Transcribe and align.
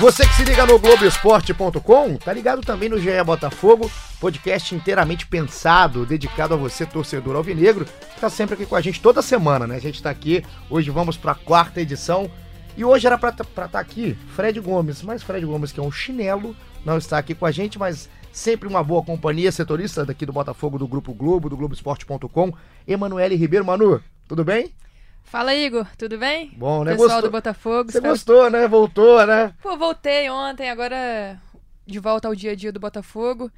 Você 0.00 0.24
que 0.24 0.34
se 0.36 0.44
liga 0.44 0.64
no 0.64 0.78
Globoesporte.com, 0.78 2.16
tá 2.18 2.32
ligado 2.32 2.62
também 2.62 2.88
no 2.88 3.00
GE 3.00 3.10
Botafogo, 3.26 3.90
podcast 4.20 4.72
inteiramente 4.72 5.26
pensado, 5.26 6.06
dedicado 6.06 6.54
a 6.54 6.56
você, 6.56 6.86
torcedor 6.86 7.34
alvinegro, 7.34 7.84
que 7.84 8.20
tá 8.20 8.30
sempre 8.30 8.54
aqui 8.54 8.64
com 8.64 8.76
a 8.76 8.80
gente 8.80 9.02
toda 9.02 9.20
semana, 9.20 9.66
né? 9.66 9.74
A 9.74 9.80
gente 9.80 10.00
tá 10.00 10.08
aqui, 10.08 10.44
hoje 10.70 10.88
vamos 10.88 11.16
pra 11.16 11.34
quarta 11.34 11.80
edição, 11.80 12.30
e 12.76 12.84
hoje 12.84 13.08
era 13.08 13.18
pra 13.18 13.30
estar 13.30 13.66
tá 13.66 13.80
aqui 13.80 14.16
Fred 14.36 14.60
Gomes, 14.60 15.02
mas 15.02 15.24
Fred 15.24 15.44
Gomes, 15.44 15.72
que 15.72 15.80
é 15.80 15.82
um 15.82 15.90
chinelo, 15.90 16.54
não 16.84 16.96
está 16.96 17.18
aqui 17.18 17.34
com 17.34 17.44
a 17.44 17.50
gente, 17.50 17.76
mas 17.76 18.08
sempre 18.32 18.68
uma 18.68 18.84
boa 18.84 19.02
companhia, 19.02 19.50
setorista 19.50 20.06
daqui 20.06 20.24
do 20.24 20.32
Botafogo, 20.32 20.78
do 20.78 20.86
Grupo 20.86 21.12
Globo, 21.12 21.48
do 21.48 21.56
Globoesporte.com, 21.56 22.52
Emanuele 22.86 23.34
Ribeiro. 23.34 23.64
Manu, 23.64 24.00
tudo 24.28 24.44
bem? 24.44 24.72
Fala, 25.30 25.54
Igor, 25.54 25.86
tudo 25.98 26.16
bem? 26.18 26.52
Bom, 26.56 26.84
né? 26.84 26.92
Pessoal 26.92 27.08
Gostou? 27.10 27.28
do 27.28 27.32
Botafogo. 27.32 27.90
Você 27.92 27.98
espero- 27.98 28.14
gostou, 28.14 28.50
né? 28.50 28.66
Voltou, 28.66 29.26
né? 29.26 29.52
Pô, 29.62 29.76
voltei 29.76 30.28
ontem, 30.30 30.70
agora 30.70 31.38
de 31.86 31.98
volta 31.98 32.28
ao 32.28 32.34
dia 32.34 32.52
a 32.52 32.54
dia 32.54 32.72
do 32.72 32.80
Botafogo. 32.80 33.50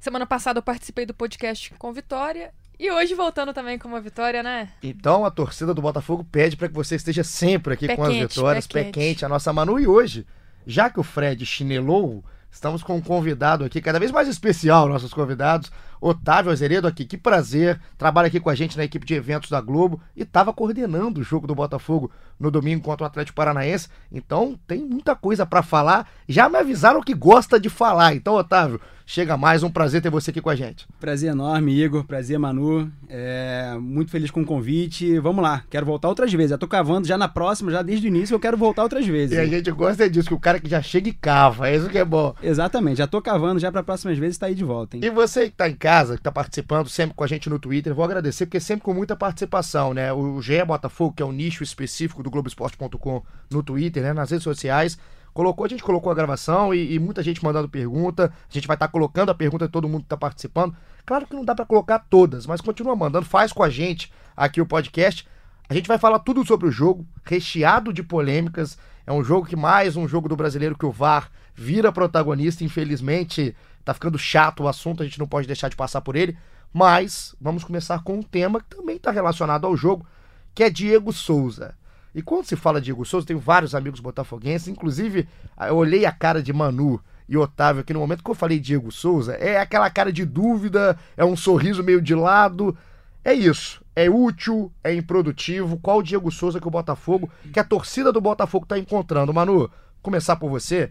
Semana 0.00 0.26
passada 0.26 0.58
eu 0.58 0.62
participei 0.62 1.06
do 1.06 1.14
podcast 1.14 1.72
com 1.78 1.92
Vitória. 1.92 2.50
E 2.78 2.90
hoje 2.90 3.14
voltando 3.14 3.52
também 3.54 3.78
com 3.78 3.86
uma 3.86 4.00
vitória, 4.00 4.42
né? 4.42 4.70
Então 4.82 5.24
a 5.24 5.30
torcida 5.30 5.72
do 5.72 5.80
Botafogo 5.80 6.24
pede 6.24 6.56
para 6.56 6.66
que 6.68 6.74
você 6.74 6.96
esteja 6.96 7.22
sempre 7.22 7.74
aqui 7.74 7.86
Pé 7.86 7.94
com 7.94 8.02
as 8.02 8.08
quente, 8.08 8.34
vitórias, 8.34 8.66
pé 8.66 8.72
pé 8.72 8.84
quente. 8.84 8.94
quente, 8.94 9.24
a 9.24 9.28
nossa 9.28 9.52
Manu. 9.52 9.78
E 9.78 9.86
hoje, 9.86 10.26
já 10.66 10.90
que 10.90 10.98
o 10.98 11.04
Fred 11.04 11.46
chinelou, 11.46 12.24
estamos 12.50 12.82
com 12.82 12.96
um 12.96 13.00
convidado 13.00 13.64
aqui, 13.64 13.80
cada 13.80 14.00
vez 14.00 14.10
mais 14.10 14.26
especial, 14.26 14.88
nossos 14.88 15.14
convidados. 15.14 15.70
Otávio 16.02 16.50
Azeredo 16.50 16.88
aqui, 16.88 17.04
que 17.04 17.16
prazer. 17.16 17.80
Trabalha 17.96 18.26
aqui 18.26 18.40
com 18.40 18.50
a 18.50 18.54
gente 18.56 18.76
na 18.76 18.82
equipe 18.82 19.06
de 19.06 19.14
eventos 19.14 19.48
da 19.48 19.60
Globo 19.60 20.00
e 20.16 20.22
estava 20.22 20.52
coordenando 20.52 21.20
o 21.20 21.24
jogo 21.24 21.46
do 21.46 21.54
Botafogo 21.54 22.10
no 22.40 22.50
domingo 22.50 22.82
contra 22.82 23.04
o 23.04 23.06
Atlético 23.06 23.36
Paranaense. 23.36 23.88
Então 24.10 24.58
tem 24.66 24.84
muita 24.84 25.14
coisa 25.14 25.46
para 25.46 25.62
falar. 25.62 26.08
Já 26.28 26.48
me 26.48 26.58
avisaram 26.58 27.00
que 27.00 27.14
gosta 27.14 27.58
de 27.60 27.70
falar. 27.70 28.16
Então, 28.16 28.34
Otávio, 28.34 28.80
chega 29.06 29.36
mais. 29.36 29.62
Um 29.62 29.70
prazer 29.70 30.02
ter 30.02 30.10
você 30.10 30.30
aqui 30.30 30.40
com 30.40 30.50
a 30.50 30.56
gente. 30.56 30.86
Prazer 30.98 31.30
enorme, 31.30 31.72
Igor. 31.72 32.04
Prazer, 32.04 32.38
Manu. 32.38 32.90
É, 33.08 33.76
muito 33.80 34.10
feliz 34.10 34.30
com 34.30 34.40
o 34.40 34.44
convite. 34.44 35.18
Vamos 35.18 35.42
lá, 35.42 35.62
quero 35.70 35.86
voltar 35.86 36.08
outras 36.08 36.32
vezes. 36.32 36.50
Já 36.50 36.58
tô 36.58 36.66
cavando, 36.66 37.06
já 37.06 37.18
na 37.18 37.28
próxima, 37.28 37.70
já 37.70 37.82
desde 37.82 38.06
o 38.06 38.08
início, 38.08 38.34
eu 38.34 38.40
quero 38.40 38.56
voltar 38.56 38.82
outras 38.82 39.06
vezes. 39.06 39.36
E 39.36 39.40
a 39.40 39.46
gente 39.46 39.70
gosta 39.70 40.08
disso, 40.08 40.28
que 40.28 40.34
o 40.34 40.40
cara 40.40 40.58
que 40.58 40.68
já 40.68 40.82
chega 40.82 41.08
e 41.08 41.12
cava. 41.12 41.68
É 41.68 41.76
isso 41.76 41.88
que 41.88 41.98
é 41.98 42.04
bom. 42.04 42.34
Exatamente, 42.42 42.98
já 42.98 43.06
tô 43.06 43.20
cavando 43.20 43.60
já 43.60 43.70
para 43.70 43.82
próximas 43.82 44.18
vezes 44.18 44.38
tá 44.38 44.46
aí 44.46 44.54
de 44.54 44.64
volta, 44.64 44.96
hein? 44.96 45.04
E 45.04 45.10
você 45.10 45.50
que 45.50 45.56
tá 45.56 45.68
em 45.68 45.74
casa, 45.74 45.91
que 46.16 46.22
tá 46.22 46.32
participando 46.32 46.88
sempre 46.88 47.14
com 47.14 47.22
a 47.22 47.26
gente 47.26 47.50
no 47.50 47.58
Twitter, 47.58 47.94
vou 47.94 48.04
agradecer, 48.04 48.46
porque 48.46 48.56
é 48.56 48.60
sempre 48.60 48.84
com 48.84 48.94
muita 48.94 49.14
participação, 49.14 49.92
né? 49.92 50.12
O 50.12 50.40
GE 50.40 50.64
Botafogo, 50.64 51.14
que 51.14 51.22
é 51.22 51.26
o 51.26 51.32
nicho 51.32 51.62
específico 51.62 52.22
do 52.22 52.30
Globoesporte.com 52.30 53.22
no 53.50 53.62
Twitter, 53.62 54.02
né? 54.02 54.12
Nas 54.12 54.30
redes 54.30 54.44
sociais. 54.44 54.98
Colocou, 55.34 55.64
a 55.64 55.68
gente 55.68 55.82
colocou 55.82 56.10
a 56.10 56.14
gravação 56.14 56.74
e, 56.74 56.94
e 56.94 56.98
muita 56.98 57.22
gente 57.22 57.42
mandando 57.44 57.68
pergunta. 57.68 58.32
A 58.50 58.52
gente 58.52 58.66
vai 58.66 58.76
estar 58.76 58.88
colocando 58.88 59.30
a 59.30 59.34
pergunta 59.34 59.66
de 59.66 59.72
todo 59.72 59.88
mundo 59.88 60.02
que 60.02 60.08
tá 60.08 60.16
participando. 60.16 60.74
Claro 61.04 61.26
que 61.26 61.34
não 61.34 61.44
dá 61.44 61.54
pra 61.54 61.64
colocar 61.64 61.98
todas, 61.98 62.46
mas 62.46 62.60
continua 62.60 62.94
mandando, 62.96 63.26
faz 63.26 63.52
com 63.52 63.62
a 63.62 63.70
gente 63.70 64.12
aqui 64.36 64.60
o 64.60 64.66
podcast. 64.66 65.26
A 65.68 65.74
gente 65.74 65.88
vai 65.88 65.98
falar 65.98 66.18
tudo 66.20 66.46
sobre 66.46 66.68
o 66.68 66.70
jogo, 66.70 67.06
recheado 67.24 67.92
de 67.92 68.02
polêmicas. 68.02 68.76
É 69.06 69.12
um 69.12 69.24
jogo 69.24 69.46
que 69.46 69.56
mais 69.56 69.96
um 69.96 70.06
jogo 70.06 70.28
do 70.28 70.36
brasileiro 70.36 70.76
que 70.76 70.86
o 70.86 70.92
VAR 70.92 71.30
vira 71.54 71.90
protagonista. 71.90 72.62
Infelizmente, 72.62 73.56
tá 73.84 73.94
ficando 73.94 74.18
chato 74.18 74.62
o 74.62 74.68
assunto, 74.68 75.02
a 75.02 75.06
gente 75.06 75.18
não 75.18 75.26
pode 75.26 75.46
deixar 75.46 75.68
de 75.68 75.76
passar 75.76 76.00
por 76.00 76.16
ele. 76.16 76.36
Mas 76.72 77.34
vamos 77.40 77.64
começar 77.64 78.02
com 78.02 78.14
um 78.14 78.22
tema 78.22 78.60
que 78.60 78.76
também 78.76 78.96
está 78.96 79.10
relacionado 79.10 79.66
ao 79.66 79.76
jogo, 79.76 80.06
que 80.54 80.64
é 80.64 80.70
Diego 80.70 81.12
Souza. 81.12 81.74
E 82.14 82.22
quando 82.22 82.44
se 82.44 82.56
fala 82.56 82.80
Diego 82.80 83.04
Souza, 83.04 83.26
tenho 83.26 83.38
vários 83.38 83.74
amigos 83.74 84.00
botafoguenses, 84.00 84.68
inclusive 84.68 85.28
eu 85.66 85.76
olhei 85.76 86.04
a 86.04 86.12
cara 86.12 86.42
de 86.42 86.52
Manu 86.52 87.00
e 87.28 87.36
Otávio 87.36 87.80
aqui 87.80 87.92
no 87.92 88.00
momento 88.00 88.22
que 88.22 88.30
eu 88.30 88.34
falei 88.34 88.58
Diego 88.58 88.92
Souza, 88.92 89.34
é 89.34 89.58
aquela 89.58 89.88
cara 89.88 90.12
de 90.12 90.24
dúvida, 90.24 90.98
é 91.16 91.24
um 91.24 91.36
sorriso 91.36 91.82
meio 91.82 92.00
de 92.00 92.14
lado. 92.14 92.76
É 93.24 93.32
isso. 93.32 93.80
É 93.94 94.10
útil, 94.10 94.72
é 94.82 94.94
improdutivo. 94.94 95.78
Qual 95.78 95.98
o 95.98 96.02
Diego 96.02 96.30
Souza 96.30 96.60
que 96.60 96.66
o 96.66 96.70
Botafogo, 96.70 97.30
que 97.52 97.60
a 97.60 97.64
torcida 97.64 98.12
do 98.12 98.20
Botafogo 98.20 98.64
está 98.64 98.78
encontrando? 98.78 99.32
Manu, 99.32 99.70
começar 100.02 100.36
por 100.36 100.50
você. 100.50 100.90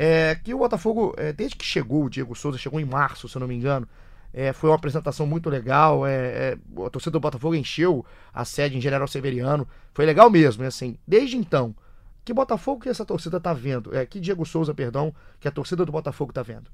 É, 0.00 0.36
que 0.36 0.54
o 0.54 0.58
Botafogo, 0.58 1.12
é, 1.16 1.32
desde 1.32 1.56
que 1.56 1.64
chegou 1.64 2.04
o 2.04 2.08
Diego 2.08 2.32
Souza, 2.32 2.56
chegou 2.56 2.78
em 2.78 2.84
março, 2.84 3.28
se 3.28 3.36
eu 3.36 3.40
não 3.40 3.48
me 3.48 3.56
engano, 3.56 3.88
é, 4.32 4.52
foi 4.52 4.70
uma 4.70 4.76
apresentação 4.76 5.26
muito 5.26 5.50
legal. 5.50 6.06
É, 6.06 6.12
é, 6.12 6.58
a 6.86 6.88
torcida 6.88 7.10
do 7.10 7.20
Botafogo 7.20 7.56
encheu 7.56 8.06
a 8.32 8.44
sede 8.44 8.78
em 8.78 8.80
General 8.80 9.08
Severiano. 9.08 9.66
Foi 9.92 10.06
legal 10.06 10.30
mesmo, 10.30 10.62
é 10.62 10.68
assim. 10.68 10.96
Desde 11.04 11.36
então, 11.36 11.74
que 12.24 12.32
Botafogo 12.32 12.82
que 12.82 12.88
essa 12.88 13.04
torcida 13.04 13.40
tá 13.40 13.52
vendo? 13.52 13.92
É, 13.92 14.06
que 14.06 14.20
Diego 14.20 14.46
Souza, 14.46 14.72
perdão, 14.72 15.12
que 15.40 15.48
a 15.48 15.50
torcida 15.50 15.84
do 15.84 15.90
Botafogo 15.90 16.32
tá 16.32 16.44
vendo? 16.44 16.70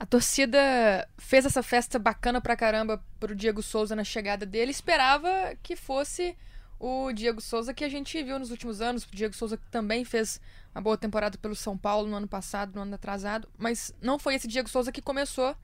A 0.00 0.04
torcida 0.04 1.08
fez 1.18 1.46
essa 1.46 1.62
festa 1.62 2.00
bacana 2.00 2.40
pra 2.40 2.56
caramba 2.56 3.00
pro 3.20 3.32
Diego 3.32 3.62
Souza 3.62 3.94
na 3.94 4.02
chegada 4.02 4.44
dele. 4.44 4.72
Esperava 4.72 5.28
que 5.62 5.76
fosse 5.76 6.36
o 6.78 7.12
Diego 7.12 7.40
Souza 7.40 7.74
que 7.74 7.84
a 7.84 7.88
gente 7.88 8.22
viu 8.22 8.38
nos 8.38 8.50
últimos 8.50 8.80
anos. 8.80 9.04
O 9.04 9.08
Diego 9.10 9.34
Souza 9.34 9.58
também 9.70 10.04
fez 10.04 10.40
uma 10.74 10.80
boa 10.80 10.96
temporada 10.96 11.36
pelo 11.38 11.54
São 11.54 11.76
Paulo 11.76 12.08
no 12.08 12.16
ano 12.16 12.28
passado, 12.28 12.74
no 12.74 12.82
ano 12.82 12.94
atrasado. 12.94 13.48
Mas 13.56 13.94
não 14.00 14.18
foi 14.18 14.34
esse 14.34 14.46
Diego 14.46 14.68
Souza 14.68 14.92
que 14.92 15.02
começou 15.02 15.56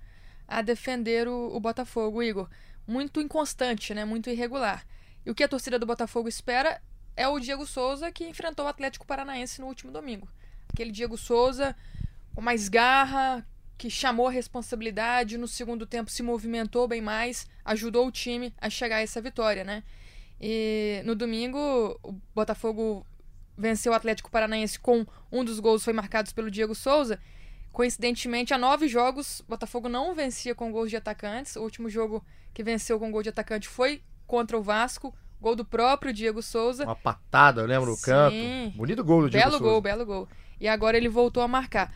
a 0.47 0.61
defender 0.61 1.29
o, 1.29 1.55
o 1.55 1.61
Botafogo, 1.61 2.23
Igor. 2.23 2.49
Muito 2.87 3.21
inconstante, 3.21 3.95
né? 3.95 4.05
Muito 4.05 4.29
irregular. 4.29 4.85
E 5.25 5.31
o 5.31 5.35
que 5.35 5.45
a 5.45 5.49
torcida 5.49 5.79
do 5.79 5.87
Botafogo 5.87 6.29
espera 6.29 6.83
é 7.17 7.29
o 7.29 7.39
Diego 7.39 7.67
Souza 7.67 8.11
que 8.11 8.27
enfrentou 8.27 8.67
o 8.67 8.69
Atlético 8.69 9.07
Paranaense 9.07 9.61
no 9.61 9.67
último 9.67 9.93
domingo. 9.93 10.29
Aquele 10.73 10.91
Diego 10.91 11.17
Souza 11.17 11.77
com 12.35 12.41
mais 12.41 12.69
garra, 12.69 13.47
que 13.79 13.89
chamou 13.89 14.29
a 14.29 14.31
responsabilidade, 14.31 15.39
no 15.39 15.47
segundo 15.47 15.87
tempo 15.87 16.11
se 16.11 16.23
movimentou 16.23 16.87
bem 16.89 17.01
mais, 17.01 17.47
ajudou 17.65 18.07
o 18.07 18.13
time 18.13 18.53
a 18.61 18.69
chegar 18.69 18.97
a 18.97 19.03
essa 19.03 19.21
vitória, 19.21 19.65
né? 19.65 19.85
E 20.47 21.01
no 21.07 21.15
domingo 21.15 21.99
o 22.03 22.13
Botafogo 22.35 23.07
venceu 23.57 23.93
o 23.93 23.95
Atlético 23.95 24.31
Paranaense 24.31 24.79
com 24.79 25.07
um 25.33 25.43
dos 25.43 25.59
gols 25.59 25.83
foi 25.83 25.95
marcados 25.95 26.35
pelo 26.35 26.51
Diego 26.51 26.75
Souza. 26.75 27.19
Coincidentemente, 27.73 28.53
há 28.53 28.59
nove 28.59 28.87
jogos, 28.87 29.41
o 29.41 29.45
Botafogo 29.45 29.89
não 29.89 30.15
vencia 30.15 30.55
com 30.55 30.71
gols 30.71 30.91
de 30.91 30.97
atacantes. 30.97 31.57
O 31.57 31.63
último 31.63 31.89
jogo 31.89 32.23
que 32.53 32.63
venceu 32.63 32.99
com 32.99 33.11
gol 33.11 33.23
de 33.23 33.31
atacante 33.31 33.67
foi 33.67 34.03
contra 34.27 34.59
o 34.59 34.63
Vasco, 34.63 35.15
gol 35.41 35.57
do 35.57 35.65
próprio 35.65 36.13
Diego 36.13 36.43
Souza. 36.43 36.85
Uma 36.85 36.95
patada, 36.95 37.63
eu 37.63 37.67
lembro, 37.67 37.93
no 37.93 37.97
Sim. 37.97 38.03
canto. 38.03 38.77
Bonito 38.77 39.03
gol 39.03 39.23
do 39.23 39.31
Diego 39.31 39.47
Belo 39.47 39.59
Souza. 39.59 39.73
gol, 39.73 39.81
belo 39.81 40.05
gol. 40.05 40.29
E 40.61 40.69
agora 40.69 40.99
ele 40.99 41.09
voltou 41.09 41.43
a 41.43 41.49
marcar. 41.49 41.91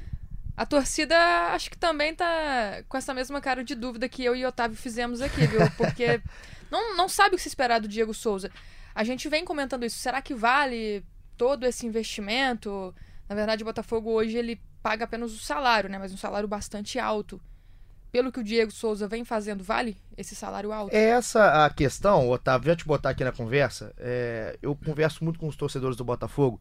A 0.57 0.65
torcida 0.65 1.17
acho 1.53 1.71
que 1.71 1.77
também 1.77 2.15
tá 2.15 2.83
com 2.89 2.97
essa 2.97 3.13
mesma 3.13 3.43
cara 3.43 3.63
de 3.63 3.75
dúvida 3.75 4.09
que 4.09 4.25
eu 4.25 4.35
e 4.35 4.47
Otávio 4.47 4.77
fizemos 4.77 5.21
aqui, 5.21 5.47
viu? 5.47 5.61
Porque 5.77 6.21
não, 6.71 6.97
não 6.97 7.09
sabe 7.09 7.35
o 7.35 7.37
que 7.37 7.43
se 7.43 7.49
esperar 7.49 7.81
do 7.81 7.89
Diego 7.89 8.15
Souza. 8.15 8.51
A 8.95 9.05
gente 9.05 9.29
vem 9.29 9.45
comentando 9.45 9.85
isso. 9.85 9.99
Será 9.99 10.21
que 10.21 10.35
vale 10.35 11.05
todo 11.37 11.65
esse 11.65 11.87
investimento? 11.87 12.95
Na 13.29 13.35
verdade, 13.35 13.63
o 13.63 13.67
Botafogo 13.67 14.11
hoje 14.11 14.37
ele 14.37 14.61
paga 14.83 15.05
apenas 15.05 15.33
o 15.33 15.39
salário, 15.39 15.89
né? 15.89 15.99
Mas 15.99 16.13
um 16.13 16.17
salário 16.17 16.49
bastante 16.49 16.99
alto. 16.99 17.41
Pelo 18.11 18.33
que 18.33 18.41
o 18.41 18.45
Diego 18.45 18.71
Souza 18.71 19.07
vem 19.07 19.25
fazendo, 19.25 19.63
vale 19.63 19.97
esse 20.17 20.35
salário 20.35 20.73
alto? 20.73 20.95
É 20.95 21.11
essa 21.11 21.67
a 21.67 21.71
questão, 21.71 22.29
Otávio, 22.31 22.69
já 22.69 22.77
te 22.77 22.87
botar 22.87 23.11
aqui 23.11 23.23
na 23.23 23.33
conversa. 23.33 23.93
é, 23.99 24.59
eu 24.63 24.75
converso 24.75 25.23
muito 25.23 25.39
com 25.39 25.47
os 25.47 25.57
torcedores 25.57 25.97
do 25.97 26.05
Botafogo, 26.05 26.59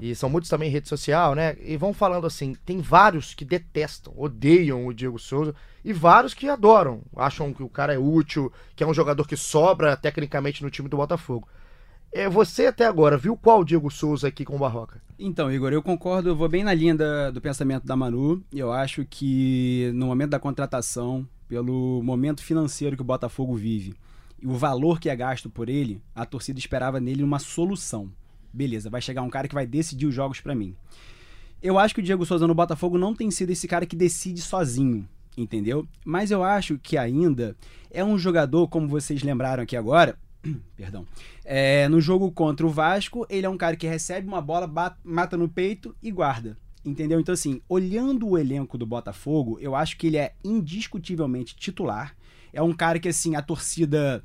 e 0.00 0.14
são 0.14 0.28
muitos 0.28 0.50
também 0.50 0.68
em 0.68 0.72
rede 0.72 0.88
social, 0.88 1.34
né? 1.34 1.56
E 1.62 1.76
vão 1.76 1.92
falando 1.92 2.26
assim: 2.26 2.54
tem 2.64 2.80
vários 2.80 3.34
que 3.34 3.44
detestam, 3.44 4.12
odeiam 4.16 4.86
o 4.86 4.92
Diego 4.94 5.18
Souza, 5.18 5.54
e 5.84 5.92
vários 5.92 6.34
que 6.34 6.48
adoram, 6.48 7.02
acham 7.16 7.52
que 7.52 7.62
o 7.62 7.68
cara 7.68 7.94
é 7.94 7.98
útil, 7.98 8.52
que 8.74 8.82
é 8.82 8.86
um 8.86 8.94
jogador 8.94 9.26
que 9.26 9.36
sobra 9.36 9.96
tecnicamente 9.96 10.62
no 10.62 10.70
time 10.70 10.88
do 10.88 10.96
Botafogo. 10.96 11.48
É, 12.12 12.28
você 12.28 12.66
até 12.66 12.86
agora 12.86 13.16
viu 13.16 13.36
qual 13.36 13.60
o 13.60 13.64
Diego 13.64 13.90
Souza 13.90 14.28
aqui 14.28 14.44
com 14.44 14.54
o 14.54 14.58
Barroca? 14.58 15.02
Então, 15.18 15.50
Igor, 15.50 15.72
eu 15.72 15.82
concordo, 15.82 16.28
eu 16.28 16.36
vou 16.36 16.48
bem 16.48 16.62
na 16.62 16.72
linha 16.72 16.94
da- 16.94 17.30
do 17.32 17.40
pensamento 17.40 17.84
da 17.86 17.96
Manu. 17.96 18.40
Eu 18.52 18.72
acho 18.72 19.04
que 19.04 19.90
no 19.94 20.06
momento 20.06 20.30
da 20.30 20.38
contratação, 20.38 21.26
pelo 21.48 22.02
momento 22.04 22.42
financeiro 22.42 22.94
que 22.94 23.02
o 23.02 23.04
Botafogo 23.04 23.54
vive 23.54 23.94
e 24.40 24.46
o 24.46 24.52
valor 24.54 25.00
que 25.00 25.08
é 25.08 25.16
gasto 25.16 25.50
por 25.50 25.68
ele, 25.68 26.00
a 26.14 26.24
torcida 26.24 26.58
esperava 26.58 27.00
nele 27.00 27.22
uma 27.22 27.40
solução. 27.40 28.10
Beleza, 28.54 28.88
vai 28.88 29.00
chegar 29.02 29.22
um 29.22 29.28
cara 29.30 29.48
que 29.48 29.54
vai 29.54 29.66
decidir 29.66 30.06
os 30.06 30.14
jogos 30.14 30.40
pra 30.40 30.54
mim. 30.54 30.76
Eu 31.60 31.78
acho 31.78 31.94
que 31.94 32.00
o 32.00 32.04
Diego 32.04 32.24
Souza 32.24 32.46
no 32.46 32.54
Botafogo 32.54 32.96
não 32.96 33.14
tem 33.14 33.30
sido 33.30 33.50
esse 33.50 33.66
cara 33.66 33.84
que 33.84 33.96
decide 33.96 34.40
sozinho, 34.40 35.08
entendeu? 35.36 35.88
Mas 36.04 36.30
eu 36.30 36.44
acho 36.44 36.78
que 36.78 36.96
ainda 36.96 37.56
é 37.90 38.04
um 38.04 38.16
jogador, 38.16 38.68
como 38.68 38.86
vocês 38.86 39.22
lembraram 39.22 39.62
aqui 39.64 39.76
agora, 39.76 40.16
perdão, 40.76 41.04
é, 41.44 41.88
no 41.88 42.00
jogo 42.00 42.30
contra 42.30 42.64
o 42.64 42.70
Vasco, 42.70 43.26
ele 43.28 43.44
é 43.46 43.48
um 43.48 43.56
cara 43.56 43.74
que 43.76 43.86
recebe 43.86 44.28
uma 44.28 44.40
bola, 44.40 44.66
bat- 44.66 44.98
mata 45.02 45.36
no 45.36 45.48
peito 45.48 45.96
e 46.02 46.10
guarda. 46.12 46.56
Entendeu? 46.84 47.18
Então, 47.18 47.32
assim, 47.32 47.62
olhando 47.66 48.28
o 48.28 48.38
elenco 48.38 48.76
do 48.76 48.84
Botafogo, 48.86 49.58
eu 49.58 49.74
acho 49.74 49.96
que 49.96 50.06
ele 50.06 50.18
é 50.18 50.34
indiscutivelmente 50.44 51.56
titular. 51.56 52.14
É 52.52 52.60
um 52.62 52.74
cara 52.74 52.98
que, 53.00 53.08
assim, 53.08 53.34
a 53.34 53.42
torcida 53.42 54.22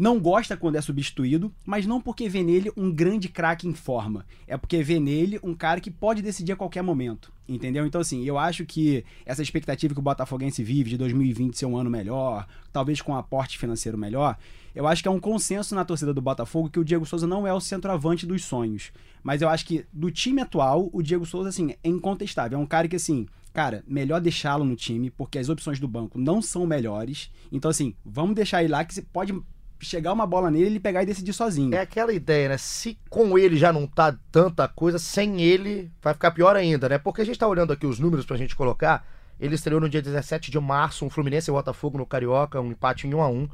não 0.00 0.18
gosta 0.18 0.56
quando 0.56 0.76
é 0.76 0.80
substituído, 0.80 1.52
mas 1.66 1.84
não 1.84 2.00
porque 2.00 2.26
vê 2.26 2.42
nele 2.42 2.72
um 2.74 2.90
grande 2.90 3.28
craque 3.28 3.68
em 3.68 3.74
forma. 3.74 4.24
É 4.46 4.56
porque 4.56 4.82
vê 4.82 4.98
nele 4.98 5.38
um 5.42 5.54
cara 5.54 5.78
que 5.78 5.90
pode 5.90 6.22
decidir 6.22 6.52
a 6.52 6.56
qualquer 6.56 6.80
momento. 6.80 7.30
Entendeu? 7.46 7.84
Então, 7.84 8.00
assim, 8.00 8.24
eu 8.24 8.38
acho 8.38 8.64
que 8.64 9.04
essa 9.26 9.42
expectativa 9.42 9.92
que 9.92 10.00
o 10.00 10.02
Botafoguense 10.02 10.64
vive 10.64 10.88
de 10.88 10.96
2020 10.96 11.58
ser 11.58 11.66
um 11.66 11.76
ano 11.76 11.90
melhor, 11.90 12.46
talvez 12.72 13.02
com 13.02 13.12
um 13.12 13.16
aporte 13.16 13.58
financeiro 13.58 13.98
melhor, 13.98 14.38
eu 14.74 14.86
acho 14.86 15.02
que 15.02 15.08
é 15.08 15.10
um 15.10 15.20
consenso 15.20 15.74
na 15.74 15.84
torcida 15.84 16.14
do 16.14 16.22
Botafogo 16.22 16.70
que 16.70 16.80
o 16.80 16.84
Diego 16.84 17.04
Souza 17.04 17.26
não 17.26 17.46
é 17.46 17.52
o 17.52 17.60
centroavante 17.60 18.24
dos 18.24 18.42
sonhos. 18.42 18.92
Mas 19.22 19.42
eu 19.42 19.50
acho 19.50 19.66
que 19.66 19.84
do 19.92 20.10
time 20.10 20.40
atual, 20.40 20.88
o 20.94 21.02
Diego 21.02 21.26
Souza, 21.26 21.50
assim, 21.50 21.72
é 21.72 21.88
incontestável. 21.88 22.58
É 22.58 22.62
um 22.62 22.66
cara 22.66 22.88
que, 22.88 22.96
assim, 22.96 23.26
cara, 23.52 23.84
melhor 23.86 24.22
deixá-lo 24.22 24.64
no 24.64 24.76
time, 24.76 25.10
porque 25.10 25.38
as 25.38 25.50
opções 25.50 25.78
do 25.78 25.86
banco 25.86 26.18
não 26.18 26.40
são 26.40 26.64
melhores. 26.64 27.30
Então, 27.52 27.70
assim, 27.70 27.94
vamos 28.02 28.34
deixar 28.34 28.62
ele 28.62 28.72
lá 28.72 28.82
que 28.82 29.02
pode 29.02 29.34
chegar 29.80 30.12
uma 30.12 30.26
bola 30.26 30.50
nele, 30.50 30.66
ele 30.66 30.80
pegar 30.80 31.02
e 31.02 31.06
decidir 31.06 31.32
sozinho. 31.32 31.74
É 31.74 31.80
aquela 31.80 32.12
ideia, 32.12 32.50
né? 32.50 32.58
Se 32.58 32.98
com 33.08 33.38
ele 33.38 33.56
já 33.56 33.72
não 33.72 33.86
tá 33.86 34.16
tanta 34.30 34.66
coisa, 34.68 34.98
sem 34.98 35.40
ele 35.40 35.90
vai 36.02 36.14
ficar 36.14 36.30
pior 36.30 36.56
ainda, 36.56 36.88
né? 36.88 36.98
Porque 36.98 37.22
a 37.22 37.24
gente 37.24 37.38
tá 37.38 37.46
olhando 37.48 37.72
aqui 37.72 37.86
os 37.86 37.98
números 37.98 38.24
pra 38.24 38.36
gente 38.36 38.54
colocar. 38.54 39.06
Ele 39.38 39.54
estreou 39.54 39.80
no 39.80 39.88
dia 39.88 40.02
17 40.02 40.50
de 40.50 40.60
março, 40.60 41.04
um 41.04 41.10
Fluminense 41.10 41.50
e 41.50 41.52
Botafogo 41.52 41.96
no 41.96 42.04
Carioca, 42.04 42.60
um 42.60 42.72
empate 42.72 43.06
em 43.06 43.14
1 43.14 43.22
a 43.22 43.28
1 43.28 43.48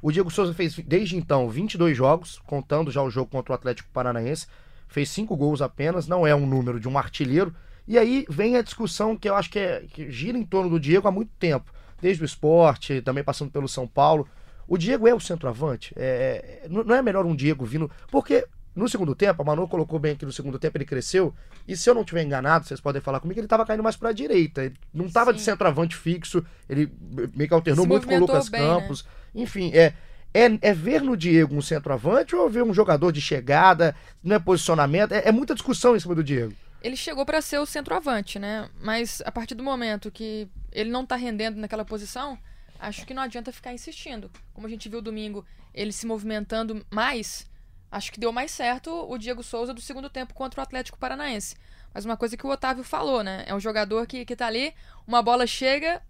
O 0.00 0.12
Diego 0.12 0.30
Souza 0.30 0.54
fez, 0.54 0.76
desde 0.86 1.16
então, 1.16 1.48
22 1.48 1.96
jogos, 1.96 2.40
contando 2.46 2.90
já 2.92 3.02
o 3.02 3.10
jogo 3.10 3.30
contra 3.30 3.52
o 3.52 3.54
Atlético 3.54 3.88
Paranaense. 3.92 4.46
Fez 4.86 5.08
5 5.10 5.36
gols 5.36 5.60
apenas, 5.60 6.06
não 6.06 6.26
é 6.26 6.34
um 6.34 6.46
número 6.46 6.78
de 6.78 6.88
um 6.88 6.96
artilheiro. 6.96 7.52
E 7.88 7.98
aí 7.98 8.24
vem 8.28 8.56
a 8.56 8.62
discussão 8.62 9.16
que 9.16 9.28
eu 9.28 9.34
acho 9.34 9.50
que, 9.50 9.58
é, 9.58 9.84
que 9.92 10.10
gira 10.10 10.38
em 10.38 10.44
torno 10.44 10.70
do 10.70 10.78
Diego 10.78 11.08
há 11.08 11.10
muito 11.10 11.32
tempo. 11.38 11.72
Desde 12.00 12.22
o 12.22 12.26
esporte, 12.26 13.00
também 13.00 13.24
passando 13.24 13.50
pelo 13.50 13.68
São 13.68 13.86
Paulo. 13.86 14.28
O 14.66 14.78
Diego 14.78 15.06
é 15.08 15.14
o 15.14 15.20
centroavante. 15.20 15.92
É, 15.96 16.62
é 16.64 16.68
não 16.68 16.94
é 16.94 17.02
melhor 17.02 17.26
um 17.26 17.34
Diego 17.34 17.64
vindo. 17.64 17.90
Porque 18.10 18.46
no 18.74 18.88
segundo 18.88 19.14
tempo, 19.14 19.42
a 19.42 19.44
Manu 19.44 19.68
colocou 19.68 19.98
bem 19.98 20.16
que 20.16 20.24
no 20.24 20.32
segundo 20.32 20.58
tempo 20.58 20.78
ele 20.78 20.86
cresceu. 20.86 21.34
E 21.68 21.76
se 21.76 21.88
eu 21.88 21.94
não 21.94 22.04
tiver 22.04 22.22
enganado, 22.22 22.66
vocês 22.66 22.80
podem 22.80 23.02
falar 23.02 23.20
comigo, 23.20 23.38
ele 23.38 23.46
estava 23.46 23.66
caindo 23.66 23.82
mais 23.82 23.96
para 23.96 24.08
a 24.08 24.12
direita. 24.12 24.64
Ele 24.64 24.74
não 24.94 25.06
estava 25.06 25.32
de 25.32 25.42
centroavante 25.42 25.94
fixo. 25.94 26.44
Ele 26.68 26.90
meio 27.34 27.48
que 27.48 27.54
alternou 27.54 27.84
Se 27.84 27.88
muito 27.88 28.06
com 28.06 28.16
o 28.16 28.20
Lucas 28.20 28.48
bem, 28.48 28.62
né? 28.62 28.66
Campos. 28.66 29.04
Né? 29.04 29.42
Enfim, 29.42 29.70
é. 29.74 29.92
É, 30.34 30.46
é, 30.62 30.72
ver 30.72 31.02
no 31.02 31.14
Diego 31.14 31.54
um 31.54 31.60
centroavante 31.60 32.34
ou 32.34 32.48
ver 32.48 32.62
um 32.62 32.72
jogador 32.72 33.12
de 33.12 33.20
chegada, 33.20 33.94
não 34.24 34.36
é 34.36 34.38
posicionamento? 34.38 35.12
É, 35.12 35.28
é 35.28 35.32
muita 35.32 35.52
discussão 35.52 35.94
em 35.94 36.00
cima 36.00 36.14
do 36.14 36.24
Diego. 36.24 36.54
Ele 36.82 36.96
chegou 36.96 37.26
para 37.26 37.42
ser 37.42 37.58
o 37.58 37.66
centroavante, 37.66 38.38
né? 38.38 38.66
Mas 38.80 39.22
a 39.26 39.30
partir 39.30 39.54
do 39.54 39.62
momento 39.62 40.10
que 40.10 40.48
ele 40.72 40.88
não 40.88 41.04
tá 41.04 41.16
rendendo 41.16 41.60
naquela 41.60 41.84
posição, 41.84 42.38
acho 42.82 43.06
que 43.06 43.14
não 43.14 43.22
adianta 43.22 43.52
ficar 43.52 43.72
insistindo. 43.72 44.30
Como 44.52 44.66
a 44.66 44.70
gente 44.70 44.88
viu 44.88 45.00
domingo, 45.00 45.46
ele 45.72 45.92
se 45.92 46.04
movimentando 46.04 46.84
mais, 46.90 47.48
acho 47.90 48.10
que 48.12 48.18
deu 48.20 48.32
mais 48.32 48.50
certo 48.50 48.90
o 48.90 49.16
Diego 49.16 49.42
Souza 49.42 49.72
do 49.72 49.80
segundo 49.80 50.10
tempo 50.10 50.34
contra 50.34 50.60
o 50.60 50.62
Atlético 50.62 50.98
Paranaense. 50.98 51.56
Mas 51.94 52.04
uma 52.04 52.16
coisa 52.16 52.36
que 52.36 52.46
o 52.46 52.50
Otávio 52.50 52.82
falou, 52.82 53.22
né? 53.22 53.44
É 53.46 53.54
um 53.54 53.60
jogador 53.60 54.06
que, 54.06 54.24
que 54.24 54.34
tá 54.34 54.46
ali, 54.46 54.74
uma 55.06 55.22
bola 55.22 55.46
chega, 55.46 56.02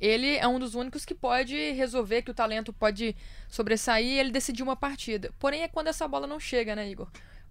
ele 0.00 0.36
é 0.36 0.46
um 0.46 0.58
dos 0.58 0.74
únicos 0.74 1.04
que 1.04 1.14
pode 1.14 1.72
resolver, 1.72 2.22
que 2.22 2.30
o 2.30 2.34
talento 2.34 2.72
pode 2.72 3.16
sobressair 3.48 4.06
e 4.06 4.18
ele 4.18 4.30
decidir 4.30 4.62
uma 4.62 4.76
partida. 4.76 5.32
Porém, 5.38 5.62
é 5.62 5.68
quando 5.68 5.88
essa 5.88 6.06
bola 6.06 6.26
não 6.26 6.38
chega, 6.38 6.76
né, 6.76 6.88
Igor? 6.88 7.08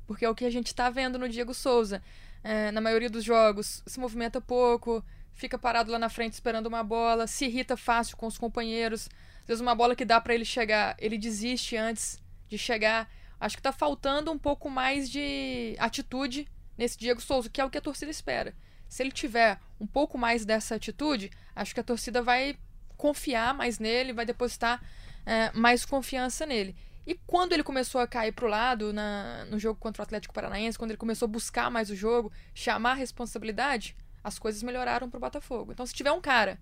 Porque 0.07 0.23
é 0.23 0.29
o 0.29 0.35
que 0.35 0.45
a 0.45 0.49
gente 0.49 0.73
tá 0.73 0.89
vendo 0.89 1.19
no 1.19 1.27
Diego 1.27 1.53
Souza. 1.53 2.01
É, 2.41 2.71
na 2.71 2.79
maioria 2.79 3.09
dos 3.09 3.23
jogos, 3.23 3.83
se 3.85 3.99
movimenta 3.99 4.39
pouco, 4.39 5.03
fica 5.39 5.57
parado 5.57 5.89
lá 5.89 5.97
na 5.97 6.09
frente 6.09 6.33
esperando 6.33 6.67
uma 6.67 6.83
bola, 6.83 7.25
se 7.25 7.45
irrita 7.45 7.77
fácil 7.77 8.17
com 8.17 8.27
os 8.27 8.37
companheiros. 8.37 9.09
Às 9.41 9.47
vezes 9.47 9.61
uma 9.61 9.73
bola 9.73 9.95
que 9.95 10.03
dá 10.03 10.19
para 10.19 10.35
ele 10.35 10.43
chegar, 10.43 10.97
ele 10.99 11.17
desiste 11.17 11.77
antes 11.77 12.21
de 12.49 12.57
chegar. 12.57 13.09
Acho 13.39 13.55
que 13.55 13.61
tá 13.61 13.71
faltando 13.71 14.31
um 14.31 14.37
pouco 14.37 14.69
mais 14.69 15.09
de 15.09 15.75
atitude 15.79 16.45
nesse 16.77 16.97
Diego 16.97 17.21
Souza, 17.21 17.49
que 17.49 17.61
é 17.61 17.65
o 17.65 17.69
que 17.69 17.77
a 17.77 17.81
torcida 17.81 18.11
espera. 18.11 18.53
Se 18.89 19.01
ele 19.01 19.11
tiver 19.11 19.57
um 19.79 19.87
pouco 19.87 20.17
mais 20.17 20.45
dessa 20.45 20.75
atitude, 20.75 21.31
acho 21.55 21.73
que 21.73 21.79
a 21.79 21.83
torcida 21.83 22.21
vai 22.21 22.57
confiar 22.97 23.53
mais 23.53 23.79
nele, 23.79 24.11
vai 24.11 24.25
depositar 24.25 24.83
é, 25.25 25.51
mais 25.53 25.85
confiança 25.85 26.45
nele. 26.45 26.75
E 27.07 27.15
quando 27.25 27.53
ele 27.53 27.63
começou 27.63 28.01
a 28.01 28.07
cair 28.07 28.33
pro 28.33 28.47
lado 28.47 28.91
na, 28.91 29.45
no 29.45 29.57
jogo 29.57 29.79
contra 29.79 30.01
o 30.01 30.03
Atlético 30.03 30.33
Paranaense, 30.33 30.77
quando 30.77 30.91
ele 30.91 30.97
começou 30.97 31.27
a 31.27 31.31
buscar 31.31 31.71
mais 31.71 31.89
o 31.89 31.95
jogo, 31.95 32.31
chamar 32.53 32.91
a 32.91 32.95
responsabilidade, 32.95 33.95
as 34.29 34.39
coisas 34.39 34.63
melhoraram 34.63 35.09
pro 35.09 35.19
Botafogo. 35.19 35.71
Então, 35.71 35.85
se 35.85 35.93
tiver 35.93 36.11
um 36.11 36.21
cara 36.21 36.59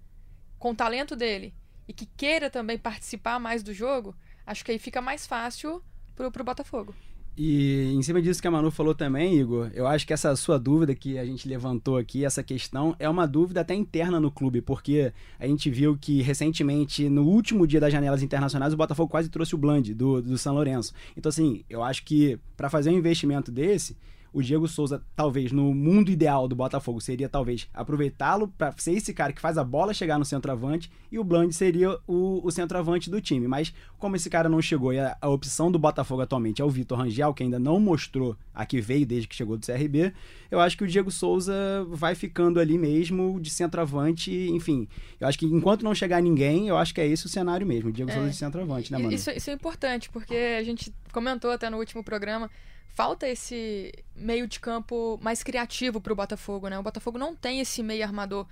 com 0.58 0.72
o 0.72 0.76
talento 0.76 1.16
dele 1.16 1.54
e 1.88 1.94
que 1.94 2.06
queira 2.06 2.50
também 2.50 2.78
participar 2.78 3.40
mais 3.40 3.62
do 3.62 3.74
jogo, 3.74 4.16
acho 4.46 4.66
que 4.66 4.72
aí 4.72 4.80
fica 4.80 5.02
mais 5.02 5.28
fácil 5.28 5.84
pro, 6.16 6.32
pro 6.32 6.44
Botafogo. 6.44 6.96
E 7.40 7.94
em 7.94 8.02
cima 8.02 8.20
disso 8.20 8.42
que 8.42 8.48
a 8.48 8.52
Manu 8.52 8.72
falou 8.72 8.96
também, 8.96 9.38
Igor, 9.38 9.70
eu 9.76 9.86
acho 9.86 10.08
que 10.08 10.12
essa 10.12 10.36
sua 10.36 10.58
dúvida 10.58 10.96
que 10.96 11.20
a 11.20 11.26
gente 11.26 11.48
levantou 11.48 11.96
aqui, 11.96 12.26
essa 12.26 12.42
questão, 12.42 12.96
é 12.98 13.08
uma 13.08 13.28
dúvida 13.28 13.62
até 13.62 13.76
interna 13.76 14.20
no 14.20 14.32
clube, 14.32 14.60
porque 14.60 15.14
a 15.40 15.46
gente 15.46 15.70
viu 15.70 15.96
que 15.96 16.24
recentemente, 16.24 17.08
no 17.08 17.26
último 17.26 17.68
dia 17.68 17.80
das 17.80 17.92
janelas 17.92 18.24
internacionais, 18.24 18.74
o 18.74 18.78
Botafogo 18.78 19.12
quase 19.12 19.30
trouxe 19.30 19.54
o 19.54 19.58
Bland 19.58 19.94
do, 19.94 20.20
do 20.20 20.36
São 20.36 20.56
Lourenço. 20.56 20.94
Então, 21.16 21.30
assim, 21.30 21.64
eu 21.70 21.84
acho 21.84 22.04
que 22.06 22.40
para 22.56 22.72
fazer 22.72 22.90
um 22.90 22.98
investimento 22.98 23.52
desse, 23.52 23.96
o 24.34 24.42
Diego 24.42 24.68
Souza, 24.68 25.04
talvez, 25.16 25.52
no 25.52 25.74
mundo 25.74 26.12
ideal 26.12 26.48
do 26.48 26.56
Botafogo, 26.56 27.02
seria 27.02 27.30
talvez 27.30 27.68
aproveitá-lo 27.74 28.48
para 28.50 28.74
ser 28.78 28.94
esse 28.94 29.14
cara 29.14 29.34
que 29.34 29.42
faz 29.42 29.58
a 29.58 29.64
bola 29.64 29.94
chegar 29.94 30.20
no 30.20 30.26
centroavante 30.26 30.92
e 31.12 31.18
o 31.18 31.24
Bland 31.24 31.54
seria 31.54 31.98
o, 32.08 32.46
o 32.46 32.52
centroavante 32.52 33.10
do 33.10 33.22
time. 33.22 33.48
Mas 33.48 33.74
como 33.98 34.16
esse 34.16 34.30
cara 34.30 34.50
não 34.50 34.62
chegou 34.62 34.94
e 34.94 35.00
a, 35.00 35.18
a 35.22 35.30
opção 35.30 35.72
do 35.72 35.80
Botafogo 35.80 36.22
atualmente 36.22 36.62
é 36.62 36.66
o 36.66 36.70
Vitor 36.70 36.98
Rangel, 36.98 37.34
que 37.34 37.44
ainda 37.44 37.60
não 37.60 37.80
mostrou 37.80 38.38
a 38.54 38.66
que 38.66 38.82
veio 38.82 39.06
desde 39.06 39.28
que 39.28 39.36
chegou 39.36 39.58
do 39.58 39.66
CRB, 39.66 40.14
eu 40.50 40.60
acho 40.60 40.78
que 40.78 40.84
o 40.84 40.88
Diego 40.88 41.12
Souza 41.12 41.54
vai 41.90 42.16
ficando 42.16 42.60
ali 42.60 42.78
mesmo 42.78 43.40
de 43.40 43.50
centroavante, 43.50 44.32
enfim. 44.32 44.88
Eu 45.20 45.28
acho 45.28 45.38
que 45.38 45.46
enquanto 45.46 45.84
não 45.84 45.94
chegar 45.94 46.22
ninguém, 46.22 46.68
eu 46.68 46.78
acho 46.78 46.94
que 46.94 47.02
é 47.02 47.08
esse 47.08 47.26
o 47.26 47.30
cenário 47.30 47.66
mesmo, 47.66 47.90
o 47.90 47.92
Diego 47.92 48.10
é. 48.12 48.14
Souza 48.14 48.30
de 48.30 48.36
centroavante, 48.36 48.92
né, 48.92 48.98
mano? 48.98 49.14
Isso, 49.14 49.30
isso 49.32 49.50
é 49.50 49.54
importante, 49.54 50.10
porque 50.10 50.36
a 50.60 50.64
gente 50.64 50.94
comentou 51.12 51.52
até 51.52 51.70
no 51.70 51.78
último 51.78 52.04
programa 52.04 52.50
falta 52.94 53.28
esse 53.28 53.94
meio 54.16 54.48
de 54.48 54.60
campo 54.60 55.20
mais 55.22 55.44
criativo 55.44 56.02
para 56.02 56.14
o 56.14 56.16
Botafogo, 56.16 56.68
né? 56.68 56.80
O 56.80 56.84
Botafogo 56.84 57.18
não 57.18 57.36
tem 57.36 57.60
esse 57.60 57.84
meio 57.84 58.04
armador. 58.04 58.48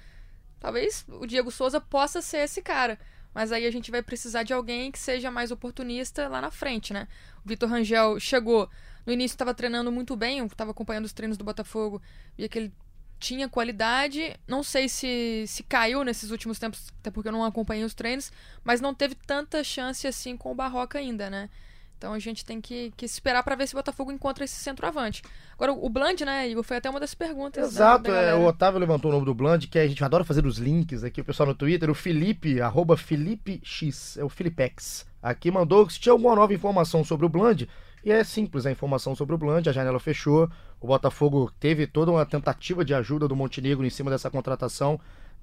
Talvez 0.60 1.06
o 1.08 1.26
Diego 1.26 1.52
Souza 1.52 1.80
possa 1.82 2.22
ser 2.22 2.38
esse 2.38 2.62
cara, 2.62 3.00
mas 3.34 3.52
aí 3.52 3.66
a 3.66 3.72
gente 3.72 3.92
vai 3.92 4.02
precisar 4.02 4.44
de 4.44 4.54
alguém 4.54 4.92
que 4.92 5.00
seja 5.00 5.30
mais 5.30 5.52
oportunista 5.52 6.28
lá 6.28 6.42
na 6.42 6.52
frente, 6.52 6.94
né? 6.94 7.08
O 7.44 7.50
Vitor 7.50 7.70
Rangel 7.70 8.20
chegou, 8.20 8.70
no 9.06 9.14
início 9.14 9.36
estava 9.36 9.54
treinando 9.54 9.92
muito 9.92 10.16
bem, 10.16 10.44
estava 10.46 10.72
acompanhando 10.72 11.06
os 11.06 11.14
treinos 11.14 11.38
do 11.38 11.44
Botafogo, 11.44 12.02
via 12.38 12.48
que 12.48 12.58
ele 12.58 12.74
tinha 13.20 13.50
qualidade. 13.50 14.36
Não 14.48 14.64
sei 14.64 14.88
se, 14.88 15.46
se 15.48 15.64
caiu 15.64 16.04
nesses 16.04 16.32
últimos 16.32 16.60
tempos, 16.60 16.88
até 17.00 17.12
porque 17.12 17.28
eu 17.28 17.34
não 17.34 17.44
acompanhei 17.44 17.84
os 17.84 17.94
treinos, 17.94 18.32
mas 18.64 18.82
não 18.82 18.94
teve 18.94 19.16
tanta 19.16 19.64
chance 19.64 20.08
assim 20.08 20.38
com 20.38 20.52
o 20.52 20.56
Barroca 20.56 21.00
ainda, 21.00 21.30
né? 21.30 21.50
Então 21.98 22.14
a 22.14 22.20
gente 22.20 22.44
tem 22.44 22.60
que, 22.60 22.92
que 22.96 23.06
esperar 23.06 23.42
para 23.44 23.56
ver 23.56 23.68
se 23.68 23.74
o 23.74 23.78
Botafogo 23.78 24.12
encontra 24.12 24.44
esse 24.44 24.56
centroavante. 24.56 25.24
Agora, 25.54 25.72
o 25.72 25.90
Bland, 25.90 26.24
né, 26.26 26.48
Igor, 26.50 26.64
foi 26.64 26.78
até 26.78 26.90
uma 26.90 27.00
das 27.00 27.16
perguntas. 27.16 27.64
Né, 27.64 27.70
Exato, 27.70 28.12
é, 28.12 28.36
o 28.36 28.46
Otávio 28.46 28.80
levantou 28.80 29.10
o 29.10 29.14
nome 29.14 29.26
do 29.26 29.34
Bland, 29.34 29.68
que 29.68 29.80
a 29.80 29.88
gente 29.88 30.04
adora 30.04 30.24
fazer 30.24 30.46
os 30.46 30.58
links 30.58 31.04
aqui, 31.04 31.22
o 31.22 31.26
pessoal 31.26 31.48
no 31.48 31.56
Twitter, 31.56 31.90
o 31.90 31.96
Felipe, 31.96 32.60
arroba 32.62 32.98
Felipe 32.98 33.62
X, 33.64 34.18
é 34.18 34.24
o 34.24 34.30
Filipex. 34.30 35.06
Aqui 35.22 35.50
mandou 35.50 35.90
se 35.90 36.00
tinha 36.00 36.14
alguma 36.14 36.36
nova 36.36 36.54
informação 36.54 37.04
sobre 37.04 37.26
o 37.26 37.30
Bland. 37.30 37.68
E 38.04 38.12
é 38.12 38.24
simples 38.24 38.68
a 38.68 38.72
informação 38.72 39.16
sobre 39.16 39.34
o 39.34 39.38
Bland, 39.38 39.68
a 39.68 39.74
janela 39.74 40.00
fechou, 40.00 40.48
o 40.80 40.86
Botafogo 40.86 41.52
teve 41.60 41.88
toda 41.88 42.12
uma 42.12 42.24
tentativa 42.24 42.86
de 42.86 42.94
ajuda 42.94 43.28
do 43.28 43.36
Montenegro 43.36 43.84
em 43.84 43.90
cima 43.90 44.12
dessa 44.12 44.30
contratação, 44.30 45.00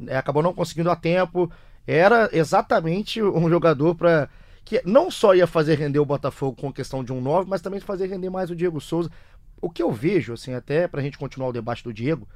é, 0.07 0.17
acabou 0.17 0.45
não 0.45 0.55
conseguindo 0.55 0.91
a 0.91 0.95
tempo. 0.95 1.51
Era 1.85 2.31
exatamente 2.33 3.21
um 3.21 3.49
jogador 3.51 3.97
para 3.97 4.29
que 4.64 4.81
não 4.85 5.11
só 5.11 5.35
ia 5.35 5.47
fazer 5.47 5.78
render 5.78 5.99
o 5.99 6.04
Botafogo 6.04 6.61
com 6.61 6.69
a 6.69 6.73
questão 6.73 7.02
de 7.02 7.12
um 7.12 7.21
9, 7.21 7.49
mas 7.49 7.61
também 7.61 7.81
fazer 7.81 8.07
render 8.07 8.31
mais 8.31 8.50
o 8.50 8.57
Diego 8.57 8.81
Souza. 8.81 9.11
O 9.61 9.71
que 9.71 9.83
eu 9.83 9.92
vejo, 9.92 10.33
assim, 10.33 10.54
até 10.54 10.87
pra 10.87 11.02
gente 11.02 11.19
continuar 11.19 11.49
o 11.49 11.52
debate 11.52 11.85
do 11.85 11.92
Diego, 11.92 12.28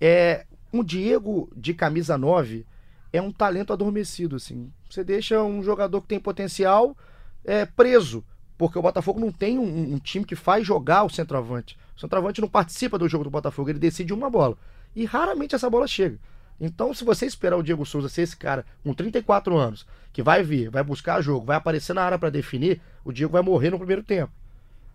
é 0.00 0.46
um 0.72 0.82
Diego 0.82 1.50
de 1.56 1.74
camisa 1.74 2.18
9 2.18 2.66
é 3.12 3.22
um 3.22 3.32
talento 3.32 3.72
adormecido, 3.72 4.36
assim. 4.36 4.70
Você 4.88 5.02
deixa 5.02 5.42
um 5.42 5.62
jogador 5.62 6.00
que 6.02 6.08
tem 6.08 6.20
potencial 6.20 6.96
é, 7.44 7.64
preso, 7.64 8.24
porque 8.56 8.78
o 8.78 8.82
Botafogo 8.82 9.20
não 9.20 9.32
tem 9.32 9.58
um, 9.58 9.94
um 9.94 9.98
time 9.98 10.24
que 10.24 10.36
faz 10.36 10.66
jogar 10.66 11.04
o 11.04 11.10
centroavante. 11.10 11.78
O 11.96 12.00
centroavante 12.00 12.40
não 12.40 12.48
participa 12.48 12.98
do 12.98 13.08
jogo 13.08 13.24
do 13.24 13.30
Botafogo, 13.30 13.70
ele 13.70 13.78
decide 13.78 14.12
uma 14.12 14.28
bola. 14.28 14.56
E 14.94 15.04
raramente 15.04 15.54
essa 15.54 15.70
bola 15.70 15.86
chega. 15.86 16.18
Então, 16.60 16.92
se 16.92 17.04
você 17.04 17.24
esperar 17.24 17.56
o 17.56 17.62
Diego 17.62 17.86
Souza 17.86 18.08
ser 18.08 18.22
esse 18.22 18.36
cara 18.36 18.64
com 18.82 18.92
34 18.92 19.56
anos, 19.56 19.86
que 20.12 20.22
vai 20.22 20.42
vir, 20.42 20.70
vai 20.70 20.82
buscar 20.82 21.20
jogo, 21.20 21.46
vai 21.46 21.56
aparecer 21.56 21.94
na 21.94 22.02
área 22.02 22.18
para 22.18 22.30
definir, 22.30 22.80
o 23.04 23.12
Diego 23.12 23.32
vai 23.32 23.42
morrer 23.42 23.70
no 23.70 23.78
primeiro 23.78 24.02
tempo. 24.02 24.32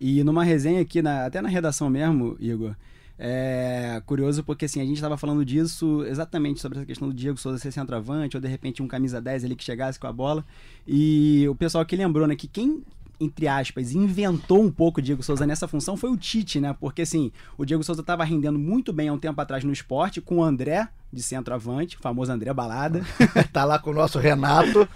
E 0.00 0.22
numa 0.22 0.44
resenha 0.44 0.82
aqui, 0.82 1.00
na, 1.00 1.24
até 1.24 1.40
na 1.40 1.48
redação 1.48 1.88
mesmo, 1.88 2.36
Igor, 2.38 2.74
é 3.18 4.02
curioso 4.04 4.42
porque 4.42 4.64
assim, 4.64 4.80
a 4.80 4.84
gente 4.84 4.96
estava 4.96 5.16
falando 5.16 5.44
disso 5.44 6.04
exatamente 6.04 6.60
sobre 6.60 6.78
essa 6.78 6.86
questão 6.86 7.08
do 7.08 7.14
Diego 7.14 7.38
Souza 7.38 7.58
ser 7.58 7.70
centroavante, 7.70 8.36
ou 8.36 8.40
de 8.40 8.48
repente 8.48 8.82
um 8.82 8.88
camisa 8.88 9.20
10 9.20 9.44
ali 9.44 9.56
que 9.56 9.64
chegasse 9.64 9.98
com 9.98 10.06
a 10.06 10.12
bola. 10.12 10.44
E 10.86 11.46
o 11.48 11.54
pessoal 11.54 11.82
aqui 11.82 11.96
lembrou, 11.96 12.26
né, 12.26 12.34
que 12.36 12.48
quem 12.48 12.82
entre 13.20 13.48
aspas, 13.48 13.94
inventou 13.94 14.62
um 14.62 14.70
pouco 14.70 15.00
o 15.00 15.02
Diego 15.02 15.22
Souza 15.22 15.46
nessa 15.46 15.68
função 15.68 15.96
foi 15.96 16.10
o 16.10 16.16
Tite, 16.16 16.60
né? 16.60 16.74
Porque 16.78 17.02
assim, 17.02 17.30
o 17.56 17.64
Diego 17.64 17.82
Souza 17.82 18.00
estava 18.00 18.24
rendendo 18.24 18.58
muito 18.58 18.92
bem 18.92 19.08
há 19.08 19.12
um 19.12 19.18
tempo 19.18 19.40
atrás 19.40 19.64
no 19.64 19.72
esporte 19.72 20.20
com 20.20 20.38
o 20.38 20.44
André 20.44 20.88
de 21.12 21.22
centroavante, 21.22 21.96
o 21.96 22.00
famoso 22.00 22.32
André 22.32 22.52
Balada. 22.52 23.02
tá 23.52 23.64
lá 23.64 23.78
com 23.78 23.90
o 23.90 23.94
nosso 23.94 24.18
Renato. 24.18 24.88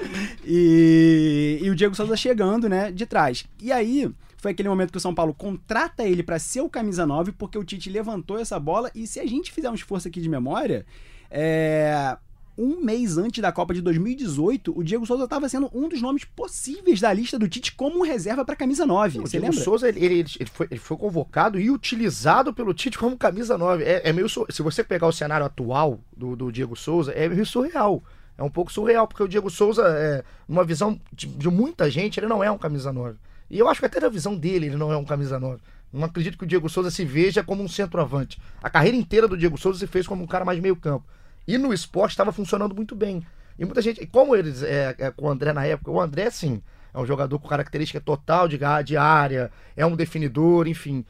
e, 0.44 1.58
e 1.62 1.70
o 1.70 1.74
Diego 1.74 1.94
Souza 1.94 2.16
chegando, 2.16 2.68
né, 2.68 2.90
de 2.90 3.06
trás. 3.06 3.46
E 3.62 3.70
aí, 3.70 4.10
foi 4.36 4.52
aquele 4.52 4.68
momento 4.68 4.90
que 4.90 4.98
o 4.98 5.00
São 5.00 5.14
Paulo 5.14 5.32
contrata 5.34 6.04
ele 6.04 6.22
para 6.22 6.38
ser 6.38 6.60
o 6.60 6.68
camisa 6.68 7.06
9, 7.06 7.32
porque 7.32 7.58
o 7.58 7.64
Tite 7.64 7.90
levantou 7.90 8.38
essa 8.38 8.58
bola. 8.58 8.90
E 8.94 9.06
se 9.06 9.20
a 9.20 9.26
gente 9.26 9.52
fizer 9.52 9.70
um 9.70 9.74
esforço 9.74 10.08
aqui 10.08 10.20
de 10.20 10.28
memória, 10.28 10.84
é, 11.30 12.16
um 12.58 12.84
mês 12.84 13.16
antes 13.16 13.40
da 13.40 13.52
Copa 13.52 13.72
de 13.72 13.80
2018, 13.80 14.76
o 14.76 14.82
Diego 14.82 15.06
Souza 15.06 15.24
estava 15.24 15.48
sendo 15.48 15.70
um 15.72 15.88
dos 15.88 16.02
nomes 16.02 16.24
possíveis 16.24 17.00
da 17.00 17.12
lista 17.12 17.38
do 17.38 17.48
Tite 17.48 17.72
como 17.72 18.04
reserva 18.04 18.44
para 18.44 18.56
camisa 18.56 18.84
9. 18.84 19.18
O 19.18 19.22
Você 19.22 19.38
Diego 19.38 19.46
lembra? 19.46 19.64
Souza, 19.64 19.88
ele, 19.88 20.04
ele, 20.04 20.14
ele 20.40 20.50
foi, 20.50 20.66
ele 20.68 20.80
foi 20.80 20.96
convocado 20.96 21.60
e 21.60 21.70
utilizado 21.70 22.52
pelo 22.52 22.74
Tite 22.74 22.98
como 22.98 23.16
camisa 23.16 23.56
9. 23.56 23.84
É, 23.84 24.08
é 24.08 24.12
meio 24.12 24.28
Se 24.28 24.60
você 24.60 24.82
pegar 24.82 25.06
o 25.06 25.12
cenário 25.12 25.46
atual 25.46 26.00
do, 26.16 26.34
do 26.34 26.50
Diego 26.50 26.74
Souza, 26.74 27.12
é 27.12 27.28
meio 27.28 27.46
surreal. 27.46 28.02
É 28.36 28.42
um 28.42 28.50
pouco 28.50 28.72
surreal, 28.72 29.06
porque 29.06 29.22
o 29.22 29.28
Diego 29.28 29.48
Souza, 29.48 29.82
é, 29.86 30.24
numa 30.48 30.64
visão 30.64 31.00
de, 31.12 31.26
de 31.26 31.48
muita 31.48 31.88
gente, 31.88 32.18
ele 32.18 32.26
não 32.26 32.42
é 32.42 32.50
um 32.50 32.58
camisa 32.58 32.92
9. 32.92 33.16
E 33.50 33.58
eu 33.58 33.68
acho 33.68 33.80
que 33.80 33.86
até 33.86 34.00
na 34.00 34.08
visão 34.08 34.36
dele, 34.36 34.66
ele 34.66 34.76
não 34.76 34.92
é 34.92 34.96
um 34.96 35.04
camisa 35.04 35.38
9. 35.38 35.60
Não 35.92 36.04
acredito 36.04 36.36
que 36.36 36.44
o 36.44 36.46
Diego 36.46 36.68
Souza 36.68 36.90
se 36.90 37.04
veja 37.04 37.42
como 37.42 37.62
um 37.62 37.68
centroavante. 37.68 38.38
A 38.62 38.68
carreira 38.68 38.96
inteira 38.96 39.26
do 39.26 39.36
Diego 39.36 39.56
Souza 39.56 39.78
se 39.78 39.86
fez 39.86 40.06
como 40.06 40.22
um 40.22 40.26
cara 40.26 40.44
mais 40.44 40.60
meio 40.60 40.76
campo. 40.76 41.04
E 41.48 41.56
no 41.56 41.72
esporte 41.72 42.10
estava 42.10 42.30
funcionando 42.30 42.74
muito 42.74 42.94
bem. 42.94 43.26
E 43.58 43.64
muita 43.64 43.80
gente, 43.80 44.06
como 44.06 44.36
eles, 44.36 44.62
é, 44.62 44.94
é, 44.98 45.10
com 45.10 45.24
o 45.24 45.30
André 45.30 45.50
na 45.54 45.64
época, 45.64 45.90
o 45.90 45.98
André, 45.98 46.28
sim, 46.30 46.62
é 46.92 46.98
um 46.98 47.06
jogador 47.06 47.38
com 47.38 47.48
característica 47.48 47.98
total 47.98 48.46
de, 48.46 48.58
de 48.84 48.96
área, 48.98 49.50
é 49.74 49.86
um 49.86 49.96
definidor, 49.96 50.68
enfim. 50.68 51.06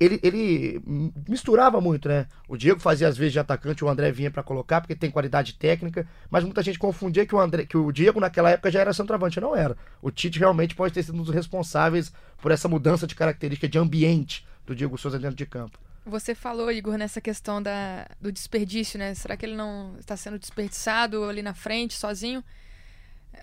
Ele, 0.00 0.18
ele 0.24 0.82
misturava 1.28 1.80
muito, 1.80 2.08
né? 2.08 2.26
O 2.48 2.56
Diego 2.56 2.80
fazia 2.80 3.06
às 3.06 3.16
vezes 3.16 3.32
de 3.32 3.38
atacante, 3.38 3.84
o 3.84 3.88
André 3.88 4.10
vinha 4.10 4.30
pra 4.30 4.42
colocar, 4.42 4.80
porque 4.80 4.96
tem 4.96 5.08
qualidade 5.08 5.54
técnica, 5.54 6.04
mas 6.28 6.42
muita 6.42 6.64
gente 6.64 6.78
confundia 6.78 7.24
que 7.24 7.34
o, 7.34 7.38
André, 7.38 7.64
que 7.64 7.76
o 7.76 7.92
Diego 7.92 8.18
naquela 8.18 8.50
época 8.50 8.72
já 8.72 8.80
era 8.80 8.92
centroavante. 8.92 9.40
Não 9.40 9.54
era. 9.54 9.76
O 10.02 10.10
Tite 10.10 10.40
realmente 10.40 10.74
pode 10.74 10.92
ter 10.92 11.04
sido 11.04 11.14
um 11.14 11.22
dos 11.22 11.32
responsáveis 11.32 12.12
por 12.42 12.50
essa 12.50 12.66
mudança 12.66 13.06
de 13.06 13.14
característica 13.14 13.68
de 13.68 13.78
ambiente 13.78 14.44
do 14.66 14.74
Diego 14.74 14.98
Souza 14.98 15.18
dentro 15.18 15.36
de 15.36 15.46
campo. 15.46 15.78
Você 16.04 16.34
falou, 16.34 16.72
Igor, 16.72 16.96
nessa 16.96 17.20
questão 17.20 17.62
da, 17.62 18.06
do 18.20 18.32
desperdício, 18.32 18.98
né? 18.98 19.14
Será 19.14 19.36
que 19.36 19.44
ele 19.44 19.54
não 19.54 19.96
está 19.98 20.16
sendo 20.16 20.38
desperdiçado 20.38 21.24
ali 21.24 21.42
na 21.42 21.54
frente, 21.54 21.94
sozinho? 21.94 22.42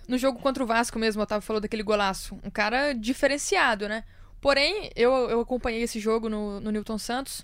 No 0.08 0.18
jogo 0.18 0.40
contra 0.40 0.64
o 0.64 0.68
Vasco 0.68 0.98
mesmo, 0.98 1.22
o 1.22 1.24
Otávio 1.24 1.46
falou 1.46 1.62
daquele 1.62 1.84
golaço. 1.84 2.40
Um 2.44 2.50
cara 2.50 2.94
diferenciado, 2.94 3.88
né? 3.88 4.04
Porém, 4.42 4.90
eu, 4.96 5.12
eu 5.30 5.40
acompanhei 5.40 5.84
esse 5.84 6.00
jogo 6.00 6.30
no, 6.30 6.60
no 6.60 6.72
Newton 6.72 6.98
Santos. 6.98 7.44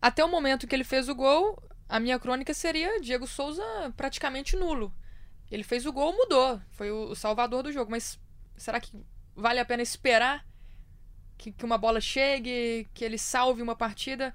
Até 0.00 0.24
o 0.24 0.28
momento 0.28 0.66
que 0.66 0.74
ele 0.74 0.84
fez 0.84 1.08
o 1.08 1.14
gol, 1.14 1.62
a 1.88 1.98
minha 1.98 2.18
crônica 2.18 2.54
seria 2.54 3.00
Diego 3.00 3.26
Souza 3.26 3.64
praticamente 3.96 4.56
nulo. 4.56 4.92
Ele 5.50 5.64
fez 5.64 5.84
o 5.86 5.92
gol, 5.92 6.12
mudou. 6.12 6.60
Foi 6.70 6.90
o, 6.90 7.14
salvador 7.14 7.62
do 7.62 7.72
jogo. 7.72 7.90
Mas 7.90 8.18
será 8.56 8.80
que 8.80 8.92
vale 9.34 9.58
a 9.58 9.64
pena 9.64 9.82
esperar 9.82 10.46
que, 11.36 11.50
que 11.50 11.64
uma 11.64 11.76
bola 11.76 12.00
chegue, 12.00 12.86
que 12.94 13.04
ele 13.04 13.18
salve 13.18 13.62
uma 13.62 13.74
partida 13.74 14.34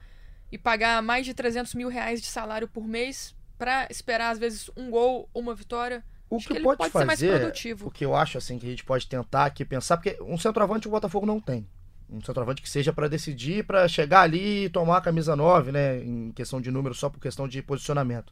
e 0.56 0.58
pagar 0.58 1.02
mais 1.04 1.26
de 1.26 1.34
300 1.34 1.74
mil 1.76 1.90
reais 1.90 2.22
de 2.22 2.28
salário 2.28 2.66
por 2.66 2.88
mês 2.88 3.36
pra 3.58 3.88
esperar, 3.90 4.30
às 4.32 4.40
vezes, 4.40 4.72
um 4.76 4.90
gol 4.90 5.30
ou 5.34 5.42
uma 5.42 5.54
vitória? 5.54 6.02
O 6.30 6.38
Acho 6.38 6.48
que, 6.48 6.56
que 6.56 6.62
pode, 6.62 6.78
pode 6.78 6.92
ser 6.94 7.06
mais 7.06 7.20
fazer, 7.20 7.40
produtivo. 7.40 7.88
o 7.88 7.92
que 7.92 8.06
eu 8.06 8.16
acho 8.16 8.38
assim 8.38 8.58
que 8.58 8.66
a 8.66 8.70
gente 8.70 8.86
pode 8.86 9.06
tentar 9.06 9.46
aqui 9.46 9.66
pensar, 9.66 9.98
porque 9.98 10.18
um 10.22 10.38
centroavante 10.38 10.88
o 10.88 10.92
Botafogo 10.92 11.26
não 11.26 11.42
tem. 11.42 11.68
Um 12.10 12.22
centroavante 12.22 12.62
que 12.62 12.70
seja 12.70 12.94
pra 12.94 13.10
decidir, 13.10 13.66
pra 13.66 13.86
chegar 13.88 14.22
ali 14.22 14.66
e 14.66 14.70
tomar 14.70 14.98
a 14.98 15.02
camisa 15.02 15.36
9, 15.36 15.74
né, 15.74 16.02
em 16.02 16.32
questão 16.32 16.62
de 16.62 16.72
número, 16.72 16.96
só 16.96 17.10
por 17.10 17.20
questão 17.20 17.48
de 17.50 17.62
posicionamento. 17.62 18.32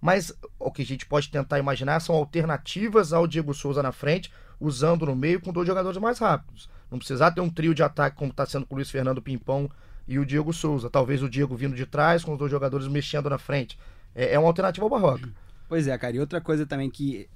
Mas 0.00 0.32
o 0.58 0.72
que 0.72 0.82
a 0.82 0.86
gente 0.86 1.06
pode 1.06 1.30
tentar 1.30 1.58
imaginar 1.60 2.00
são 2.00 2.16
alternativas 2.16 3.12
ao 3.12 3.28
Diego 3.28 3.54
Souza 3.54 3.80
na 3.82 3.92
frente, 3.92 4.32
usando 4.58 5.06
no 5.06 5.14
meio 5.14 5.40
com 5.40 5.52
dois 5.52 5.68
jogadores 5.68 5.98
mais 5.98 6.18
rápidos. 6.18 6.68
Não 6.90 6.98
precisar 6.98 7.30
ter 7.30 7.40
um 7.40 7.50
trio 7.50 7.74
de 7.74 7.82
ataque 7.82 8.16
como 8.16 8.32
está 8.32 8.44
sendo 8.44 8.66
com 8.66 8.74
o 8.74 8.76
Luiz 8.76 8.90
Fernando 8.90 9.22
Pimpão 9.22 9.70
e 10.10 10.18
o 10.18 10.26
Diego 10.26 10.52
Souza. 10.52 10.90
Talvez 10.90 11.22
o 11.22 11.28
Diego 11.28 11.54
vindo 11.54 11.76
de 11.76 11.86
trás 11.86 12.24
com 12.24 12.32
os 12.32 12.38
dois 12.38 12.50
jogadores 12.50 12.88
mexendo 12.88 13.30
na 13.30 13.38
frente. 13.38 13.78
É, 14.12 14.34
é 14.34 14.38
uma 14.38 14.48
alternativa 14.48 14.84
ao 14.84 14.90
Barroca. 14.90 15.28
Pois 15.68 15.86
é, 15.86 15.96
cara. 15.96 16.16
E 16.16 16.18
outra 16.18 16.40
coisa 16.40 16.66
também 16.66 16.90
que, 16.90 17.28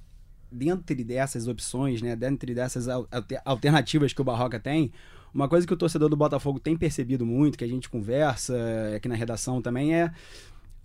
dentre 0.51 1.03
dessas 1.05 1.47
opções, 1.47 2.01
né, 2.01 2.17
dentre 2.17 2.53
dessas 2.53 2.89
al- 2.89 3.07
alter- 3.09 3.41
alternativas 3.45 4.11
que 4.11 4.21
o 4.21 4.25
Barroca 4.25 4.59
tem, 4.59 4.91
uma 5.33 5.47
coisa 5.47 5.65
que 5.65 5.73
o 5.73 5.77
torcedor 5.77 6.09
do 6.09 6.17
Botafogo 6.17 6.59
tem 6.59 6.75
percebido 6.75 7.25
muito, 7.25 7.57
que 7.57 7.63
a 7.63 7.67
gente 7.67 7.89
conversa 7.89 8.53
aqui 8.93 9.07
na 9.07 9.15
redação 9.15 9.61
também, 9.61 9.95
é 9.95 10.11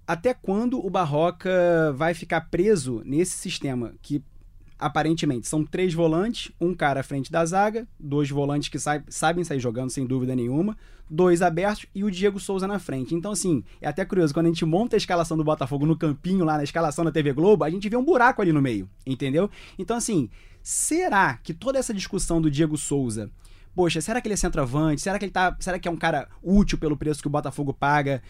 até 0.06 0.32
quando 0.32 0.85
o 0.85 0.88
Barroca 0.90 1.92
vai 1.97 2.14
ficar 2.14 2.42
preso 2.42 3.02
nesse 3.04 3.32
sistema 3.32 3.94
que 4.00 4.23
aparentemente 4.80 5.46
são 5.46 5.64
três 5.64 5.92
volantes, 5.94 6.50
um 6.60 6.75
cara 6.75 7.00
à 7.00 7.02
frente 7.02 7.30
da 7.30 7.44
zaga, 7.44 7.87
dois 7.99 8.30
volantes 8.30 8.68
que 8.68 8.78
sa- 8.78 9.02
sabem 9.08 9.44
sair 9.44 9.60
jogando 9.60 9.90
sem 9.90 10.06
dúvida 10.06 10.34
nenhuma, 10.34 10.76
dois 11.08 11.42
abertos 11.42 11.87
e 11.94 12.02
o 12.04 12.10
Diego 12.10 12.40
Souza 12.40 12.66
na 12.66 12.78
frente. 12.78 13.14
Então, 13.14 13.32
assim, 13.32 13.62
é 13.80 13.88
até 13.88 14.04
curioso, 14.04 14.32
quando 14.32 14.46
a 14.46 14.49
gente 14.49 14.64
monta 14.64 14.96
a 14.96 14.99
escalação 14.99 15.37
do 15.37 15.44
Botafogo 15.44 15.84
no 15.87 15.96
campinho, 15.96 16.44
lá 16.44 16.56
na 16.56 16.64
escalação 16.64 17.04
da 17.04 17.12
TV 17.12 17.32
Globo, 17.32 17.64
a 17.64 17.70
gente 17.70 17.88
vê 17.88 17.96
um 17.96 18.04
buraco 18.04 18.40
ali 18.40 18.52
no 18.52 18.62
meio, 18.62 18.88
entendeu? 19.06 19.50
Então, 19.78 19.96
assim, 19.96 20.28
será 20.62 21.34
que 21.42 21.52
toda 21.54 21.78
essa 21.78 21.94
discussão 21.94 22.40
do 22.40 22.50
Diego 22.50 22.76
Souza. 22.76 23.30
Poxa, 23.75 24.00
será 24.00 24.20
que 24.20 24.26
ele 24.26 24.34
é 24.34 24.37
centroavante? 24.37 25.00
Será 25.00 25.16
que 25.18 25.25
ele 25.25 25.32
tá. 25.32 25.56
Será 25.60 25.78
que 25.78 25.87
é 25.87 25.90
um 25.90 25.96
cara 25.96 26.28
útil 26.42 26.76
pelo 26.76 26.96
preço 26.96 27.22
que 27.22 27.28
o 27.28 27.30
Botafogo 27.30 27.72
paga? 27.72 28.20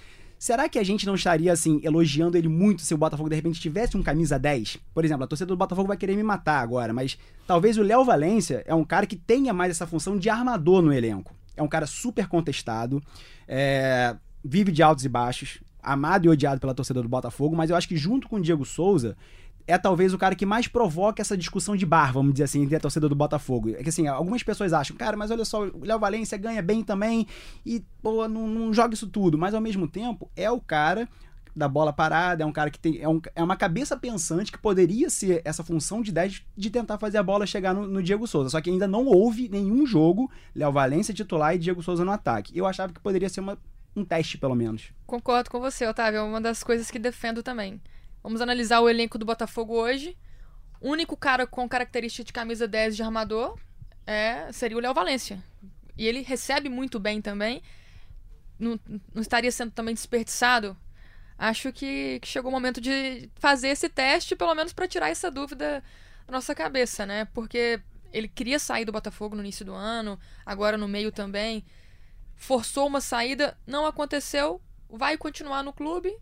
Será 0.41 0.71
que 0.71 0.79
a 0.79 0.83
gente 0.83 1.05
não 1.05 1.17
estaria, 1.17 1.53
assim, 1.53 1.83
elogiando 1.85 2.35
ele 2.35 2.49
muito 2.49 2.81
se 2.81 2.95
o 2.95 2.97
Botafogo 2.97 3.29
de 3.29 3.37
repente 3.37 3.61
tivesse 3.61 3.95
um 3.95 4.03
camisa 4.03 4.39
10? 4.39 4.79
Por 4.95 5.05
exemplo, 5.05 5.25
a 5.25 5.27
torcida 5.27 5.49
do 5.49 5.55
Botafogo 5.55 5.89
vai 5.89 5.99
querer 5.99 6.17
me 6.17 6.23
matar 6.23 6.63
agora, 6.63 6.95
mas 6.95 7.19
talvez 7.47 7.77
o 7.77 7.83
Léo 7.83 8.07
Valência 8.07 8.65
é 8.67 8.75
um 8.75 8.83
cara 8.83 9.05
que 9.05 9.17
tenha 9.17 9.53
mais 9.53 9.71
essa 9.71 9.87
função 9.87 10.17
de 10.17 10.31
armador 10.31 10.81
no 10.81 10.95
elenco. 10.95 11.35
É 11.55 11.63
um 11.63 11.69
cara 11.69 11.87
super 11.87 12.27
contestado, 12.27 13.03
é, 13.47 14.17
vive 14.43 14.73
de 14.73 14.83
altos 14.83 15.05
e 15.05 15.11
baixos, 15.11 15.59
amado 15.83 16.25
e 16.25 16.31
odiado 16.31 16.59
pela 16.59 16.73
torcida 16.73 17.03
do 17.03 17.09
Botafogo, 17.09 17.55
mas 17.55 17.69
eu 17.69 17.77
acho 17.77 17.87
que 17.87 17.99
junto 17.99 18.27
com 18.27 18.37
o 18.37 18.41
Diego 18.41 18.65
Souza 18.65 19.19
é 19.71 19.79
talvez 19.79 20.13
o 20.13 20.19
cara 20.19 20.35
que 20.35 20.45
mais 20.47 20.67
provoca 20.69 21.21
essa 21.23 21.37
discussão 21.37 21.77
de 21.77 21.87
bar, 21.87 22.13
vamos 22.13 22.33
dizer 22.33 22.45
assim, 22.45 22.63
entre 22.63 22.77
a 22.77 22.81
torcida 22.81 23.09
do 23.09 23.15
Botafogo. 23.15 23.71
É 23.71 23.83
que 23.83 23.89
assim, 23.89 24.07
algumas 24.07 24.43
pessoas 24.43 24.73
acham, 24.73 24.97
cara, 24.97 25.17
mas 25.17 25.31
olha 25.31 25.45
só, 25.45 25.65
o 25.67 25.85
Léo 25.85 25.99
Valência 25.99 26.37
ganha 26.39 26.63
bem 26.63 26.83
também 26.83 27.27
e, 27.65 27.83
pô, 28.03 28.27
não, 28.29 28.47
não 28.47 28.73
joga 28.75 28.95
isso 28.95 29.07
tudo. 29.07 29.37
Mas 29.39 29.55
ao 29.55 29.61
mesmo 29.61 29.87
tempo, 29.89 30.31
é 30.37 30.51
o 30.51 30.61
cara 30.61 31.09
da 31.55 31.67
bola 31.69 31.93
parada, 31.93 32.45
é 32.45 32.47
um 32.47 32.53
cara 32.53 32.71
que 32.71 32.79
tem. 32.79 33.01
É, 33.01 33.09
um- 33.09 33.21
é 33.35 33.43
uma 33.43 33.57
cabeça 33.57 33.97
pensante 33.97 34.53
que 34.53 34.59
poderia 34.59 35.11
ser 35.11 35.43
essa 35.45 35.65
função 35.65 36.01
de 36.01 36.13
10 36.13 36.43
de 36.57 36.71
tentar 36.71 36.97
fazer 36.97 37.19
a 37.19 37.23
bola 37.23 37.45
chegar 37.45 37.75
no, 37.75 37.87
no 37.89 38.03
Diego 38.03 38.27
Souza. 38.27 38.51
Só 38.51 38.61
que 38.61 38.71
ainda 38.71 38.87
não 38.87 39.05
houve 39.07 39.49
nenhum 39.49 39.85
jogo, 39.85 40.31
Léo 40.55 40.71
Valência 40.71 41.13
titular 41.13 41.55
e 41.55 41.59
Diego 41.59 41.83
Souza 41.83 42.05
no 42.05 42.13
ataque. 42.13 42.57
Eu 42.57 42.67
achava 42.67 42.93
que 42.93 43.01
poderia 43.01 43.29
ser 43.29 43.41
uma- 43.41 43.59
um 43.97 44.05
teste, 44.05 44.39
pelo 44.39 44.55
menos. 44.55 44.93
Concordo 45.07 45.51
com 45.51 45.59
você, 45.59 45.85
Otávio. 45.87 46.19
É 46.19 46.23
uma 46.23 46.41
das 46.41 46.63
coisas 46.63 46.89
que 46.89 46.99
defendo 47.01 47.43
também. 47.43 47.81
Vamos 48.23 48.41
analisar 48.41 48.81
o 48.81 48.89
elenco 48.89 49.19
do 49.19 49.25
Botafogo 49.25 49.75
hoje. 49.75 50.17
O 50.81 50.91
único 50.91 51.17
cara 51.17 51.47
com 51.47 51.69
característica 51.69 52.25
de 52.25 52.33
camisa 52.33 52.67
10 52.69 52.97
de 52.97 53.03
armador 53.03 53.59
é, 54.07 54.51
seria 54.53 54.77
o 54.77 54.81
Léo 54.81 54.95
Valência. 54.95 55.43
E 55.97 56.07
ele 56.07 56.23
recebe 56.23 56.69
muito 56.69 56.99
bem 56.99 57.21
também. 57.21 57.63
Não, 58.59 58.79
não 59.15 59.23
estaria 59.23 59.51
sendo 59.51 59.73
também 59.73 59.95
desperdiçado. 59.95 60.77
Acho 61.39 61.73
que, 61.73 62.19
que 62.21 62.29
chegou 62.29 62.51
o 62.51 62.53
momento 62.53 62.81
de 62.81 63.31
fazer 63.37 63.69
esse 63.69 63.89
teste, 63.89 64.37
pelo 64.37 64.55
menos 64.55 64.73
para 64.73 64.87
tirar 64.87 65.09
essa 65.09 65.31
dúvida 65.31 65.83
da 66.27 66.33
nossa 66.33 66.55
cabeça, 66.55 67.07
né? 67.07 67.25
Porque 67.27 67.81
ele 68.13 68.29
queria 68.29 68.59
sair 68.59 68.85
do 68.85 68.93
Botafogo 68.93 69.35
no 69.35 69.43
início 69.43 69.65
do 69.65 69.73
ano, 69.73 70.19
agora 70.45 70.77
no 70.77 70.87
meio 70.87 71.11
também. 71.11 71.65
Forçou 72.37 72.87
uma 72.87 73.01
saída, 73.01 73.57
não 73.67 73.87
aconteceu, 73.87 74.61
vai 74.89 75.17
continuar 75.17 75.63
no 75.63 75.73
clube. 75.73 76.15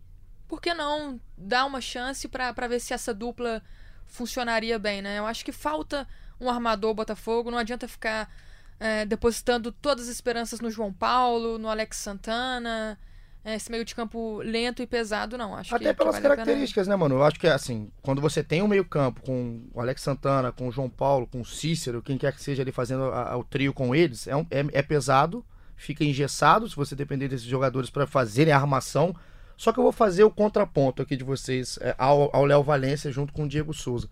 Por 0.48 0.60
que 0.60 0.72
não 0.74 1.20
dar 1.36 1.66
uma 1.66 1.80
chance 1.80 2.26
para 2.26 2.66
ver 2.66 2.80
se 2.80 2.94
essa 2.94 3.12
dupla 3.12 3.62
funcionaria 4.06 4.78
bem, 4.78 5.02
né? 5.02 5.18
Eu 5.18 5.26
acho 5.26 5.44
que 5.44 5.52
falta 5.52 6.08
um 6.40 6.48
armador 6.48 6.94
Botafogo, 6.94 7.50
não 7.50 7.58
adianta 7.58 7.86
ficar 7.86 8.30
é, 8.80 9.04
depositando 9.04 9.70
todas 9.72 10.04
as 10.08 10.14
esperanças 10.14 10.60
no 10.60 10.70
João 10.70 10.92
Paulo, 10.92 11.58
no 11.58 11.68
Alex 11.68 11.96
Santana, 11.98 12.98
é, 13.44 13.54
esse 13.56 13.70
meio 13.70 13.84
de 13.84 13.94
campo 13.94 14.38
lento 14.42 14.80
e 14.82 14.86
pesado, 14.86 15.36
não. 15.36 15.54
Acho 15.54 15.74
Até 15.74 15.86
que, 15.86 15.90
que 15.90 15.96
pelas 15.98 16.14
vale 16.14 16.26
a 16.26 16.30
pena- 16.30 16.36
características, 16.44 16.88
né, 16.88 16.96
mano? 16.96 17.16
Eu 17.16 17.24
acho 17.24 17.38
que, 17.38 17.46
assim, 17.46 17.90
quando 18.02 18.20
você 18.20 18.42
tem 18.42 18.62
um 18.62 18.68
meio-campo 18.68 19.20
com 19.22 19.62
o 19.74 19.80
Alex 19.80 20.00
Santana, 20.02 20.50
com 20.52 20.68
o 20.68 20.72
João 20.72 20.88
Paulo, 20.88 21.26
com 21.26 21.40
o 21.40 21.44
Cícero, 21.44 22.00
quem 22.02 22.16
quer 22.16 22.32
que 22.32 22.42
seja 22.42 22.62
ali 22.62 22.72
fazendo 22.72 23.04
a- 23.04 23.32
a- 23.32 23.36
o 23.36 23.44
trio 23.44 23.74
com 23.74 23.94
eles, 23.94 24.26
é, 24.26 24.34
um- 24.36 24.46
é- 24.50 24.66
é 24.72 24.82
pesado, 24.82 25.44
fica 25.76 26.04
engessado 26.04 26.68
se 26.68 26.74
você 26.76 26.94
depender 26.94 27.28
desses 27.28 27.46
jogadores 27.46 27.90
para 27.90 28.06
fazerem 28.06 28.52
a 28.52 28.56
armação. 28.56 29.14
Só 29.58 29.72
que 29.72 29.80
eu 29.80 29.82
vou 29.82 29.90
fazer 29.90 30.22
o 30.22 30.30
contraponto 30.30 31.02
aqui 31.02 31.16
de 31.16 31.24
vocês 31.24 31.80
é, 31.82 31.92
ao 31.98 32.44
Léo 32.44 32.62
Valência 32.62 33.10
junto 33.10 33.32
com 33.32 33.42
o 33.42 33.48
Diego 33.48 33.74
Souza. 33.74 34.08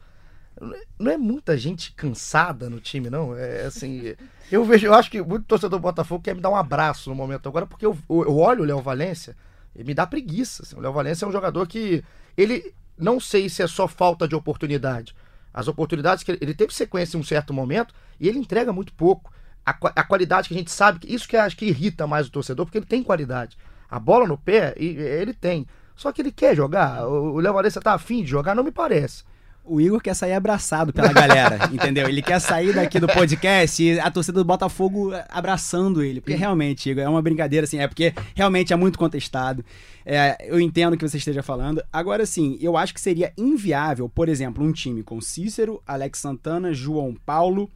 não 0.99 1.13
é 1.13 1.17
muita 1.17 1.57
gente 1.57 1.93
cansada 1.93 2.69
no 2.69 2.81
time, 2.81 3.09
não. 3.09 3.35
É 3.37 3.65
assim. 3.67 4.17
eu 4.51 4.65
vejo, 4.65 4.89
eu 4.89 4.93
acho 4.93 5.09
que 5.09 5.23
muito 5.23 5.47
torcedor 5.47 5.79
do 5.79 5.83
Botafogo 5.83 6.25
quer 6.25 6.35
me 6.35 6.41
dar 6.41 6.51
um 6.51 6.57
abraço 6.57 7.09
no 7.09 7.15
momento 7.15 7.49
agora, 7.49 7.65
porque 7.65 7.87
eu, 7.87 7.97
eu 8.09 8.37
olho 8.37 8.65
o 8.65 8.67
Léo 8.67 8.83
Valência 8.83 9.37
e 9.73 9.85
me 9.85 9.95
dá 9.95 10.05
preguiça. 10.05 10.65
Assim. 10.65 10.75
O 10.75 10.81
Léo 10.81 10.93
Valência 10.93 11.25
é 11.25 11.29
um 11.29 11.33
jogador 11.33 11.65
que. 11.69 12.03
Ele. 12.37 12.75
Não 12.99 13.21
sei 13.21 13.49
se 13.49 13.63
é 13.63 13.69
só 13.69 13.87
falta 13.87 14.27
de 14.27 14.35
oportunidade. 14.35 15.15
As 15.55 15.69
oportunidades 15.69 16.25
que 16.25 16.33
ele, 16.33 16.39
ele 16.41 16.55
teve 16.55 16.75
sequência 16.75 17.17
em 17.17 17.21
um 17.21 17.25
certo 17.25 17.55
momento 17.55 17.95
e 18.19 18.27
ele 18.27 18.39
entrega 18.39 18.73
muito 18.73 18.93
pouco. 18.95 19.33
A, 19.65 19.71
a 19.71 20.03
qualidade 20.03 20.49
que 20.49 20.55
a 20.55 20.59
gente 20.59 20.73
sabe, 20.73 21.07
isso 21.07 21.29
que 21.29 21.37
acho 21.37 21.57
que 21.57 21.67
irrita 21.67 22.05
mais 22.05 22.27
o 22.27 22.31
torcedor, 22.33 22.67
porque 22.67 22.79
ele 22.79 22.87
tem 22.87 23.03
qualidade. 23.03 23.57
A 23.91 23.99
bola 23.99 24.27
no 24.27 24.37
pé, 24.37 24.75
ele 24.77 25.33
tem. 25.33 25.67
Só 25.95 26.13
que 26.13 26.21
ele 26.21 26.33
quer 26.33 26.55
jogar. 26.55 27.07
O 27.07 27.39
Léo 27.41 27.55
Valência 27.55 27.81
tá 27.81 27.95
afim 27.95 28.23
de 28.23 28.31
jogar, 28.31 28.55
não 28.55 28.65
me 28.65 28.73
parece 28.73 29.25
o 29.67 29.81
Igor 29.81 30.01
quer 30.01 30.15
sair 30.15 30.33
abraçado 30.33 30.93
pela 30.93 31.13
galera, 31.13 31.59
entendeu? 31.73 32.09
Ele 32.09 32.23
quer 32.23 32.41
sair 32.41 32.73
daqui 32.73 33.01
do 33.01 33.09
podcast 33.09 33.83
e 33.83 33.99
a 33.99 34.11
torcida 34.11 34.39
do 34.39 34.45
Botafogo 34.45 35.11
abraçando 35.29 36.03
ele. 36.03 36.21
Porque 36.21 36.35
realmente, 36.35 36.89
Igor, 36.89 37.03
é 37.03 37.09
uma 37.09 37.21
brincadeira, 37.21 37.65
assim, 37.65 37.79
é 37.79 37.89
porque 37.89 38.15
realmente 38.35 38.73
é 38.73 38.77
muito 38.77 38.99
contestado. 38.99 39.65
É, 40.05 40.37
eu 40.49 40.61
entendo 40.61 40.95
o 40.95 40.97
que 40.97 41.07
você 41.07 41.19
esteja 41.19 41.43
falando. 41.43 41.83
Agora, 41.93 42.25
sim, 42.25 42.57
eu 42.61 42.77
acho 42.77 42.95
que 42.95 43.01
seria 43.01 43.33
inviável, 43.37 44.09
por 44.09 44.29
exemplo, 44.29 44.65
um 44.65 44.73
time 44.73 45.03
com 45.03 45.21
Cícero, 45.21 45.83
Alex 45.87 46.21
Santana, 46.21 46.73
João 46.73 47.15
Paulo 47.27 47.69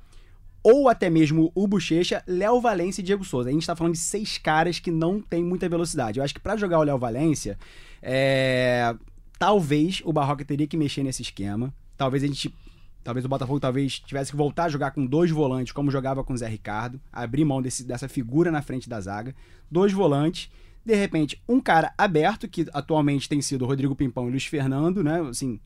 ou 0.62 0.88
até 0.88 1.08
mesmo 1.08 1.50
o 1.54 1.66
Bochecha, 1.66 2.22
Léo 2.26 2.60
Valência 2.60 3.00
e 3.00 3.04
Diego 3.04 3.24
Souza. 3.24 3.48
A 3.48 3.52
gente 3.52 3.66
tá 3.66 3.74
falando 3.74 3.94
de 3.94 4.00
seis 4.00 4.38
caras 4.38 4.78
que 4.78 4.90
não 4.90 5.20
tem 5.20 5.42
muita 5.42 5.68
velocidade. 5.68 6.18
Eu 6.18 6.24
acho 6.24 6.34
que 6.34 6.40
para 6.40 6.56
jogar 6.56 6.78
o 6.78 6.82
Léo 6.82 6.98
Valência, 6.98 7.58
é... 8.02 8.94
talvez 9.38 10.02
o 10.04 10.12
Barroca 10.12 10.44
teria 10.44 10.66
que 10.66 10.76
mexer 10.76 11.02
nesse 11.02 11.22
esquema. 11.22 11.72
Talvez 11.96 12.22
a 12.22 12.26
gente. 12.26 12.54
Talvez 13.02 13.24
o 13.24 13.28
Botafogo 13.30 13.58
talvez 13.58 13.98
tivesse 13.98 14.30
que 14.30 14.36
voltar 14.36 14.64
a 14.64 14.68
jogar 14.68 14.90
com 14.90 15.06
dois 15.06 15.30
volantes, 15.30 15.72
como 15.72 15.90
jogava 15.90 16.22
com 16.22 16.34
o 16.34 16.36
Zé 16.36 16.46
Ricardo, 16.46 17.00
abrir 17.10 17.46
mão 17.46 17.62
desse, 17.62 17.82
dessa 17.82 18.06
figura 18.08 18.50
na 18.50 18.60
frente 18.60 18.90
da 18.90 19.00
zaga. 19.00 19.34
Dois 19.70 19.90
volantes, 19.90 20.50
de 20.84 20.94
repente, 20.94 21.42
um 21.48 21.60
cara 21.60 21.94
aberto, 21.96 22.46
que 22.46 22.66
atualmente 22.74 23.26
tem 23.26 23.40
sido 23.40 23.62
o 23.62 23.66
Rodrigo 23.66 23.96
Pimpão 23.96 24.28
e 24.28 24.30
Luiz 24.30 24.44
Fernando, 24.44 25.02
né? 25.02 25.18
Assim, 25.22 25.58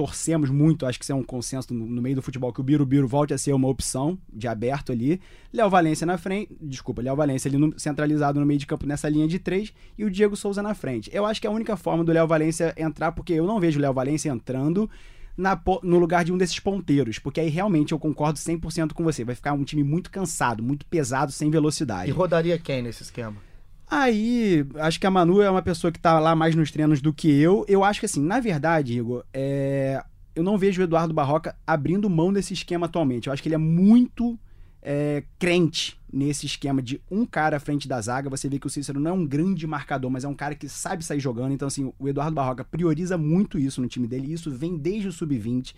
torcemos 0.00 0.48
muito, 0.48 0.86
acho 0.86 0.98
que 0.98 1.04
isso 1.04 1.12
é 1.12 1.14
um 1.14 1.22
consenso 1.22 1.74
no, 1.74 1.84
no 1.84 2.00
meio 2.00 2.16
do 2.16 2.22
futebol, 2.22 2.50
que 2.54 2.60
o 2.60 2.64
Birubiru 2.64 3.06
volte 3.06 3.34
a 3.34 3.38
ser 3.38 3.52
uma 3.52 3.68
opção 3.68 4.16
de 4.32 4.48
aberto 4.48 4.92
ali. 4.92 5.20
Léo 5.52 5.68
Valência 5.68 6.06
na 6.06 6.16
frente, 6.16 6.56
desculpa, 6.58 7.02
Léo 7.02 7.14
Valência 7.14 7.50
ali 7.50 7.58
no, 7.58 7.78
centralizado 7.78 8.40
no 8.40 8.46
meio 8.46 8.58
de 8.58 8.66
campo 8.66 8.86
nessa 8.86 9.10
linha 9.10 9.28
de 9.28 9.38
três 9.38 9.74
e 9.98 10.04
o 10.06 10.10
Diego 10.10 10.34
Souza 10.36 10.62
na 10.62 10.72
frente. 10.72 11.10
Eu 11.12 11.26
acho 11.26 11.38
que 11.38 11.46
é 11.46 11.50
a 11.50 11.52
única 11.52 11.76
forma 11.76 12.02
do 12.02 12.10
Léo 12.12 12.26
Valência 12.26 12.72
entrar, 12.78 13.12
porque 13.12 13.34
eu 13.34 13.46
não 13.46 13.60
vejo 13.60 13.78
o 13.78 13.82
Léo 13.82 13.92
Valência 13.92 14.30
entrando 14.30 14.88
na, 15.36 15.60
no 15.82 15.98
lugar 15.98 16.24
de 16.24 16.32
um 16.32 16.38
desses 16.38 16.58
ponteiros, 16.58 17.18
porque 17.18 17.38
aí 17.38 17.50
realmente 17.50 17.92
eu 17.92 17.98
concordo 17.98 18.38
100% 18.38 18.94
com 18.94 19.04
você. 19.04 19.22
Vai 19.22 19.34
ficar 19.34 19.52
um 19.52 19.64
time 19.64 19.84
muito 19.84 20.10
cansado, 20.10 20.62
muito 20.62 20.86
pesado, 20.86 21.30
sem 21.30 21.50
velocidade. 21.50 22.08
E 22.08 22.14
rodaria 22.14 22.58
quem 22.58 22.80
nesse 22.80 23.02
esquema? 23.02 23.49
Aí, 23.90 24.64
acho 24.76 25.00
que 25.00 25.06
a 25.06 25.10
Manu 25.10 25.42
é 25.42 25.50
uma 25.50 25.62
pessoa 25.62 25.90
que 25.90 25.98
tá 25.98 26.20
lá 26.20 26.36
mais 26.36 26.54
nos 26.54 26.70
treinos 26.70 27.02
do 27.02 27.12
que 27.12 27.28
eu. 27.28 27.64
Eu 27.66 27.82
acho 27.82 27.98
que 27.98 28.06
assim, 28.06 28.22
na 28.22 28.38
verdade, 28.38 28.96
Igor, 28.96 29.24
é... 29.34 30.00
eu 30.32 30.44
não 30.44 30.56
vejo 30.56 30.80
o 30.80 30.84
Eduardo 30.84 31.12
Barroca 31.12 31.56
abrindo 31.66 32.08
mão 32.08 32.32
desse 32.32 32.54
esquema 32.54 32.86
atualmente. 32.86 33.26
Eu 33.26 33.32
acho 33.32 33.42
que 33.42 33.48
ele 33.48 33.56
é 33.56 33.58
muito 33.58 34.38
é, 34.80 35.24
crente 35.40 35.98
nesse 36.12 36.46
esquema 36.46 36.80
de 36.80 37.00
um 37.10 37.26
cara 37.26 37.56
à 37.56 37.60
frente 37.60 37.88
da 37.88 38.00
zaga. 38.00 38.30
Você 38.30 38.48
vê 38.48 38.60
que 38.60 38.66
o 38.68 38.70
Cícero 38.70 39.00
não 39.00 39.10
é 39.10 39.14
um 39.14 39.26
grande 39.26 39.66
marcador, 39.66 40.08
mas 40.08 40.22
é 40.22 40.28
um 40.28 40.34
cara 40.34 40.54
que 40.54 40.68
sabe 40.68 41.04
sair 41.04 41.18
jogando. 41.18 41.52
Então, 41.52 41.66
assim, 41.66 41.92
o 41.98 42.08
Eduardo 42.08 42.34
Barroca 42.34 42.64
prioriza 42.64 43.18
muito 43.18 43.58
isso 43.58 43.80
no 43.80 43.88
time 43.88 44.06
dele. 44.06 44.28
E 44.28 44.32
isso 44.34 44.52
vem 44.52 44.76
desde 44.76 45.08
o 45.08 45.12
sub-20. 45.12 45.74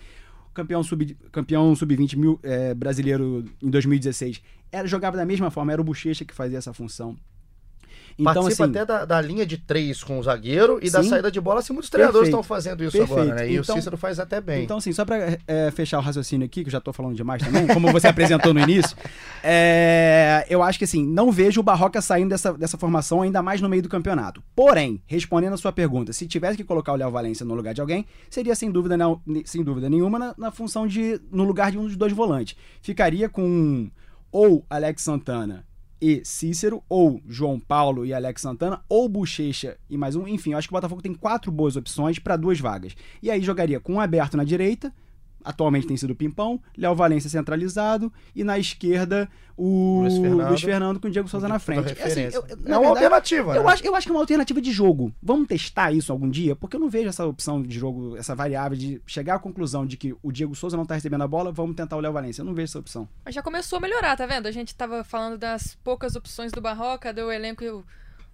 Campeão 0.53 0.83
sub-20 0.83 1.17
campeão 1.33 1.75
sub 1.75 1.97
é, 2.43 2.75
brasileiro 2.75 3.43
em 3.63 3.71
2016 3.71 4.43
era, 4.73 4.89
jogava 4.89 5.19
da 5.19 5.27
mesma 5.27 5.51
forma, 5.51 5.71
era 5.71 5.81
o 5.81 5.85
Bochecha 5.85 6.25
que 6.25 6.35
fazia 6.35 6.57
essa 6.57 6.73
função. 6.73 7.15
Então, 8.19 8.35
Participa 8.35 8.65
assim, 8.65 8.73
até 8.73 8.85
da, 8.85 9.05
da, 9.05 9.21
linha 9.21 9.45
de 9.47 9.57
três 9.57 10.03
com 10.03 10.19
o 10.19 10.23
zagueiro 10.23 10.79
e 10.83 10.87
sim, 10.87 10.93
da 10.93 11.03
saída 11.03 11.31
de 11.31 11.41
bola. 11.41 11.61
Assim, 11.61 11.73
muitos 11.73 11.91
treinadores 11.91 12.29
estão 12.29 12.43
fazendo 12.43 12.83
isso 12.83 12.97
perfeito. 12.97 13.21
agora, 13.21 13.35
né? 13.35 13.51
E 13.51 13.57
então, 13.57 13.75
o 13.75 13.79
Cícero 13.79 13.97
faz 13.97 14.19
até 14.19 14.41
bem. 14.41 14.65
Então, 14.65 14.77
assim, 14.77 14.93
só 14.93 15.05
para 15.05 15.39
é, 15.47 15.71
fechar 15.71 15.99
o 15.99 16.03
raciocínio 16.03 16.45
aqui, 16.45 16.63
que 16.63 16.69
eu 16.69 16.73
já 16.73 16.79
estou 16.79 16.93
falando 16.93 17.15
demais 17.15 17.43
também, 17.43 17.67
como 17.67 17.91
você 17.91 18.07
apresentou 18.09 18.53
no 18.53 18.61
início, 18.61 18.97
é, 19.43 20.47
eu 20.49 20.63
acho 20.63 20.79
que 20.79 20.85
assim, 20.85 21.07
não 21.07 21.31
vejo 21.31 21.61
o 21.61 21.63
Barroca 21.63 22.01
saindo 22.01 22.31
dessa, 22.31 22.53
dessa 22.53 22.79
formação 22.79 23.23
ainda 23.23 23.43
mais 23.43 23.61
no 23.61 23.69
meio 23.69 23.83
do 23.83 23.89
campeonato. 23.89 24.43
Porém, 24.55 25.03
respondendo 25.07 25.55
a 25.55 25.59
sua 25.59 25.73
pergunta, 25.73 26.13
se 26.13 26.27
tivesse 26.27 26.57
que 26.57 26.65
colocar 26.65 26.93
o 26.93 26.97
Léo 26.97 27.11
Valência 27.11 27.45
no 27.45 27.55
lugar 27.55 27.75
de 27.75 27.81
alguém, 27.81 28.07
seria 28.29 28.55
sem 28.55 28.71
dúvida, 28.71 28.97
não, 28.97 29.21
sem 29.45 29.63
dúvida 29.63 29.89
nenhuma 29.89 30.19
na, 30.19 30.35
na 30.37 30.51
função 30.51 30.87
de. 30.87 31.21
no 31.31 31.45
lugar 31.45 31.71
de 31.71 31.79
um 31.79 31.85
dos 31.85 31.97
dois 31.97 32.13
volantes. 32.13 32.57
Ficaria 32.81 33.29
com 33.29 33.91
ou 34.31 34.65
Alex 34.71 35.03
Santana 35.03 35.65
e 36.03 36.21
Cícero, 36.25 36.83
ou 36.89 37.23
João 37.29 37.61
Paulo 37.61 38.05
e 38.05 38.13
Alex 38.13 38.43
Santana, 38.43 38.83
ou 38.89 39.09
Bochecha 39.09 39.79
e 39.89 39.97
mais 39.97 40.17
um. 40.17 40.27
Enfim, 40.27 40.51
eu 40.51 40.59
acho 40.59 40.67
que 40.67 40.75
o 40.75 40.77
Botafogo 40.77 41.01
tem 41.01 41.15
quatro 41.15 41.53
boas 41.53 41.77
opções 41.77 42.19
para 42.19 42.37
duas 42.37 42.59
vagas. 42.59 42.97
E 43.23 43.31
aí 43.31 43.41
jogaria 43.41 43.79
com 43.79 43.95
um 43.95 44.01
aberto 44.01 44.37
na 44.37 44.43
direita, 44.43 44.93
atualmente 45.45 45.87
tem 45.87 45.97
sido 45.97 46.11
o 46.11 46.17
Pimpão, 46.17 46.61
Léo 46.77 46.95
Valência 46.95 47.29
centralizado 47.29 48.13
e 48.35 48.45
na 48.45 48.59
esquerda 48.59 49.29
o 49.57 50.01
Luiz 50.01 50.17
Fernando, 50.17 50.49
Luiz 50.49 50.63
Fernando 50.63 51.01
com 51.01 51.09
o 51.09 51.11
Diego 51.11 51.29
Souza 51.29 51.47
na 51.47 51.59
frente. 51.59 51.93
Assim, 52.03 52.23
eu, 52.23 52.45
é 52.45 52.79
uma 52.79 52.81
verdade, 52.81 52.87
alternativa, 52.87 53.55
eu, 53.55 53.63
né? 53.63 53.73
acho, 53.73 53.85
eu 53.85 53.95
acho 53.95 54.07
que 54.07 54.13
é 54.13 54.15
uma 54.15 54.21
alternativa 54.21 54.61
de 54.61 54.73
jogo. 54.73 55.13
Vamos 55.23 55.47
testar 55.47 55.93
isso 55.93 56.11
algum 56.11 56.29
dia? 56.29 56.57
Porque 56.57 56.77
eu 56.77 56.81
não 56.81 56.89
vejo 56.89 57.09
essa 57.09 57.27
opção 57.27 57.63
de 57.63 57.79
jogo, 57.79 58.17
essa 58.17 58.35
variável 58.35 58.77
de 58.77 59.01
chegar 59.07 59.37
à 59.37 59.39
conclusão 59.39 59.87
de 59.87 59.97
que 59.97 60.15
o 60.23 60.33
Diego 60.33 60.55
Souza 60.55 60.77
não 60.77 60.87
tá 60.87 60.95
recebendo 60.95 61.23
a 61.23 61.29
bola, 61.29 61.53
vamos 61.53 61.77
tentar 61.77 61.97
o 61.97 62.01
Léo 62.01 62.13
Valência. 62.13 62.43
Eu 62.43 62.47
não 62.47 62.55
vejo 62.55 62.71
essa 62.71 62.79
opção. 62.79 63.09
Mas 63.25 63.35
já 63.35 63.43
começou 63.43 63.77
a 63.77 63.81
melhorar, 63.81 64.17
tá 64.17 64.27
vendo? 64.27 64.47
A 64.47 64.53
gente 64.53 64.75
tava 64.75 65.05
falando 65.05 65.39
das 65.39 65.77
poucas 65.85 66.17
opções 66.17 66.51
do 66.51 66.61
Barroca, 66.61 67.13
do 67.13 67.31
elenco 67.31 67.85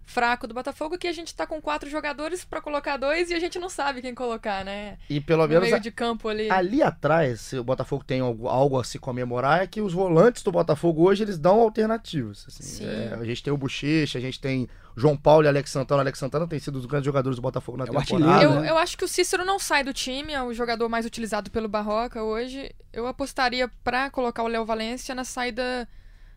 fraco 0.09 0.47
do 0.47 0.55
Botafogo 0.55 0.97
que 0.97 1.07
a 1.07 1.13
gente 1.13 1.35
tá 1.35 1.47
com 1.47 1.61
quatro 1.61 1.89
jogadores 1.89 2.43
para 2.43 2.63
colocar 2.63 2.97
dois 2.97 3.31
e 3.31 3.35
a 3.35 3.39
gente 3.39 3.59
não 3.59 3.69
sabe 3.69 4.01
quem 4.01 4.15
colocar, 4.15 4.65
né? 4.65 4.97
E 5.09 5.21
pelo 5.21 5.43
no 5.43 5.49
menos 5.49 5.69
meio 5.69 5.81
de 5.81 5.91
campo 5.91 6.29
ali. 6.29 6.51
Ali 6.51 6.83
atrás, 6.83 7.43
se 7.43 7.59
o 7.59 7.63
Botafogo 7.63 8.03
tem 8.03 8.21
algo, 8.21 8.49
algo, 8.49 8.81
a 8.81 8.85
se 8.85 8.99
comemorar, 8.99 9.63
é 9.63 9.67
que 9.67 9.83
os 9.83 9.93
volantes 9.93 10.43
do 10.43 10.51
Botafogo 10.51 11.07
hoje 11.07 11.23
eles 11.23 11.39
dão 11.39 11.61
alternativas. 11.61 12.47
Assim, 12.49 12.87
é, 12.87 13.19
a 13.21 13.25
gente 13.25 13.43
tem 13.43 13.53
o 13.53 13.57
Bochecha, 13.57 14.19
a 14.19 14.21
gente 14.21 14.41
tem 14.41 14.67
João 14.97 15.15
Paulo 15.15 15.45
e 15.45 15.49
Alex 15.49 15.71
Santana. 15.71 15.99
O 15.99 16.01
Alex 16.01 16.19
Santana 16.19 16.47
tem 16.47 16.59
sido 16.59 16.77
os 16.77 16.87
grandes 16.87 17.05
jogadores 17.05 17.37
do 17.37 17.43
Botafogo 17.43 17.77
na 17.77 17.85
é 17.85 17.87
temporada. 17.87 18.43
Eu, 18.43 18.65
eu 18.65 18.79
acho 18.79 18.97
que 18.97 19.05
o 19.05 19.09
Cícero 19.09 19.45
não 19.45 19.59
sai 19.59 19.85
do 19.85 19.93
time, 19.93 20.33
é 20.33 20.43
o 20.43 20.55
jogador 20.55 20.89
mais 20.89 21.05
utilizado 21.05 21.51
pelo 21.51 21.69
Barroca 21.69 22.23
hoje. 22.23 22.75
Eu 22.93 23.07
apostaria 23.07 23.71
para 23.85 24.09
colocar 24.09 24.43
o 24.43 24.49
Léo 24.49 24.65
Valência 24.65 25.15
na 25.15 25.25
saída 25.25 25.87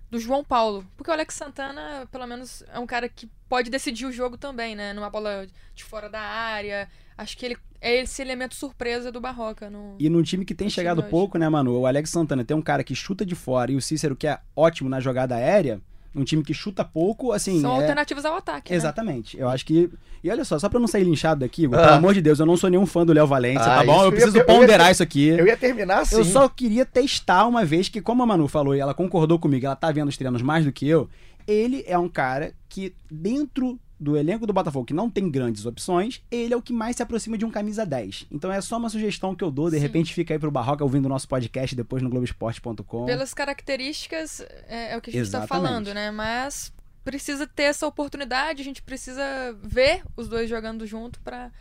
do 0.10 0.20
João 0.20 0.44
Paulo. 0.44 0.86
Porque 0.98 1.10
o 1.10 1.14
Alex 1.14 1.36
Santana, 1.36 2.06
pelo 2.12 2.28
menos, 2.28 2.64
é 2.74 2.78
um 2.78 2.86
cara 2.86 3.08
que 3.08 3.30
pode 3.52 3.70
decidir 3.70 4.06
o 4.06 4.14
jogo 4.14 4.38
também, 4.38 4.78
né? 4.78 4.94
Numa 4.94 5.10
bola 5.10 5.46
de 5.76 5.84
fora 5.84 6.08
da 6.08 6.22
área. 6.22 6.88
Acho 7.18 7.38
que 7.38 7.46
ele 7.46 7.58
é 7.82 7.98
esse 7.98 8.22
elemento 8.22 8.56
surpresa 8.56 9.12
do 9.12 9.20
Barroca. 9.20 9.70
No, 9.70 9.98
e 10.00 10.10
num 10.10 10.24
time 10.24 10.46
que 10.46 10.56
tem 10.56 10.70
chegado 10.70 11.04
pouco, 11.04 11.38
né, 11.38 11.50
Manu? 11.50 11.82
O 11.82 11.86
Alex 11.86 12.10
Santana 12.10 12.46
tem 12.46 12.56
um 12.56 12.62
cara 12.62 12.82
que 12.82 12.96
chuta 12.96 13.26
de 13.26 13.36
fora 13.36 13.70
e 13.70 13.76
o 13.76 13.82
Cícero 13.82 14.16
que 14.16 14.26
é 14.26 14.40
ótimo 14.56 14.90
na 14.90 15.02
jogada 15.02 15.36
aérea 15.36 15.82
um 16.14 16.24
time 16.24 16.44
que 16.44 16.54
chuta 16.54 16.84
pouco, 16.84 17.32
assim. 17.32 17.62
São 17.62 17.72
é... 17.74 17.82
alternativas 17.82 18.26
ao 18.26 18.36
ataque. 18.36 18.72
Né? 18.72 18.78
Exatamente. 18.78 19.40
Eu 19.40 19.48
acho 19.48 19.66
que. 19.66 19.90
E 20.24 20.30
olha 20.30 20.44
só, 20.44 20.60
só 20.60 20.70
pra 20.70 20.80
não 20.80 20.88
sair 20.88 21.04
linchado 21.04 21.40
daqui, 21.40 21.66
ah. 21.66 21.70
pelo 21.70 21.94
amor 21.94 22.14
de 22.14 22.22
Deus, 22.22 22.40
eu 22.40 22.46
não 22.46 22.56
sou 22.56 22.70
nenhum 22.70 22.86
fã 22.86 23.06
do 23.06 23.14
Léo 23.14 23.26
Valência, 23.26 23.64
tá 23.64 23.76
ah, 23.76 23.78
tá 23.80 23.86
bom? 23.86 24.04
Eu 24.04 24.12
preciso 24.12 24.38
ia, 24.38 24.46
ponderar 24.46 24.88
eu 24.88 24.92
isso 24.92 25.02
aqui. 25.02 25.30
Eu 25.30 25.48
ia 25.48 25.58
terminar 25.58 26.02
assim. 26.02 26.18
Eu 26.18 26.26
só 26.26 26.48
queria 26.48 26.86
testar 26.86 27.48
uma 27.48 27.66
vez 27.66 27.90
que, 27.90 28.02
como 28.02 28.22
a 28.22 28.26
Manu 28.26 28.48
falou 28.48 28.76
e 28.76 28.80
ela 28.80 28.94
concordou 28.94 29.40
comigo, 29.40 29.66
ela 29.66 29.76
tá 29.76 29.92
vendo 29.92 30.10
os 30.10 30.18
treinos 30.18 30.42
mais 30.42 30.66
do 30.66 30.72
que 30.72 30.88
eu. 30.88 31.10
Ele 31.52 31.84
é 31.86 31.98
um 31.98 32.10
cara 32.10 32.54
que, 32.70 32.94
dentro 33.10 33.80
do 34.00 34.18
elenco 34.18 34.48
do 34.48 34.54
Botafogo, 34.54 34.86
que 34.86 34.96
não 34.96 35.12
tem 35.12 35.30
grandes 35.30 35.64
opções, 35.68 36.24
ele 36.32 36.56
é 36.56 36.58
o 36.58 36.62
que 36.62 36.74
mais 36.74 36.96
se 36.96 37.04
aproxima 37.04 37.38
de 37.38 37.46
um 37.46 37.52
camisa 37.52 37.86
10. 37.86 38.26
Então 38.32 38.52
é 38.52 38.60
só 38.60 38.78
uma 38.78 38.90
sugestão 38.90 39.36
que 39.36 39.44
eu 39.44 39.52
dou, 39.52 39.70
de 39.70 39.76
Sim. 39.76 39.82
repente 39.84 40.12
fica 40.12 40.34
aí 40.34 40.40
pro 40.40 40.50
Barroca 40.50 40.84
ouvindo 40.84 41.06
o 41.06 41.10
nosso 41.10 41.28
podcast 41.28 41.76
depois 41.76 42.02
no 42.02 42.10
Globoesporte.com. 42.10 43.06
Pelas 43.06 43.32
características, 43.32 44.40
é, 44.68 44.94
é, 44.94 44.98
o 44.98 45.02
que 45.02 45.12
a 45.12 45.14
gente 45.14 45.24
está 45.24 45.46
falando, 45.46 45.94
né? 45.94 46.10
Mas 46.10 46.74
precisa 47.04 47.46
ter 47.46 47.64
essa 47.64 47.86
oportunidade, 47.86 48.62
a 48.62 48.66
gente 48.66 48.82
precisa 48.82 49.24
ver 49.62 50.04
os 50.18 50.28
dois 50.28 50.50
jogando 50.50 50.86
junto 50.88 51.20
para 51.22 51.52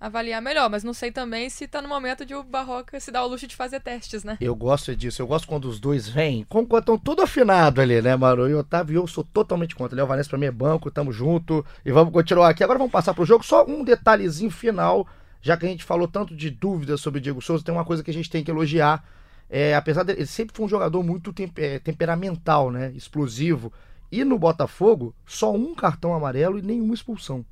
avaliar 0.00 0.40
melhor, 0.40 0.70
mas 0.70 0.84
não 0.84 0.94
sei 0.94 1.10
também 1.10 1.48
se 1.50 1.66
tá 1.66 1.82
no 1.82 1.88
momento 1.88 2.24
de 2.24 2.34
o 2.34 2.42
Barroca 2.42 2.98
se 3.00 3.10
dar 3.10 3.24
o 3.24 3.28
luxo 3.28 3.46
de 3.46 3.56
fazer 3.56 3.80
testes, 3.80 4.22
né? 4.22 4.36
Eu 4.40 4.54
gosto 4.54 4.94
disso, 4.94 5.20
eu 5.20 5.26
gosto 5.26 5.48
quando 5.48 5.64
os 5.66 5.80
dois 5.80 6.08
vêm, 6.08 6.46
quando 6.48 6.76
estão 6.78 6.98
tudo 6.98 7.22
afinado 7.22 7.80
ali, 7.80 8.00
né, 8.00 8.14
Maro? 8.16 8.48
E 8.48 8.54
Otávio 8.54 9.02
eu 9.02 9.06
sou 9.06 9.24
totalmente 9.24 9.74
contra. 9.74 9.96
Léo 9.96 10.06
Vanessa 10.06 10.30
pra 10.30 10.38
mim 10.38 10.46
é 10.46 10.50
banco, 10.50 10.90
tamo 10.90 11.12
junto 11.12 11.64
e 11.84 11.90
vamos 11.90 12.12
continuar 12.12 12.48
aqui. 12.48 12.62
Agora 12.62 12.78
vamos 12.78 12.92
passar 12.92 13.12
pro 13.12 13.24
jogo, 13.24 13.44
só 13.44 13.64
um 13.66 13.82
detalhezinho 13.82 14.50
final, 14.50 15.06
já 15.40 15.56
que 15.56 15.66
a 15.66 15.68
gente 15.68 15.84
falou 15.84 16.06
tanto 16.06 16.34
de 16.34 16.50
dúvidas 16.50 17.00
sobre 17.00 17.18
o 17.18 17.22
Diego 17.22 17.42
Souza, 17.42 17.64
tem 17.64 17.74
uma 17.74 17.84
coisa 17.84 18.02
que 18.02 18.10
a 18.10 18.14
gente 18.14 18.30
tem 18.30 18.44
que 18.44 18.50
elogiar. 18.50 19.04
É, 19.50 19.74
apesar 19.74 20.02
dele, 20.02 20.20
ele 20.20 20.26
sempre 20.26 20.54
foi 20.54 20.66
um 20.66 20.68
jogador 20.68 21.02
muito 21.02 21.34
é, 21.56 21.78
temperamental, 21.78 22.70
né? 22.70 22.92
Explosivo. 22.94 23.72
E 24.12 24.24
no 24.24 24.38
Botafogo, 24.38 25.14
só 25.26 25.52
um 25.52 25.74
cartão 25.74 26.14
amarelo 26.14 26.58
e 26.58 26.62
nenhuma 26.62 26.94
expulsão. 26.94 27.44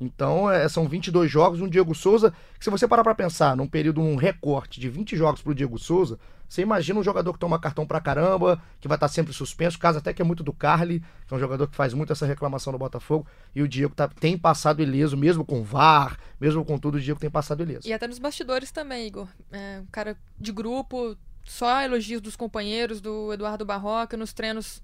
Então, 0.00 0.50
é, 0.50 0.66
são 0.68 0.88
22 0.88 1.30
jogos, 1.30 1.60
um 1.60 1.68
Diego 1.68 1.94
Souza, 1.94 2.32
que 2.58 2.64
se 2.64 2.70
você 2.70 2.88
parar 2.88 3.04
para 3.04 3.14
pensar, 3.14 3.54
num 3.54 3.66
período, 3.66 4.00
um 4.00 4.16
recorte 4.16 4.80
de 4.80 4.88
20 4.88 5.14
jogos 5.14 5.42
pro 5.42 5.54
Diego 5.54 5.78
Souza, 5.78 6.18
você 6.48 6.62
imagina 6.62 6.98
um 6.98 7.02
jogador 7.02 7.32
que 7.32 7.38
toma 7.38 7.60
cartão 7.60 7.86
pra 7.86 8.00
caramba, 8.00 8.60
que 8.80 8.88
vai 8.88 8.96
estar 8.96 9.06
tá 9.06 9.12
sempre 9.12 9.32
suspenso, 9.32 9.78
caso 9.78 9.98
até 9.98 10.12
que 10.12 10.20
é 10.20 10.24
muito 10.24 10.42
do 10.42 10.52
Carly, 10.52 11.00
que 11.28 11.32
é 11.32 11.36
um 11.36 11.38
jogador 11.38 11.68
que 11.68 11.76
faz 11.76 11.92
muito 11.92 12.12
essa 12.12 12.26
reclamação 12.26 12.72
no 12.72 12.78
Botafogo, 12.78 13.26
e 13.54 13.62
o 13.62 13.68
Diego 13.68 13.94
tá, 13.94 14.08
tem 14.08 14.38
passado 14.38 14.82
ileso, 14.82 15.16
mesmo 15.16 15.44
com 15.44 15.62
VAR, 15.62 16.18
mesmo 16.40 16.64
com 16.64 16.78
tudo, 16.78 16.96
o 16.96 17.00
Diego 17.00 17.20
tem 17.20 17.30
passado 17.30 17.62
ileso. 17.62 17.86
E 17.86 17.92
até 17.92 18.08
nos 18.08 18.18
bastidores 18.18 18.72
também, 18.72 19.06
Igor. 19.06 19.28
É, 19.52 19.80
um 19.80 19.86
cara 19.92 20.16
de 20.38 20.50
grupo, 20.50 21.16
só 21.44 21.82
elogios 21.82 22.20
dos 22.20 22.34
companheiros, 22.34 23.00
do 23.00 23.32
Eduardo 23.32 23.64
Barroca, 23.64 24.16
nos 24.16 24.32
treinos 24.32 24.82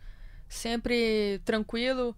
sempre 0.49 1.41
tranquilo, 1.45 2.15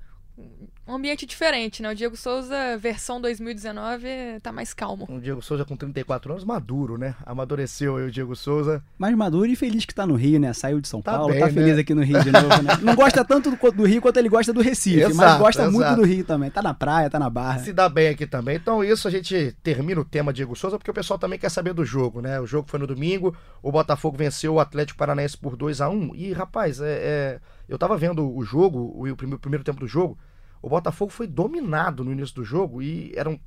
um 0.88 0.94
ambiente 0.94 1.26
diferente, 1.26 1.82
né? 1.82 1.90
O 1.90 1.94
Diego 1.94 2.16
Souza, 2.16 2.78
versão 2.78 3.20
2019, 3.20 4.40
tá 4.42 4.50
mais 4.50 4.72
calmo. 4.72 5.06
O 5.10 5.20
Diego 5.20 5.42
Souza 5.42 5.62
com 5.62 5.76
34 5.76 6.32
anos, 6.32 6.44
maduro, 6.44 6.96
né? 6.96 7.14
Amadureceu 7.26 7.98
aí 7.98 8.06
o 8.06 8.10
Diego 8.10 8.34
Souza. 8.34 8.82
Mais 8.96 9.14
maduro 9.14 9.46
e 9.46 9.54
feliz 9.54 9.84
que 9.84 9.94
tá 9.94 10.06
no 10.06 10.14
Rio, 10.14 10.40
né? 10.40 10.50
Saiu 10.54 10.80
de 10.80 10.88
São 10.88 11.02
tá 11.02 11.12
Paulo, 11.12 11.32
bem, 11.32 11.40
tá 11.40 11.50
feliz 11.50 11.74
né? 11.74 11.82
aqui 11.82 11.94
no 11.94 12.02
Rio 12.02 12.24
de 12.24 12.32
novo, 12.32 12.62
né? 12.62 12.78
Não 12.80 12.94
gosta 12.94 13.22
tanto 13.22 13.50
do, 13.50 13.72
do, 13.72 13.84
Rio 13.84 14.00
quanto 14.00 14.16
ele 14.16 14.30
gosta 14.30 14.50
do 14.50 14.62
Recife, 14.62 15.00
exato, 15.00 15.14
mas 15.14 15.38
gosta 15.38 15.62
exato. 15.62 15.76
muito 15.76 15.94
do 15.96 16.06
Rio 16.06 16.24
também. 16.24 16.50
Tá 16.50 16.62
na 16.62 16.72
praia, 16.72 17.10
tá 17.10 17.18
na 17.18 17.28
barra. 17.28 17.58
Se 17.58 17.72
dá 17.72 17.86
bem 17.86 18.08
aqui 18.08 18.26
também. 18.26 18.56
Então, 18.56 18.82
isso 18.82 19.06
a 19.06 19.10
gente 19.10 19.54
termina 19.62 20.00
o 20.00 20.04
tema 20.06 20.32
Diego 20.32 20.56
Souza, 20.56 20.78
porque 20.78 20.90
o 20.90 20.94
pessoal 20.94 21.18
também 21.18 21.38
quer 21.38 21.50
saber 21.50 21.74
do 21.74 21.84
jogo, 21.84 22.22
né? 22.22 22.40
O 22.40 22.46
jogo 22.46 22.66
foi 22.66 22.80
no 22.80 22.86
domingo, 22.86 23.36
o 23.62 23.70
Botafogo 23.70 24.16
venceu 24.16 24.54
o 24.54 24.60
Atlético 24.60 24.98
Paranaense 24.98 25.36
por 25.36 25.54
2 25.54 25.82
a 25.82 25.90
1 25.90 26.14
E, 26.14 26.32
rapaz, 26.32 26.80
é, 26.80 26.86
é... 26.88 27.40
eu 27.68 27.76
tava 27.76 27.94
vendo 27.98 28.26
o 28.34 28.42
jogo, 28.42 28.78
o, 28.78 29.06
o 29.06 29.16
primeiro, 29.16 29.36
o 29.36 29.40
primeiro 29.40 29.64
tempo 29.64 29.80
do 29.80 29.86
jogo. 29.86 30.16
O 30.60 30.68
Botafogo 30.68 31.10
foi 31.10 31.26
dominado 31.26 32.02
no 32.04 32.12
início 32.12 32.34
do 32.34 32.44
jogo 32.44 32.82
e 32.82 33.12
eram 33.14 33.38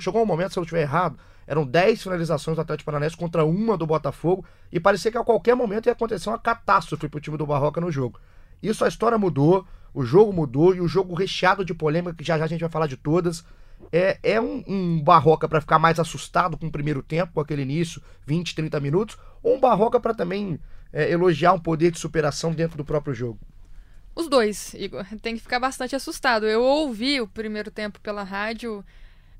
chegou 0.00 0.22
um 0.22 0.26
momento, 0.26 0.52
se 0.52 0.58
eu 0.58 0.62
não 0.62 0.64
estiver 0.64 0.82
errado, 0.82 1.18
eram 1.46 1.66
10 1.66 2.02
finalizações 2.02 2.56
do 2.56 2.60
Atlético 2.60 2.86
Paranaense 2.86 3.16
contra 3.16 3.44
uma 3.44 3.76
do 3.76 3.86
Botafogo 3.86 4.44
e 4.72 4.80
parecia 4.80 5.10
que 5.10 5.18
a 5.18 5.24
qualquer 5.24 5.54
momento 5.54 5.86
ia 5.86 5.92
acontecer 5.92 6.28
uma 6.28 6.38
catástrofe 6.38 7.08
para 7.08 7.18
o 7.18 7.20
time 7.20 7.36
do 7.36 7.46
Barroca 7.46 7.80
no 7.80 7.90
jogo. 7.90 8.18
Isso 8.62 8.84
a 8.84 8.88
história 8.88 9.18
mudou, 9.18 9.66
o 9.92 10.04
jogo 10.04 10.32
mudou 10.32 10.74
e 10.74 10.80
o 10.80 10.88
jogo 10.88 11.14
recheado 11.14 11.64
de 11.64 11.74
polêmica, 11.74 12.14
que 12.14 12.24
já 12.24 12.38
já 12.38 12.44
a 12.44 12.48
gente 12.48 12.60
vai 12.60 12.70
falar 12.70 12.86
de 12.86 12.96
todas. 12.96 13.44
É, 13.92 14.18
é 14.22 14.40
um, 14.40 14.64
um 14.66 15.02
Barroca 15.02 15.46
para 15.46 15.60
ficar 15.60 15.78
mais 15.78 16.00
assustado 16.00 16.56
com 16.56 16.66
o 16.66 16.72
primeiro 16.72 17.02
tempo, 17.02 17.34
com 17.34 17.40
aquele 17.40 17.62
início, 17.62 18.00
20, 18.26 18.54
30 18.54 18.80
minutos, 18.80 19.18
ou 19.42 19.56
um 19.56 19.60
Barroca 19.60 20.00
para 20.00 20.14
também 20.14 20.58
é, 20.92 21.10
elogiar 21.10 21.52
um 21.52 21.60
poder 21.60 21.90
de 21.90 21.98
superação 21.98 22.52
dentro 22.52 22.78
do 22.78 22.84
próprio 22.84 23.12
jogo? 23.12 23.38
Os 24.14 24.28
dois, 24.28 24.74
Igor. 24.74 25.04
Tem 25.20 25.34
que 25.34 25.42
ficar 25.42 25.58
bastante 25.58 25.96
assustado. 25.96 26.46
Eu 26.46 26.62
ouvi 26.62 27.20
o 27.20 27.26
primeiro 27.26 27.70
tempo 27.70 28.00
pela 28.00 28.22
rádio, 28.22 28.84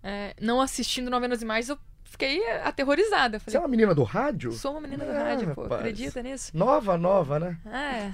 é, 0.02 0.34
não 0.40 0.60
assistindo 0.60 1.10
novenas 1.10 1.42
imagens, 1.42 1.68
eu 1.68 1.78
fiquei 2.14 2.40
aterrorizada. 2.62 3.38
Falei, 3.40 3.52
Você 3.52 3.56
é 3.56 3.60
uma 3.60 3.68
menina 3.68 3.94
do 3.94 4.02
rádio? 4.02 4.52
Sou 4.52 4.72
uma 4.72 4.80
menina 4.80 5.04
do 5.04 5.10
ah, 5.10 5.22
rádio, 5.22 5.54
pô. 5.54 5.62
Rapaz. 5.62 5.80
Acredita 5.80 6.22
nisso? 6.22 6.50
Nova, 6.56 6.96
nova, 6.96 7.38
né? 7.38 7.58
É. 7.66 8.12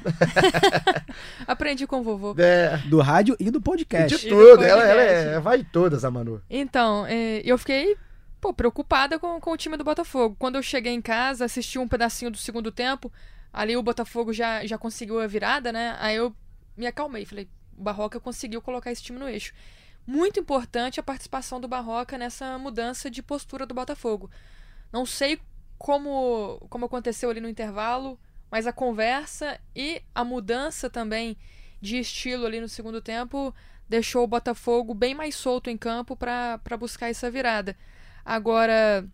Aprendi 1.46 1.86
com 1.86 2.00
o 2.00 2.02
vovô. 2.02 2.34
É. 2.38 2.78
Do 2.88 3.00
rádio 3.00 3.36
e 3.38 3.50
do 3.50 3.60
podcast. 3.60 4.18
De 4.18 4.28
tudo. 4.28 4.62
Ela, 4.62 4.84
ela 4.84 5.02
é, 5.02 5.40
vai 5.40 5.62
todas, 5.62 6.04
a 6.04 6.10
Manu. 6.10 6.42
Então, 6.48 7.06
é, 7.06 7.42
eu 7.44 7.56
fiquei 7.58 7.96
pô, 8.40 8.52
preocupada 8.52 9.18
com, 9.18 9.40
com 9.40 9.52
o 9.52 9.56
time 9.56 9.76
do 9.76 9.84
Botafogo. 9.84 10.34
Quando 10.38 10.56
eu 10.56 10.62
cheguei 10.62 10.92
em 10.92 11.02
casa, 11.02 11.44
assisti 11.44 11.78
um 11.78 11.88
pedacinho 11.88 12.30
do 12.30 12.38
segundo 12.38 12.72
tempo. 12.72 13.12
Ali 13.52 13.76
o 13.76 13.82
Botafogo 13.82 14.32
já, 14.32 14.64
já 14.64 14.78
conseguiu 14.78 15.20
a 15.20 15.26
virada, 15.26 15.72
né? 15.72 15.96
Aí 15.98 16.16
eu 16.16 16.34
me 16.80 16.86
acalmei. 16.86 17.24
Falei, 17.24 17.48
o 17.76 17.82
Barroca 17.82 18.18
conseguiu 18.18 18.60
colocar 18.60 18.90
esse 18.90 19.02
time 19.02 19.18
no 19.18 19.28
eixo. 19.28 19.52
Muito 20.06 20.40
importante 20.40 20.98
a 20.98 21.02
participação 21.02 21.60
do 21.60 21.68
Barroca 21.68 22.18
nessa 22.18 22.58
mudança 22.58 23.10
de 23.10 23.22
postura 23.22 23.66
do 23.66 23.74
Botafogo. 23.74 24.30
Não 24.90 25.06
sei 25.06 25.40
como, 25.78 26.58
como 26.68 26.86
aconteceu 26.86 27.30
ali 27.30 27.40
no 27.40 27.48
intervalo, 27.48 28.18
mas 28.50 28.66
a 28.66 28.72
conversa 28.72 29.60
e 29.76 30.02
a 30.14 30.24
mudança 30.24 30.90
também 30.90 31.36
de 31.80 31.98
estilo 31.98 32.46
ali 32.46 32.60
no 32.60 32.68
segundo 32.68 33.00
tempo 33.00 33.54
deixou 33.88 34.24
o 34.24 34.26
Botafogo 34.26 34.94
bem 34.94 35.14
mais 35.14 35.34
solto 35.34 35.70
em 35.70 35.76
campo 35.76 36.16
para 36.16 36.76
buscar 36.78 37.08
essa 37.08 37.30
virada. 37.30 37.76
Agora, 38.24 39.06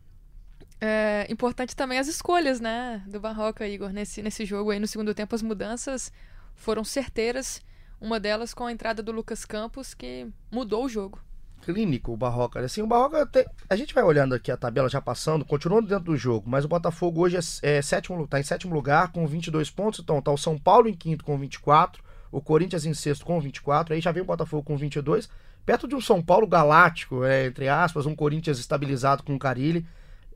é 0.81 1.27
importante 1.31 1.75
também 1.75 1.99
as 1.99 2.09
escolhas, 2.09 2.61
né, 2.61 3.03
do 3.07 3.19
Barroca, 3.19 3.67
Igor, 3.67 3.91
nesse, 3.91 4.23
nesse 4.23 4.45
jogo 4.45 4.71
aí 4.71 4.79
no 4.79 4.87
segundo 4.87 5.15
tempo, 5.15 5.35
as 5.35 5.43
mudanças 5.43 6.13
foram 6.57 6.83
certeiras. 6.83 7.61
Uma 8.01 8.19
delas 8.19 8.53
com 8.53 8.67
a 8.67 8.73
entrada 8.73 9.03
do 9.03 9.13
Lucas 9.13 9.45
Campos, 9.45 9.95
que 9.95 10.27
mudou 10.51 10.85
o 10.85 10.89
jogo. 10.89 11.21
Clínico 11.63 12.13
o 12.13 12.17
Barroca. 12.17 12.61
Assim, 12.61 12.83
o 12.83 12.87
Barroca. 12.87 13.29
A 13.69 13.77
gente 13.77 13.95
vai 13.95 14.05
olhando 14.05 14.35
aqui 14.35 14.51
a 14.51 14.57
tabela 14.57 14.89
já 14.89 15.01
passando, 15.01 15.45
continuando 15.45 15.89
dentro 15.89 16.05
do 16.05 16.17
jogo, 16.17 16.49
mas 16.49 16.65
o 16.65 16.69
Botafogo 16.69 17.23
hoje 17.23 17.37
é, 17.37 17.77
é 17.77 17.83
sétimo, 17.83 18.27
tá 18.27 18.39
em 18.39 18.43
sétimo 18.43 18.75
lugar 18.75 19.13
com 19.13 19.27
22 19.27 19.71
pontos. 19.71 20.01
Então 20.01 20.21
tá 20.21 20.31
o 20.31 20.39
São 20.39 20.59
Paulo 20.59 20.89
em 20.89 20.95
quinto 20.95 21.25
com 21.25 21.39
24, 21.39 22.03
o 22.31 22.41
Corinthians 22.41 22.85
em 22.85 22.95
sexto 22.95 23.25
com 23.25 23.41
24, 23.41 23.95
aí 23.95 24.01
já 24.01 24.13
vem 24.13 24.23
o 24.23 24.27
Botafogo 24.27 24.63
com 24.63 24.77
22, 24.77 25.29
perto 25.65 25.89
de 25.89 25.95
um 25.95 26.01
São 26.01 26.23
Paulo 26.23 26.47
galáctico, 26.47 27.25
é, 27.25 27.47
entre 27.47 27.69
aspas, 27.69 28.07
um 28.07 28.15
Corinthians 28.15 28.59
estabilizado 28.59 29.23
com 29.23 29.35
o 29.35 29.39
Carilli. 29.39 29.87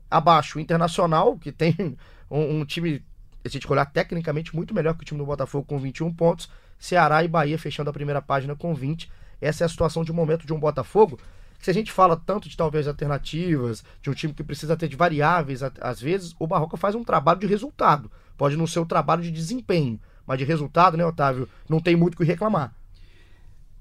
Abaixo, 0.09 0.57
o 0.57 0.61
Internacional, 0.61 1.37
que 1.37 1.53
tem 1.53 1.73
um, 2.29 2.59
um 2.59 2.65
time 2.65 3.01
a 3.43 3.49
gente 3.49 3.71
olhar 3.71 3.85
tecnicamente 3.85 4.55
muito 4.55 4.73
melhor 4.73 4.95
que 4.95 5.03
o 5.03 5.05
time 5.05 5.19
do 5.19 5.25
Botafogo 5.25 5.65
com 5.65 5.79
21 5.79 6.13
pontos. 6.13 6.49
Ceará 6.77 7.23
e 7.23 7.27
Bahia 7.27 7.57
fechando 7.57 7.89
a 7.89 7.93
primeira 7.93 8.21
página 8.21 8.55
com 8.55 8.73
20. 8.73 9.09
Essa 9.39 9.63
é 9.63 9.65
a 9.65 9.69
situação 9.69 10.03
de 10.03 10.11
momento 10.11 10.45
de 10.45 10.53
um 10.53 10.59
Botafogo. 10.59 11.19
Se 11.59 11.69
a 11.69 11.73
gente 11.73 11.91
fala 11.91 12.17
tanto 12.17 12.49
de 12.49 12.57
talvez 12.57 12.87
alternativas, 12.87 13.83
de 14.01 14.09
um 14.09 14.13
time 14.13 14.33
que 14.33 14.43
precisa 14.43 14.75
ter 14.75 14.87
de 14.87 14.95
variáveis, 14.95 15.61
às 15.79 16.01
vezes 16.01 16.35
o 16.39 16.47
Barroca 16.47 16.75
faz 16.75 16.95
um 16.95 17.03
trabalho 17.03 17.39
de 17.39 17.47
resultado. 17.47 18.11
Pode 18.35 18.57
não 18.57 18.65
ser 18.65 18.79
o 18.79 18.85
trabalho 18.85 19.21
de 19.21 19.29
desempenho, 19.29 19.99
mas 20.25 20.39
de 20.39 20.43
resultado, 20.43 20.97
né, 20.97 21.05
Otávio? 21.05 21.47
Não 21.69 21.79
tem 21.79 21.95
muito 21.95 22.15
o 22.15 22.17
que 22.17 22.23
reclamar. 22.23 22.73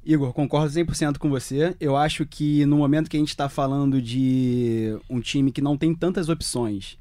Igor, 0.05 0.33
concordo 0.33 0.68
100% 0.68 1.18
com 1.18 1.31
você. 1.31 1.75
Eu 1.81 1.96
acho 1.96 2.27
que 2.27 2.66
no 2.66 2.77
momento 2.77 3.09
que 3.09 3.16
a 3.16 3.20
gente 3.20 3.29
está 3.29 3.49
falando 3.49 4.01
de 4.01 4.99
um 5.09 5.20
time 5.20 5.53
que 5.53 5.62
não 5.62 5.77
tem 5.77 5.94
tantas 5.94 6.29
opções 6.29 6.99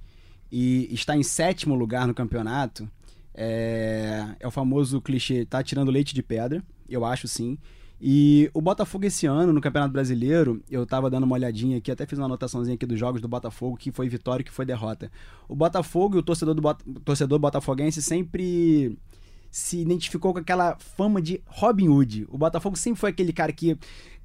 e 0.52 0.94
está 0.94 1.16
em 1.16 1.24
sétimo 1.24 1.76
lugar 1.76 2.08
no 2.08 2.14
campeonato, 2.14 2.90
é, 3.34 4.36
é 4.40 4.48
o 4.48 4.52
famoso 4.52 5.02
clichê, 5.02 5.46
tá 5.46 5.64
tirando 5.64 5.92
leite 5.92 6.14
de 6.14 6.24
pedra, 6.24 6.64
eu 6.90 7.06
acho 7.06 7.28
sim. 7.28 7.58
E 8.02 8.50
o 8.54 8.62
Botafogo 8.62 9.06
esse 9.06 9.26
ano, 9.26 9.52
no 9.52 9.60
Campeonato 9.60 9.92
Brasileiro, 9.92 10.64
eu 10.72 10.86
tava 10.86 11.10
dando 11.10 11.26
uma 11.26 11.36
olhadinha 11.36 11.78
aqui, 11.78 11.92
até 11.92 12.06
fiz 12.06 12.18
uma 12.18 12.26
anotaçãozinha 12.26 12.76
aqui 12.76 12.86
dos 12.86 12.98
jogos 12.98 13.22
do 13.22 13.28
Botafogo, 13.28 13.76
que 13.76 13.92
foi 13.92 14.08
vitória 14.08 14.42
e 14.42 14.46
que 14.46 14.52
foi 14.52 14.66
derrota. 14.66 15.12
O 15.50 15.56
Botafogo 15.56 16.16
e 16.16 16.20
o 16.20 16.24
torcedor, 16.24 16.56
do 16.56 17.00
torcedor 17.02 17.40
botafoguense 17.40 18.02
sempre 18.02 18.98
se 19.52 19.80
identificou 19.80 20.32
com 20.32 20.40
aquela 20.40 20.78
fama 20.80 21.22
de 21.22 21.42
Robin 21.46 21.90
Hood. 21.90 22.26
O 22.30 22.38
Botafogo 22.38 22.78
sempre 22.78 23.02
foi 23.02 23.10
aquele 23.10 23.34
cara 23.34 23.52
que 23.52 23.78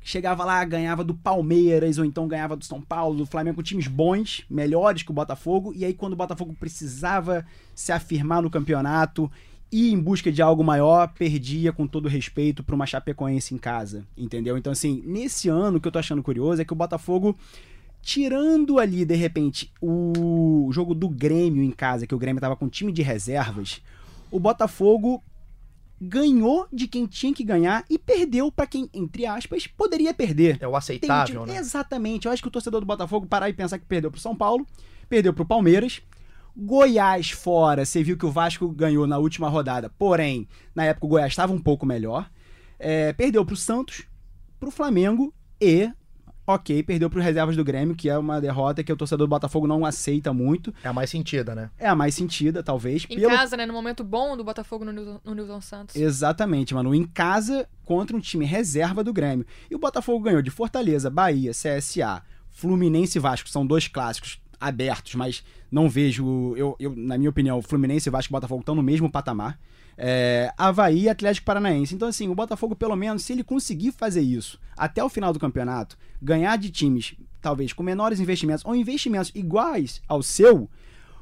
chegava 0.04 0.44
lá, 0.44 0.62
ganhava 0.66 1.02
do 1.02 1.14
Palmeiras, 1.14 1.96
ou 1.96 2.04
então 2.04 2.28
ganhava 2.28 2.54
do 2.54 2.64
São 2.64 2.80
Paulo, 2.80 3.16
do 3.16 3.26
Flamengo, 3.26 3.62
times 3.62 3.88
bons, 3.88 4.44
melhores 4.50 5.02
que 5.02 5.10
o 5.10 5.14
Botafogo, 5.14 5.72
e 5.74 5.82
aí 5.82 5.94
quando 5.94 6.12
o 6.12 6.16
Botafogo 6.16 6.54
precisava 6.60 7.44
se 7.74 7.90
afirmar 7.90 8.42
no 8.42 8.50
campeonato 8.50 9.32
e 9.72 9.90
em 9.90 9.98
busca 9.98 10.30
de 10.30 10.42
algo 10.42 10.62
maior, 10.62 11.08
perdia 11.08 11.72
com 11.72 11.86
todo 11.86 12.06
respeito 12.06 12.62
para 12.62 12.74
uma 12.74 12.84
Chapecoense 12.84 13.54
em 13.54 13.58
casa, 13.58 14.06
entendeu? 14.14 14.58
Então 14.58 14.70
assim, 14.70 15.02
nesse 15.06 15.48
ano 15.48 15.78
o 15.78 15.80
que 15.80 15.88
eu 15.88 15.92
tô 15.92 15.98
achando 15.98 16.22
curioso 16.22 16.60
é 16.60 16.66
que 16.66 16.72
o 16.74 16.76
Botafogo 16.76 17.34
tirando 18.02 18.78
ali 18.78 19.06
de 19.06 19.14
repente 19.14 19.72
o 19.80 20.68
jogo 20.70 20.94
do 20.94 21.08
Grêmio 21.08 21.62
em 21.62 21.70
casa, 21.70 22.06
que 22.06 22.14
o 22.14 22.18
Grêmio 22.18 22.42
tava 22.42 22.56
com 22.56 22.68
time 22.68 22.92
de 22.92 23.00
reservas, 23.00 23.80
o 24.30 24.38
Botafogo 24.38 25.22
ganhou 26.04 26.66
de 26.72 26.86
quem 26.86 27.06
tinha 27.06 27.32
que 27.32 27.42
ganhar 27.42 27.84
e 27.88 27.98
perdeu 27.98 28.52
para 28.52 28.66
quem, 28.66 28.88
entre 28.92 29.26
aspas, 29.26 29.66
poderia 29.66 30.12
perder. 30.12 30.58
É 30.60 30.68
o 30.68 30.76
aceitável, 30.76 31.46
né? 31.46 31.56
Exatamente. 31.56 32.26
Eu 32.26 32.32
acho 32.32 32.42
que 32.42 32.48
o 32.48 32.50
torcedor 32.50 32.80
do 32.80 32.86
Botafogo 32.86 33.26
parar 33.26 33.48
e 33.48 33.54
pensar 33.54 33.78
que 33.78 33.86
perdeu 33.86 34.10
pro 34.10 34.20
São 34.20 34.36
Paulo, 34.36 34.66
perdeu 35.08 35.32
pro 35.32 35.46
Palmeiras. 35.46 36.02
Goiás 36.56 37.30
fora, 37.30 37.84
você 37.84 38.02
viu 38.02 38.16
que 38.16 38.26
o 38.26 38.30
Vasco 38.30 38.68
ganhou 38.68 39.06
na 39.06 39.18
última 39.18 39.48
rodada, 39.48 39.90
porém, 39.98 40.46
na 40.72 40.84
época 40.84 41.06
o 41.06 41.08
Goiás 41.08 41.32
estava 41.32 41.52
um 41.52 41.58
pouco 41.58 41.84
melhor. 41.84 42.30
É, 42.78 43.12
perdeu 43.12 43.44
pro 43.44 43.56
Santos, 43.56 44.04
pro 44.60 44.70
Flamengo 44.70 45.34
e 45.60 45.90
ok, 46.46 46.82
perdeu 46.82 47.08
para 47.08 47.18
os 47.18 47.24
reservas 47.24 47.56
do 47.56 47.64
Grêmio, 47.64 47.94
que 47.94 48.08
é 48.08 48.16
uma 48.18 48.40
derrota 48.40 48.82
que 48.82 48.92
o 48.92 48.96
torcedor 48.96 49.26
do 49.26 49.30
Botafogo 49.30 49.66
não 49.66 49.84
aceita 49.84 50.32
muito. 50.32 50.74
É 50.82 50.88
a 50.88 50.92
mais 50.92 51.10
sentida, 51.10 51.54
né? 51.54 51.70
É 51.78 51.86
a 51.86 51.94
mais 51.94 52.14
sentida, 52.14 52.62
talvez. 52.62 53.06
Em 53.08 53.16
pelo... 53.16 53.30
casa, 53.30 53.56
né? 53.56 53.66
No 53.66 53.72
momento 53.72 54.04
bom 54.04 54.36
do 54.36 54.44
Botafogo 54.44 54.84
no, 54.84 55.20
no 55.24 55.34
Nilson 55.34 55.60
Santos. 55.60 55.96
Exatamente, 55.96 56.74
mano. 56.74 56.94
Em 56.94 57.04
casa 57.04 57.68
contra 57.84 58.16
um 58.16 58.20
time 58.20 58.44
reserva 58.44 59.02
do 59.02 59.12
Grêmio. 59.12 59.46
E 59.70 59.74
o 59.74 59.78
Botafogo 59.78 60.24
ganhou 60.24 60.42
de 60.42 60.50
Fortaleza, 60.50 61.10
Bahia, 61.10 61.52
CSA, 61.52 62.22
Fluminense 62.50 63.18
e 63.18 63.20
Vasco. 63.20 63.48
São 63.48 63.66
dois 63.66 63.88
clássicos 63.88 64.40
abertos, 64.60 65.14
mas 65.14 65.42
não 65.70 65.88
vejo. 65.88 66.54
Eu, 66.56 66.76
eu, 66.78 66.94
na 66.96 67.18
minha 67.18 67.30
opinião, 67.30 67.60
Fluminense 67.62 68.08
e 68.08 68.12
Vasco 68.12 68.30
e 68.30 68.34
Botafogo 68.34 68.60
estão 68.60 68.74
no 68.74 68.82
mesmo 68.82 69.10
patamar. 69.10 69.58
É, 69.96 70.52
Havaí 70.56 71.02
e 71.02 71.08
Atlético 71.08 71.46
Paranaense. 71.46 71.94
Então, 71.94 72.08
assim, 72.08 72.28
o 72.28 72.34
Botafogo, 72.34 72.74
pelo 72.74 72.96
menos, 72.96 73.22
se 73.22 73.32
ele 73.32 73.44
conseguir 73.44 73.92
fazer 73.92 74.22
isso 74.22 74.60
até 74.76 75.02
o 75.02 75.08
final 75.08 75.32
do 75.32 75.38
campeonato, 75.38 75.96
ganhar 76.20 76.56
de 76.56 76.70
times, 76.70 77.14
talvez, 77.40 77.72
com 77.72 77.82
menores 77.82 78.20
investimentos 78.20 78.64
ou 78.64 78.74
investimentos 78.74 79.30
iguais 79.34 80.02
ao 80.08 80.22
seu, 80.22 80.68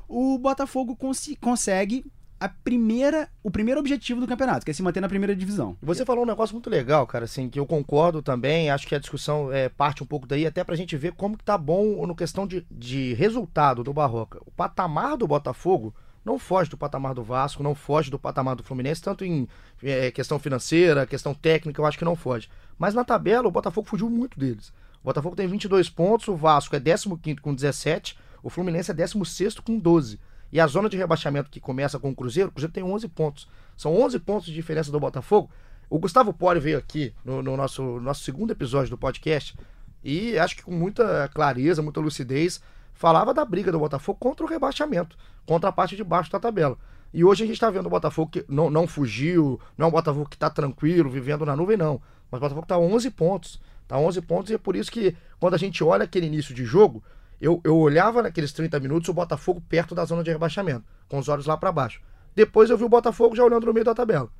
o 0.08 0.38
Botafogo 0.38 0.94
cons 0.96 1.30
consegue 1.40 2.04
a 2.42 2.48
primeira, 2.48 3.28
o 3.40 3.52
primeiro 3.52 3.78
objetivo 3.78 4.20
do 4.20 4.26
campeonato, 4.26 4.64
que 4.64 4.72
é 4.72 4.74
se 4.74 4.82
manter 4.82 5.00
na 5.00 5.08
primeira 5.08 5.34
divisão. 5.34 5.76
Você 5.80 6.04
falou 6.04 6.24
um 6.24 6.26
negócio 6.26 6.52
muito 6.56 6.68
legal, 6.68 7.06
cara, 7.06 7.24
assim, 7.24 7.48
que 7.48 7.56
eu 7.56 7.64
concordo 7.64 8.20
também, 8.20 8.68
acho 8.68 8.84
que 8.84 8.96
a 8.96 8.98
discussão 8.98 9.52
é, 9.52 9.68
parte 9.68 10.02
um 10.02 10.06
pouco 10.06 10.26
daí, 10.26 10.44
até 10.44 10.64
pra 10.64 10.74
gente 10.74 10.96
ver 10.96 11.12
como 11.12 11.38
que 11.38 11.44
tá 11.44 11.56
bom 11.56 12.04
no 12.04 12.16
questão 12.16 12.44
de, 12.44 12.66
de 12.68 13.14
resultado 13.14 13.84
do 13.84 13.92
Barroca. 13.92 14.40
O 14.44 14.50
patamar 14.50 15.16
do 15.16 15.24
Botafogo 15.24 15.94
não 16.24 16.38
foge 16.38 16.70
do 16.70 16.76
patamar 16.76 17.14
do 17.14 17.22
Vasco, 17.22 17.62
não 17.62 17.74
foge 17.74 18.10
do 18.10 18.18
patamar 18.18 18.54
do 18.56 18.62
Fluminense, 18.62 19.02
tanto 19.02 19.24
em 19.24 19.48
é, 19.82 20.10
questão 20.10 20.38
financeira, 20.38 21.06
questão 21.06 21.34
técnica, 21.34 21.80
eu 21.80 21.86
acho 21.86 21.98
que 21.98 22.04
não 22.04 22.16
foge. 22.16 22.48
Mas 22.78 22.94
na 22.94 23.04
tabela, 23.04 23.48
o 23.48 23.50
Botafogo 23.50 23.88
fugiu 23.88 24.08
muito 24.08 24.38
deles. 24.38 24.72
O 25.02 25.04
Botafogo 25.04 25.34
tem 25.34 25.46
22 25.46 25.90
pontos, 25.90 26.28
o 26.28 26.36
Vasco 26.36 26.76
é 26.76 26.80
15 26.80 27.36
com 27.40 27.54
17, 27.54 28.16
o 28.42 28.48
Fluminense 28.48 28.90
é 28.90 28.94
16 28.94 29.58
com 29.60 29.78
12. 29.78 30.20
E 30.52 30.60
a 30.60 30.66
zona 30.66 30.88
de 30.88 30.96
rebaixamento 30.96 31.50
que 31.50 31.58
começa 31.58 31.98
com 31.98 32.10
o 32.10 32.14
Cruzeiro, 32.14 32.50
o 32.50 32.52
Cruzeiro 32.52 32.72
tem 32.72 32.84
11 32.84 33.08
pontos. 33.08 33.48
São 33.76 33.94
11 34.00 34.18
pontos 34.20 34.46
de 34.46 34.52
diferença 34.52 34.92
do 34.92 35.00
Botafogo. 35.00 35.50
O 35.88 35.98
Gustavo 35.98 36.32
Poli 36.32 36.60
veio 36.60 36.78
aqui 36.78 37.14
no, 37.24 37.42
no 37.42 37.56
nosso, 37.56 37.82
nosso 38.00 38.22
segundo 38.22 38.50
episódio 38.50 38.90
do 38.90 38.98
podcast 38.98 39.56
e 40.04 40.38
acho 40.38 40.56
que 40.56 40.62
com 40.62 40.72
muita 40.72 41.28
clareza, 41.28 41.82
muita 41.82 42.00
lucidez, 42.00 42.60
falava 43.02 43.34
da 43.34 43.44
briga 43.44 43.72
do 43.72 43.80
Botafogo 43.80 44.16
contra 44.20 44.46
o 44.46 44.48
rebaixamento, 44.48 45.16
contra 45.44 45.70
a 45.70 45.72
parte 45.72 45.96
de 45.96 46.04
baixo 46.04 46.30
da 46.30 46.38
tabela. 46.38 46.78
E 47.12 47.24
hoje 47.24 47.42
a 47.42 47.46
gente 47.48 47.56
está 47.56 47.68
vendo 47.68 47.86
o 47.86 47.90
Botafogo 47.90 48.30
que 48.30 48.44
não, 48.48 48.70
não 48.70 48.86
fugiu, 48.86 49.58
não 49.76 49.86
é 49.86 49.88
um 49.88 49.90
Botafogo 49.90 50.28
que 50.28 50.36
está 50.36 50.48
tranquilo, 50.48 51.10
vivendo 51.10 51.44
na 51.44 51.56
nuvem, 51.56 51.76
não. 51.76 52.00
Mas 52.30 52.38
o 52.38 52.42
Botafogo 52.42 52.64
está 52.64 52.78
11 52.78 53.10
pontos. 53.10 53.60
Está 53.82 53.98
11 53.98 54.22
pontos 54.22 54.50
e 54.52 54.54
é 54.54 54.58
por 54.58 54.76
isso 54.76 54.88
que 54.88 55.16
quando 55.40 55.54
a 55.54 55.58
gente 55.58 55.82
olha 55.82 56.04
aquele 56.04 56.26
início 56.26 56.54
de 56.54 56.64
jogo, 56.64 57.02
eu, 57.40 57.60
eu 57.64 57.76
olhava 57.76 58.22
naqueles 58.22 58.52
30 58.52 58.78
minutos 58.78 59.08
o 59.08 59.12
Botafogo 59.12 59.60
perto 59.68 59.96
da 59.96 60.04
zona 60.04 60.22
de 60.22 60.30
rebaixamento, 60.30 60.84
com 61.08 61.18
os 61.18 61.28
olhos 61.28 61.44
lá 61.44 61.56
para 61.56 61.72
baixo. 61.72 62.00
Depois 62.36 62.70
eu 62.70 62.78
vi 62.78 62.84
o 62.84 62.88
Botafogo 62.88 63.34
já 63.34 63.42
olhando 63.42 63.66
no 63.66 63.72
meio 63.72 63.84
da 63.84 63.96
tabela. 63.96 64.30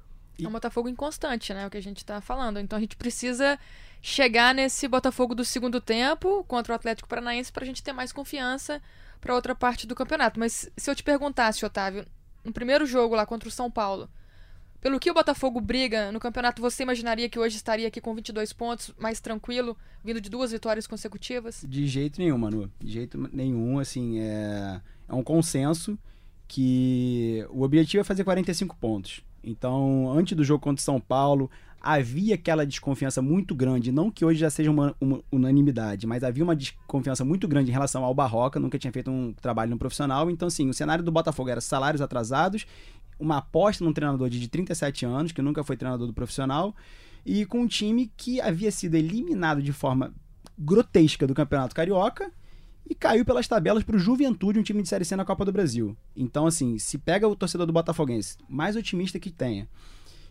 É 0.45 0.49
um 0.49 0.53
Botafogo 0.53 0.89
inconstante, 0.89 1.53
né? 1.53 1.67
O 1.67 1.71
que 1.71 1.77
a 1.77 1.83
gente 1.83 1.99
está 1.99 2.21
falando. 2.21 2.59
Então 2.59 2.77
a 2.77 2.81
gente 2.81 2.97
precisa 2.97 3.59
chegar 4.01 4.55
nesse 4.55 4.89
Botafogo 4.89 5.35
do 5.35 5.45
segundo 5.45 5.81
tempo 5.81 6.45
contra 6.45 6.73
o 6.73 6.77
Atlético 6.77 7.09
Paranaense 7.09 7.53
para 7.53 7.65
a 7.65 7.67
gente 7.67 7.83
ter 7.83 7.93
mais 7.93 8.13
confiança 8.13 8.83
para 9.21 9.35
outra 9.35 9.55
parte 9.55 9.87
do 9.87 9.95
campeonato. 9.95 10.41
Mas 10.41 10.69
se 10.77 10.91
eu 10.91 10.95
te 10.95 11.03
perguntasse, 11.03 11.65
Otávio, 11.65 12.05
no 12.45 12.53
primeiro 12.53 12.85
jogo 12.85 13.15
lá 13.15 13.25
contra 13.25 13.49
o 13.49 13.53
São 13.53 13.71
Paulo, 13.71 14.11
pelo 14.81 14.99
que 14.99 15.09
o 15.09 15.15
Botafogo 15.15 15.61
briga 15.61 16.11
no 16.11 16.19
campeonato, 16.19 16.61
você 16.61 16.83
imaginaria 16.83 17.29
que 17.29 17.39
hoje 17.39 17.55
estaria 17.55 17.87
aqui 17.87 18.01
com 18.01 18.13
22 18.13 18.53
pontos, 18.53 18.93
mais 18.99 19.21
tranquilo, 19.21 19.79
vindo 20.05 20.21
de 20.21 20.29
duas 20.29 20.51
vitórias 20.51 20.89
consecutivas? 20.89 21.65
De 21.67 21.87
jeito 21.87 22.21
nenhum, 22.21 22.37
Manu. 22.37 22.69
De 22.81 22.91
jeito 22.91 23.31
nenhum, 23.33 23.79
assim, 23.79 24.19
é, 24.19 24.81
é 25.09 25.15
um 25.15 25.23
consenso 25.23 25.97
que 26.49 27.47
o 27.51 27.63
objetivo 27.63 28.01
é 28.01 28.05
fazer 28.05 28.25
45 28.25 28.77
pontos. 28.77 29.23
Então, 29.43 30.13
antes 30.13 30.37
do 30.37 30.45
jogo 30.45 30.63
contra 30.63 30.81
o 30.81 30.85
São 30.85 31.01
Paulo, 31.01 31.51
havia 31.81 32.37
aquela 32.37 32.65
desconfiança 32.65 33.21
muito 33.21 33.55
grande, 33.55 33.91
não 33.91 34.11
que 34.11 34.25
hoje 34.25 34.39
já 34.39 34.51
seja 34.51 34.71
uma, 34.71 34.95
uma, 35.01 35.21
unanimidade, 35.33 36.07
mas 36.07 36.23
havia 36.23 36.45
uma 36.45 36.55
desconfiança 36.55 37.25
muito 37.25 37.49
grande 37.49 37.71
em 37.71 37.73
relação 37.73 38.05
ao 38.05 38.15
Barroca, 38.15 38.61
nunca 38.61 38.79
tinha 38.79 38.93
feito 38.93 39.11
um 39.11 39.33
trabalho 39.33 39.73
no 39.73 39.79
profissional, 39.79 40.31
então 40.31 40.47
assim, 40.47 40.69
o 40.69 40.75
cenário 40.75 41.03
do 41.03 41.11
Botafogo 41.11 41.49
era 41.49 41.61
salários 41.61 42.01
atrasados 42.01 42.67
uma 43.23 43.39
aposta 43.39 43.85
num 43.85 43.93
treinador 43.93 44.29
de 44.29 44.49
37 44.49 45.07
anos, 45.07 45.33
que 45.33 45.41
nunca 45.41 45.63
foi 45.63 45.77
treinador 45.77 46.07
do 46.07 46.13
profissional, 46.13 46.75
e 47.25 47.47
com 47.47 47.61
um 47.61 47.67
time 47.69 48.11
que 48.17 48.41
havia 48.41 48.71
sido 48.73 48.97
eliminado 48.97 49.63
de 49.63 49.73
forma 49.73 50.13
grotesca 50.59 51.27
do 51.27 51.35
Campeonato 51.35 51.75
Carioca 51.75 52.31
e 52.89 52.95
caiu 52.95 53.25
pelas 53.25 53.49
tabelas 53.49 53.83
para 53.83 53.97
o 53.97 53.99
Juventude, 53.99 54.59
um 54.59 54.63
time 54.63 54.83
de 54.83 54.89
Série 54.89 55.05
C 55.05 55.17
na 55.17 55.25
Copa 55.25 55.45
do 55.45 55.53
Brasil. 55.53 55.97
Então, 56.17 56.47
assim, 56.47 56.79
se 56.79 56.99
pega 56.99 57.29
o 57.29 57.37
torcedor 57.37 57.67
do 57.67 57.73
Botafoguense, 57.73 58.37
mais 58.49 58.77
otimista 58.77 59.19
que 59.19 59.31
tenha, 59.31 59.69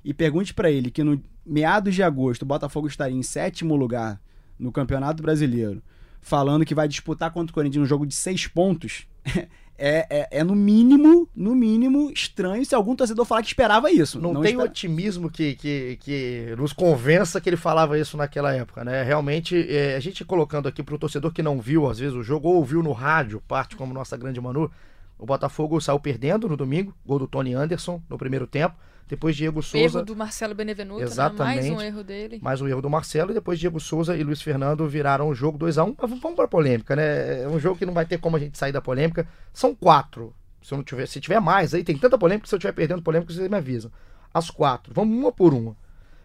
e 0.03 0.13
pergunte 0.13 0.53
para 0.53 0.71
ele 0.71 0.91
que 0.91 1.03
no 1.03 1.21
meados 1.45 1.95
de 1.95 2.03
agosto 2.03 2.43
o 2.43 2.45
Botafogo 2.45 2.87
estaria 2.87 3.17
em 3.17 3.23
sétimo 3.23 3.75
lugar 3.75 4.21
no 4.57 4.71
Campeonato 4.71 5.23
Brasileiro, 5.23 5.81
falando 6.19 6.65
que 6.65 6.75
vai 6.75 6.87
disputar 6.87 7.31
contra 7.31 7.51
o 7.51 7.53
Corinthians 7.53 7.83
um 7.83 7.87
jogo 7.87 8.05
de 8.05 8.13
seis 8.13 8.47
pontos, 8.47 9.07
é, 9.77 10.05
é, 10.09 10.27
é, 10.31 10.43
no 10.43 10.55
mínimo, 10.55 11.27
no 11.35 11.55
mínimo, 11.55 12.11
estranho 12.11 12.65
se 12.65 12.75
algum 12.75 12.95
torcedor 12.95 13.25
falar 13.25 13.41
que 13.41 13.47
esperava 13.47 13.91
isso. 13.91 14.19
Não, 14.19 14.33
não 14.33 14.41
tem 14.41 14.51
espera... 14.51 14.69
otimismo 14.69 15.29
que, 15.29 15.55
que, 15.55 15.97
que 15.99 16.55
nos 16.57 16.71
convença 16.73 17.41
que 17.41 17.49
ele 17.49 17.57
falava 17.57 17.97
isso 17.97 18.15
naquela 18.15 18.53
época, 18.53 18.83
né? 18.83 19.03
Realmente, 19.03 19.55
é, 19.69 19.95
a 19.95 19.99
gente 19.99 20.23
colocando 20.23 20.67
aqui 20.67 20.83
pro 20.83 20.99
torcedor 20.99 21.31
que 21.31 21.41
não 21.41 21.59
viu, 21.59 21.89
às 21.89 21.99
vezes, 21.99 22.15
o 22.15 22.23
jogo, 22.23 22.47
ou 22.47 22.55
ouviu 22.55 22.83
no 22.83 22.91
rádio, 22.91 23.41
parte 23.47 23.75
como 23.75 23.93
nossa 23.93 24.15
grande 24.15 24.39
Manu, 24.39 24.71
o 25.17 25.25
Botafogo 25.25 25.79
saiu 25.79 25.99
perdendo 25.99 26.49
no 26.49 26.57
domingo, 26.57 26.93
gol 27.05 27.19
do 27.19 27.27
Tony 27.27 27.53
Anderson 27.53 28.01
no 28.09 28.17
primeiro 28.17 28.47
tempo. 28.47 28.75
Depois 29.07 29.35
Diego 29.35 29.61
Souza. 29.61 29.97
Erro 29.97 30.05
do 30.05 30.15
Marcelo 30.15 30.55
Benevenuto, 30.55 31.01
Exatamente. 31.01 31.63
Né? 31.63 31.69
mais 31.69 31.69
um 31.69 31.81
erro 31.81 32.03
dele. 32.03 32.39
Mais 32.41 32.61
um 32.61 32.67
erro 32.67 32.81
do 32.81 32.89
Marcelo. 32.89 33.31
E 33.31 33.33
depois 33.33 33.59
Diego 33.59 33.79
Souza 33.79 34.15
e 34.15 34.23
Luiz 34.23 34.41
Fernando 34.41 34.87
viraram 34.87 35.27
o 35.27 35.35
jogo 35.35 35.57
2 35.57 35.77
a 35.77 35.83
1 35.83 35.87
um. 35.89 35.95
Mas 36.01 36.09
vamos 36.19 36.35
pra 36.35 36.47
polêmica, 36.47 36.95
né? 36.95 37.43
É 37.43 37.47
um 37.47 37.59
jogo 37.59 37.77
que 37.77 37.85
não 37.85 37.93
vai 37.93 38.05
ter 38.05 38.19
como 38.19 38.37
a 38.37 38.39
gente 38.39 38.57
sair 38.57 38.71
da 38.71 38.81
polêmica. 38.81 39.27
São 39.53 39.75
quatro. 39.75 40.33
Se, 40.61 40.73
não 40.73 40.83
tiver, 40.83 41.07
se 41.07 41.19
tiver 41.19 41.39
mais 41.39 41.73
aí, 41.73 41.83
tem 41.83 41.97
tanta 41.97 42.17
polêmica 42.17 42.43
que 42.43 42.49
se 42.49 42.55
eu 42.55 42.57
estiver 42.57 42.73
perdendo 42.73 43.01
polêmica, 43.01 43.33
vocês 43.33 43.49
me 43.49 43.57
avisam. 43.57 43.91
As 44.33 44.49
quatro. 44.49 44.93
Vamos 44.93 45.17
uma 45.17 45.31
por 45.31 45.53
uma. 45.53 45.75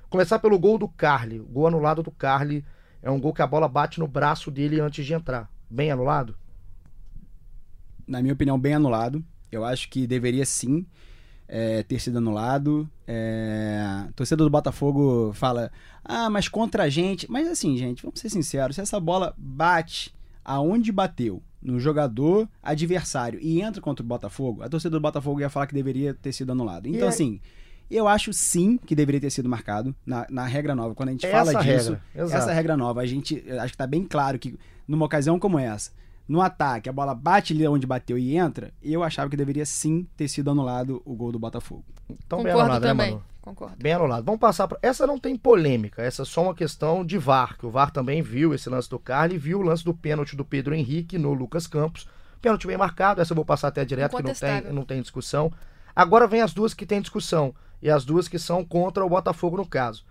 Começar 0.09 0.39
pelo 0.39 0.59
gol 0.59 0.79
do 0.79 0.89
Carly. 0.89 1.41
O 1.41 1.45
gol 1.45 1.67
anulado 1.67 2.03
do 2.03 2.11
Carly 2.11 2.65
é 3.03 3.11
um 3.11 3.21
gol 3.21 3.33
que 3.33 3.43
a 3.43 3.47
bola 3.47 3.67
bate 3.67 3.99
no 3.99 4.07
braço 4.07 4.51
dele 4.51 4.81
antes 4.81 5.05
de 5.05 5.12
entrar. 5.12 5.51
Bem 5.69 5.91
anulado? 5.91 6.37
Na 8.07 8.23
minha 8.23 8.35
opinião, 8.35 8.59
bem 8.59 8.75
anulado. 8.75 9.25
Eu 9.51 9.65
acho 9.65 9.89
que 9.89 10.07
deveria 10.07 10.45
sim 10.45 10.87
é, 11.48 11.82
ter 11.82 12.00
sido 12.00 12.18
anulado. 12.18 12.88
É, 13.06 14.04
torcedor 14.14 14.46
do 14.46 14.50
Botafogo 14.50 15.32
fala: 15.35 15.70
ah, 16.04 16.28
mas 16.30 16.48
contra 16.48 16.85
a 16.85 16.88
gente. 16.88 17.30
Mas 17.30 17.48
assim, 17.48 17.76
gente, 17.76 18.02
vamos 18.02 18.20
ser 18.20 18.28
sinceros: 18.28 18.76
se 18.76 18.82
essa 18.82 18.98
bola 19.00 19.35
bate 19.37 20.14
aonde 20.44 20.92
bateu, 20.92 21.42
no 21.61 21.80
jogador 21.80 22.48
adversário 22.62 23.40
e 23.42 23.61
entra 23.61 23.80
contra 23.82 24.04
o 24.04 24.06
Botafogo, 24.06 24.62
a 24.62 24.68
torcida 24.68 24.90
do 24.90 25.00
Botafogo 25.00 25.40
ia 25.40 25.50
falar 25.50 25.66
que 25.66 25.74
deveria 25.74 26.14
ter 26.14 26.32
sido 26.32 26.52
anulado. 26.52 26.88
Então, 26.88 27.09
assim. 27.09 27.40
Eu 27.88 28.09
acho 28.09 28.32
sim 28.32 28.76
que 28.76 28.96
deveria 28.96 29.20
ter 29.20 29.30
sido 29.30 29.48
marcado 29.48 29.94
na, 30.04 30.26
na 30.28 30.44
regra 30.44 30.74
nova. 30.74 30.92
Quando 30.92 31.11
a 31.11 31.12
gente 31.12 31.24
essa 31.24 31.37
fala 31.37 31.62
disso, 31.62 31.96
regra, 32.12 32.37
essa 32.37 32.52
regra 32.52 32.76
nova, 32.76 33.00
a 33.00 33.06
gente 33.06 33.37
acho 33.48 33.66
que 33.68 33.74
está 33.74 33.87
bem 33.87 34.02
claro 34.02 34.40
que 34.40 34.59
numa 34.88 35.06
ocasião 35.06 35.38
como 35.38 35.56
essa, 35.56 35.92
no 36.29 36.41
ataque, 36.41 36.89
a 36.89 36.93
bola 36.93 37.15
bate 37.15 37.53
ali 37.53 37.67
onde 37.69 37.87
bateu 37.87 38.19
e 38.19 38.37
entra, 38.37 38.73
eu 38.83 39.03
achava 39.03 39.31
que 39.31 39.37
deveria 39.37 39.65
sim 39.65 40.07
ter 40.17 40.27
sido 40.29 40.51
anulado 40.51 41.01
o 41.05 41.15
gol 41.15 41.31
do 41.31 41.39
Botafogo. 41.39 41.85
Então, 42.09 42.39
Concordo 42.39 42.45
bem 42.45 42.53
anulado, 42.53 42.83
né, 42.83 42.89
também. 42.89 43.15
Né, 43.15 43.21
Concordo. 43.41 43.77
Bem 43.79 43.93
anulado. 43.93 44.25
Vamos 44.25 44.41
passar 44.41 44.67
para. 44.67 44.79
Essa 44.83 45.07
não 45.07 45.21
tem 45.21 45.37
polêmica, 45.37 46.03
essa 46.03 46.23
é 46.23 46.25
só 46.25 46.43
uma 46.43 46.55
questão 46.55 47.05
de 47.05 47.17
VAR, 47.17 47.57
que 47.57 47.65
o 47.65 47.71
VAR 47.71 47.93
também 47.93 48.23
viu 48.23 48.53
esse 48.53 48.69
lance 48.69 48.91
do 48.91 48.99
Carly 48.99 49.37
e 49.37 49.39
viu 49.39 49.61
o 49.61 49.62
lance 49.62 49.85
do 49.85 49.95
pênalti 49.95 50.35
do 50.35 50.45
Pedro 50.45 50.75
Henrique 50.75 51.17
no 51.17 51.33
Lucas 51.33 51.67
Campos. 51.67 52.09
Pênalti 52.43 52.67
bem 52.67 52.77
marcado, 52.77 53.21
essa 53.21 53.33
eu 53.33 53.37
vou 53.37 53.45
passar 53.45 53.69
até 53.69 53.85
direto, 53.85 54.17
que 54.17 54.23
não 54.23 54.35
tem, 54.35 54.73
não 54.73 54.85
tem 54.85 55.01
discussão. 55.01 55.53
Agora 55.95 56.27
vem 56.27 56.43
as 56.43 56.53
duas 56.53 56.75
que 56.75 56.85
tem 56.85 57.01
discussão, 57.01 57.55
e 57.81 57.89
as 57.89 58.05
duas 58.05 58.27
que 58.27 58.39
são 58.39 58.65
contra 58.65 59.05
o 59.05 59.09
Botafogo 59.09 59.57
no 59.57 59.67
caso. 59.67 60.05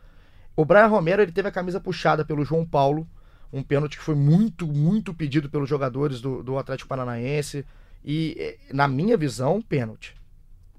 O 0.55 0.63
Brian 0.63 0.87
Romero 0.87 1.21
ele 1.21 1.31
teve 1.31 1.49
a 1.49 1.51
camisa 1.51 1.79
puxada 1.79 2.23
pelo 2.23 2.45
João 2.45 2.65
Paulo 2.65 3.05
um 3.51 3.63
pênalti 3.63 3.97
que 3.97 4.03
foi 4.03 4.15
muito, 4.15 4.67
muito 4.67 5.13
pedido 5.13 5.49
pelos 5.49 5.69
jogadores 5.69 6.21
do, 6.21 6.43
do 6.43 6.57
Atlético 6.57 6.89
Paranaense. 6.89 7.65
E, 8.03 8.35
eh, 8.37 8.73
na 8.73 8.87
minha 8.87 9.17
visão, 9.17 9.61
pênalti. 9.61 10.15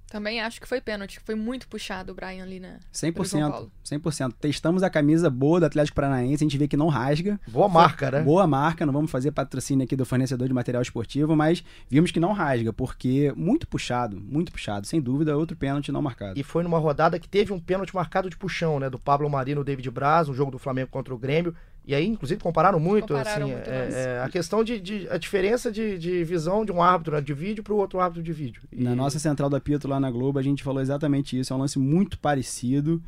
Também 0.09 0.41
acho 0.41 0.61
que 0.61 0.69
foi 0.69 0.81
pênalti, 0.81 1.21
foi 1.25 1.35
muito 1.35 1.67
puxado 1.67 2.13
o 2.13 2.15
Brian 2.15 2.45
ali, 2.45 2.61
né? 2.61 2.79
100%. 2.95 3.69
100%. 3.85 4.33
Testamos 4.41 4.85
a 4.85 4.89
camisa 4.89 5.29
boa 5.29 5.59
do 5.59 5.67
Atlético 5.67 5.97
Paranaense, 5.97 6.45
a 6.45 6.47
gente 6.47 6.57
vê 6.57 6.69
que 6.69 6.77
não 6.77 6.87
rasga. 6.89 7.41
Boa 7.49 7.69
marca, 7.69 8.11
né? 8.11 8.23
Boa 8.23 8.47
marca, 8.47 8.87
não 8.87 8.93
vamos 8.93 9.11
fazer 9.11 9.33
patrocínio 9.33 9.85
aqui 9.85 9.97
do 9.97 10.07
fornecedor 10.07 10.47
de 10.47 10.55
material 10.55 10.81
esportivo, 10.81 11.35
mas 11.35 11.65
vimos 11.91 12.13
que 12.13 12.21
não 12.21 12.33
rasga, 12.33 12.73
porque 12.73 13.33
muito 13.37 13.67
puxado, 13.67 14.17
muito 14.21 14.53
puxado. 14.53 14.87
Sem 14.87 15.01
dúvida, 15.01 15.37
outro 15.37 15.57
pênalti 15.57 15.91
não 15.91 16.01
marcado. 16.01 16.39
E 16.39 16.43
foi 16.45 16.63
numa 16.63 16.79
rodada 16.79 17.19
que 17.19 17.29
teve 17.29 17.53
um 17.53 17.59
pênalti 17.59 17.93
marcado 17.93 18.31
de 18.31 18.37
puxão, 18.37 18.79
né? 18.79 18.89
Do 18.89 19.01
Pablo 19.01 19.29
Marino, 19.29 19.65
David 19.65 19.91
Braz, 19.91 20.29
um 20.29 20.35
jogo 20.35 20.53
do 20.53 20.59
Flamengo 20.59 20.89
contra 20.89 21.13
o 21.13 21.19
Grêmio. 21.19 21.53
E 21.87 21.95
aí, 21.95 22.05
inclusive, 22.05 22.41
compararam 22.41 22.81
muito, 22.81 23.15
compararam 23.15 23.47
assim, 23.47 23.55
muito 23.55 23.71
é, 23.71 24.17
é, 24.17 24.21
a 24.21 24.29
questão 24.29 24.65
de, 24.65 24.81
de, 24.81 25.07
a 25.09 25.17
diferença 25.17 25.71
de, 25.71 25.97
de 25.97 26.25
visão 26.25 26.65
de 26.65 26.73
um 26.73 26.83
árbitro 26.83 27.23
de 27.23 27.33
vídeo 27.33 27.63
para 27.63 27.73
o 27.73 27.77
outro 27.77 28.01
árbitro 28.01 28.25
de 28.25 28.33
vídeo. 28.33 28.63
E... 28.73 28.83
Na 28.83 28.97
nossa 28.97 29.21
central 29.21 29.49
da 29.49 29.61
Pito 29.61 29.87
lá 29.87 30.01
na 30.01 30.11
Globo, 30.11 30.39
a 30.39 30.43
gente 30.43 30.65
falou 30.65 30.83
exatamente 30.83 31.39
isso. 31.39 31.53
É 31.53 31.57
um 31.57 31.61
lance 31.61 31.79
muito 31.79 32.19
parecido. 32.19 33.01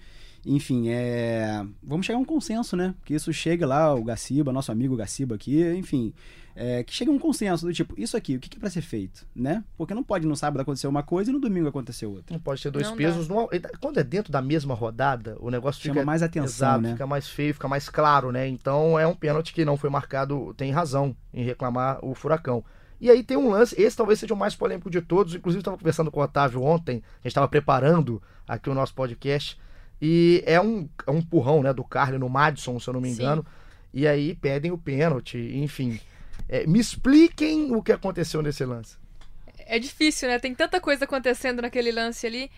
enfim, 0.46 0.90
é. 0.90 1.66
Vamos 1.82 2.06
chegar 2.06 2.18
a 2.18 2.22
um 2.22 2.24
consenso, 2.24 2.76
né? 2.76 2.94
Que 3.04 3.14
isso 3.14 3.32
chegue 3.32 3.64
lá, 3.64 3.92
o 3.92 4.04
Gaciba, 4.04 4.52
nosso 4.52 4.70
amigo 4.70 4.94
Gaciba 4.94 5.34
aqui, 5.34 5.60
enfim. 5.76 6.14
É, 6.60 6.82
que 6.82 6.92
chegue 6.92 7.08
a 7.08 7.14
um 7.14 7.20
consenso 7.20 7.64
do 7.64 7.72
tipo, 7.72 7.94
isso 7.96 8.16
aqui, 8.16 8.34
o 8.34 8.40
que, 8.40 8.48
que 8.48 8.56
é 8.56 8.60
pra 8.60 8.68
ser 8.68 8.80
feito, 8.80 9.24
né? 9.32 9.62
Porque 9.76 9.94
não 9.94 10.02
pode 10.02 10.26
no 10.26 10.34
sábado 10.34 10.60
acontecer 10.60 10.88
uma 10.88 11.04
coisa 11.04 11.30
e 11.30 11.32
no 11.32 11.38
domingo 11.38 11.68
acontecer 11.68 12.04
outra. 12.04 12.32
Não 12.32 12.40
pode 12.40 12.60
ter 12.60 12.72
dois 12.72 12.88
Não 12.88 12.96
pesos. 12.96 13.28
Quando 13.80 14.00
é 14.00 14.02
dentro 14.02 14.32
da 14.32 14.42
mesma 14.42 14.74
rodada, 14.74 15.36
o 15.38 15.52
negócio 15.52 15.80
Chama 15.80 15.94
fica 15.94 16.04
mais 16.04 16.20
atenção, 16.20 16.68
Exato, 16.68 16.80
né? 16.80 16.92
fica 16.94 17.06
mais 17.06 17.28
feio, 17.28 17.54
fica 17.54 17.68
mais 17.68 17.88
claro, 17.88 18.32
né? 18.32 18.48
Então 18.48 18.98
é 18.98 19.06
um 19.06 19.14
pênalti 19.14 19.54
que 19.54 19.64
não 19.64 19.76
foi 19.76 19.88
marcado, 19.88 20.52
tem 20.54 20.72
razão 20.72 21.14
em 21.32 21.44
reclamar 21.44 22.04
o 22.04 22.12
Furacão. 22.12 22.64
E 23.00 23.08
aí 23.08 23.22
tem 23.22 23.36
um 23.36 23.50
lance, 23.50 23.80
esse 23.80 23.96
talvez 23.96 24.18
seja 24.18 24.34
o 24.34 24.36
mais 24.36 24.56
polêmico 24.56 24.90
de 24.90 25.00
todos, 25.00 25.36
inclusive 25.36 25.60
estava 25.60 25.78
conversando 25.78 26.10
com 26.10 26.18
o 26.18 26.24
Otávio 26.24 26.64
ontem, 26.64 26.96
a 26.96 27.18
gente 27.18 27.28
estava 27.28 27.46
preparando 27.46 28.20
aqui 28.48 28.68
o 28.68 28.74
nosso 28.74 28.94
podcast, 28.94 29.56
e 30.02 30.42
é 30.44 30.60
um, 30.60 30.88
é 31.06 31.10
um 31.12 31.18
empurrão, 31.18 31.62
né, 31.62 31.72
do 31.72 31.84
Carly 31.84 32.18
no 32.18 32.28
Madison, 32.28 32.80
se 32.80 32.88
eu 32.90 32.94
não 32.94 33.00
me 33.00 33.10
Sim. 33.10 33.22
engano, 33.22 33.46
e 33.94 34.08
aí 34.08 34.34
pedem 34.34 34.72
o 34.72 34.78
pênalti, 34.78 35.38
enfim. 35.54 36.00
É, 36.48 36.66
me 36.66 36.78
expliquem 36.78 37.74
o 37.74 37.82
que 37.82 37.92
aconteceu 37.92 38.42
nesse 38.42 38.64
lance. 38.64 38.96
É 39.58 39.78
difícil, 39.78 40.28
né? 40.28 40.38
Tem 40.38 40.54
tanta 40.54 40.80
coisa 40.80 41.04
acontecendo 41.04 41.62
naquele 41.62 41.92
lance 41.92 42.26
ali. 42.26 42.50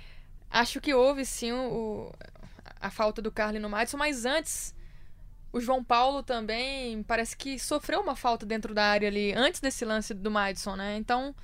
Acho 0.51 0.81
que 0.81 0.93
houve 0.95 1.25
sim 1.25 1.53
o, 1.53 2.13
a 2.81 2.91
falta 2.91 3.21
do 3.21 3.31
Carly 3.31 3.59
no 3.59 3.69
Madison, 3.69 3.97
mas 3.97 4.25
antes 4.25 4.75
o 5.53 5.61
João 5.61 5.83
Paulo 5.83 6.23
também 6.23 7.03
parece 7.03 7.37
que 7.37 7.59
sofreu 7.59 8.01
uma 8.01 8.15
falta 8.17 8.47
dentro 8.47 8.73
da 8.73 8.85
área 8.85 9.09
ali, 9.09 9.33
antes 9.33 9.61
desse 9.61 9.85
lance 9.85 10.15
do 10.15 10.31
Madison, 10.31 10.77
né? 10.77 10.97
Então 10.97 11.35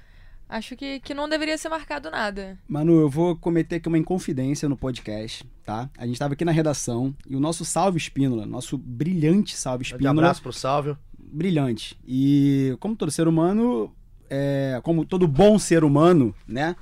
acho 0.49 0.77
que, 0.77 1.01
que 1.01 1.13
não 1.13 1.29
deveria 1.29 1.59
ser 1.59 1.69
marcado 1.69 2.09
nada. 2.11 2.57
Manu, 2.69 3.01
eu 3.01 3.11
vou 3.11 3.37
cometer 3.37 3.77
aqui 3.77 3.89
uma 3.89 3.99
inconfidência 3.99 4.69
no 4.69 4.77
podcast, 4.77 5.45
tá? 5.65 5.91
A 5.99 6.07
gente 6.07 6.19
tava 6.19 6.35
aqui 6.35 6.45
na 6.45 6.53
redação 6.53 7.15
e 7.29 7.35
o 7.35 7.41
nosso 7.41 7.65
Salve 7.65 7.99
Espínola, 7.99 8.47
nosso 8.47 8.79
brilhante 8.79 9.57
Salve 9.57 9.83
Um 9.83 9.87
Espínola. 9.87 10.21
abraço 10.21 10.43
pro 10.43 10.53
Sálvio. 10.53 10.97
Brilhante. 11.33 11.99
E 12.07 12.77
como 12.81 12.97
todo 12.97 13.11
ser 13.11 13.27
humano, 13.29 13.93
é, 14.31 14.81
como 14.83 15.05
todo 15.05 15.27
bom 15.27 15.59
ser 15.59 15.85
humano, 15.85 16.35
né? 16.47 16.77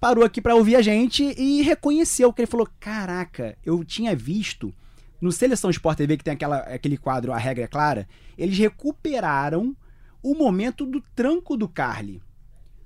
Parou 0.00 0.24
aqui 0.24 0.40
pra 0.40 0.54
ouvir 0.54 0.74
a 0.76 0.82
gente 0.82 1.22
e 1.38 1.62
reconheceu 1.62 2.32
que 2.32 2.42
ele 2.42 2.50
falou: 2.50 2.68
Caraca, 2.80 3.56
eu 3.64 3.84
tinha 3.84 4.14
visto 4.16 4.74
no 5.20 5.30
Seleção 5.30 5.70
Sport 5.70 5.96
TV, 5.98 6.16
que 6.16 6.24
tem 6.24 6.34
aquela, 6.34 6.58
aquele 6.58 6.96
quadro 6.98 7.32
A 7.32 7.38
Regra 7.38 7.64
é 7.64 7.68
Clara, 7.68 8.08
eles 8.36 8.58
recuperaram 8.58 9.76
o 10.22 10.34
momento 10.34 10.84
do 10.84 11.00
tranco 11.14 11.56
do 11.56 11.68
Carly. 11.68 12.20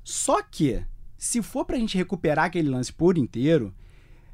Só 0.04 0.42
que, 0.42 0.82
se 1.16 1.40
for 1.42 1.64
pra 1.64 1.78
gente 1.78 1.96
recuperar 1.96 2.44
aquele 2.44 2.68
lance 2.68 2.92
por 2.92 3.16
inteiro, 3.16 3.74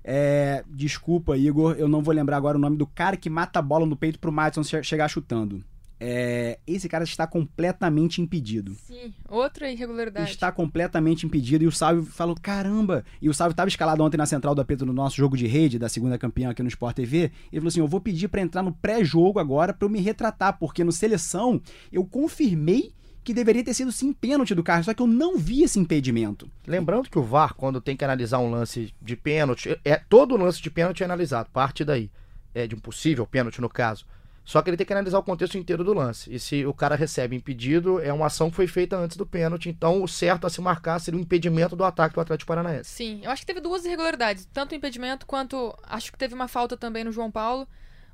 é, 0.04 0.64
desculpa, 0.68 1.36
Igor, 1.36 1.76
eu 1.78 1.86
não 1.88 2.02
vou 2.02 2.12
lembrar 2.12 2.36
agora 2.36 2.58
o 2.58 2.60
nome 2.60 2.76
do 2.76 2.86
cara 2.86 3.16
que 3.16 3.30
mata 3.30 3.60
a 3.60 3.62
bola 3.62 3.86
no 3.86 3.96
peito 3.96 4.18
pro 4.18 4.32
Madison 4.32 4.64
che- 4.64 4.82
chegar 4.82 5.08
chutando. 5.08 5.64
É, 6.04 6.58
esse 6.66 6.88
cara 6.88 7.04
está 7.04 7.28
completamente 7.28 8.20
impedido. 8.20 8.74
Sim, 8.74 9.14
outra 9.28 9.70
irregularidade. 9.70 10.28
Está 10.28 10.50
completamente 10.50 11.24
impedido. 11.24 11.62
E 11.62 11.68
o 11.68 11.70
Salve 11.70 12.04
falou: 12.10 12.34
caramba! 12.34 13.04
E 13.20 13.28
o 13.28 13.34
Salve 13.34 13.52
estava 13.52 13.68
escalado 13.68 14.02
ontem 14.02 14.16
na 14.16 14.26
central 14.26 14.52
do 14.52 14.60
apito 14.60 14.84
no 14.84 14.92
nosso 14.92 15.16
jogo 15.16 15.36
de 15.36 15.46
rede, 15.46 15.78
da 15.78 15.88
segunda 15.88 16.18
campeã 16.18 16.50
aqui 16.50 16.60
no 16.60 16.68
Sport 16.68 16.96
TV. 16.96 17.30
Ele 17.52 17.60
falou 17.60 17.68
assim: 17.68 17.78
eu 17.78 17.86
vou 17.86 18.00
pedir 18.00 18.26
para 18.26 18.40
entrar 18.40 18.64
no 18.64 18.72
pré-jogo 18.72 19.38
agora 19.38 19.72
para 19.72 19.86
eu 19.86 19.90
me 19.90 20.00
retratar, 20.00 20.58
porque 20.58 20.82
no 20.82 20.90
seleção 20.90 21.62
eu 21.92 22.04
confirmei 22.04 22.92
que 23.22 23.32
deveria 23.32 23.62
ter 23.62 23.72
sido 23.72 23.92
sim 23.92 24.12
pênalti 24.12 24.56
do 24.56 24.64
Carlos, 24.64 24.86
só 24.86 24.92
que 24.92 25.00
eu 25.00 25.06
não 25.06 25.38
vi 25.38 25.62
esse 25.62 25.78
impedimento. 25.78 26.50
Lembrando 26.66 27.08
que 27.08 27.16
o 27.16 27.22
VAR, 27.22 27.54
quando 27.54 27.80
tem 27.80 27.96
que 27.96 28.04
analisar 28.04 28.40
um 28.40 28.50
lance 28.50 28.92
de 29.00 29.14
pênalti, 29.14 29.78
é 29.84 29.96
todo 29.96 30.36
lance 30.36 30.60
de 30.60 30.68
pênalti 30.68 31.02
é 31.02 31.04
analisado, 31.04 31.48
parte 31.52 31.84
daí. 31.84 32.10
É 32.52 32.66
de 32.66 32.74
um 32.74 32.80
possível 32.80 33.24
pênalti 33.24 33.60
no 33.60 33.68
caso. 33.68 34.04
Só 34.44 34.60
que 34.60 34.70
ele 34.70 34.76
tem 34.76 34.86
que 34.86 34.92
analisar 34.92 35.18
o 35.18 35.22
contexto 35.22 35.56
inteiro 35.56 35.84
do 35.84 35.94
lance. 35.94 36.32
E 36.32 36.38
se 36.38 36.66
o 36.66 36.74
cara 36.74 36.96
recebe 36.96 37.36
impedido, 37.36 38.00
é 38.00 38.12
uma 38.12 38.26
ação 38.26 38.50
que 38.50 38.56
foi 38.56 38.66
feita 38.66 38.96
antes 38.96 39.16
do 39.16 39.24
pênalti. 39.24 39.68
Então, 39.68 40.02
o 40.02 40.08
certo 40.08 40.46
a 40.46 40.50
se 40.50 40.60
marcar 40.60 40.98
seria 40.98 41.18
o 41.18 41.22
impedimento 41.22 41.76
do 41.76 41.84
ataque 41.84 42.14
do 42.14 42.20
Atlético 42.20 42.48
Paranaense. 42.48 42.90
Sim, 42.90 43.20
eu 43.22 43.30
acho 43.30 43.42
que 43.42 43.46
teve 43.46 43.60
duas 43.60 43.84
irregularidades, 43.84 44.48
tanto 44.52 44.72
o 44.72 44.74
impedimento 44.74 45.26
quanto 45.26 45.76
acho 45.84 46.10
que 46.10 46.18
teve 46.18 46.34
uma 46.34 46.48
falta 46.48 46.76
também 46.76 47.04
no 47.04 47.12
João 47.12 47.30
Paulo. 47.30 47.68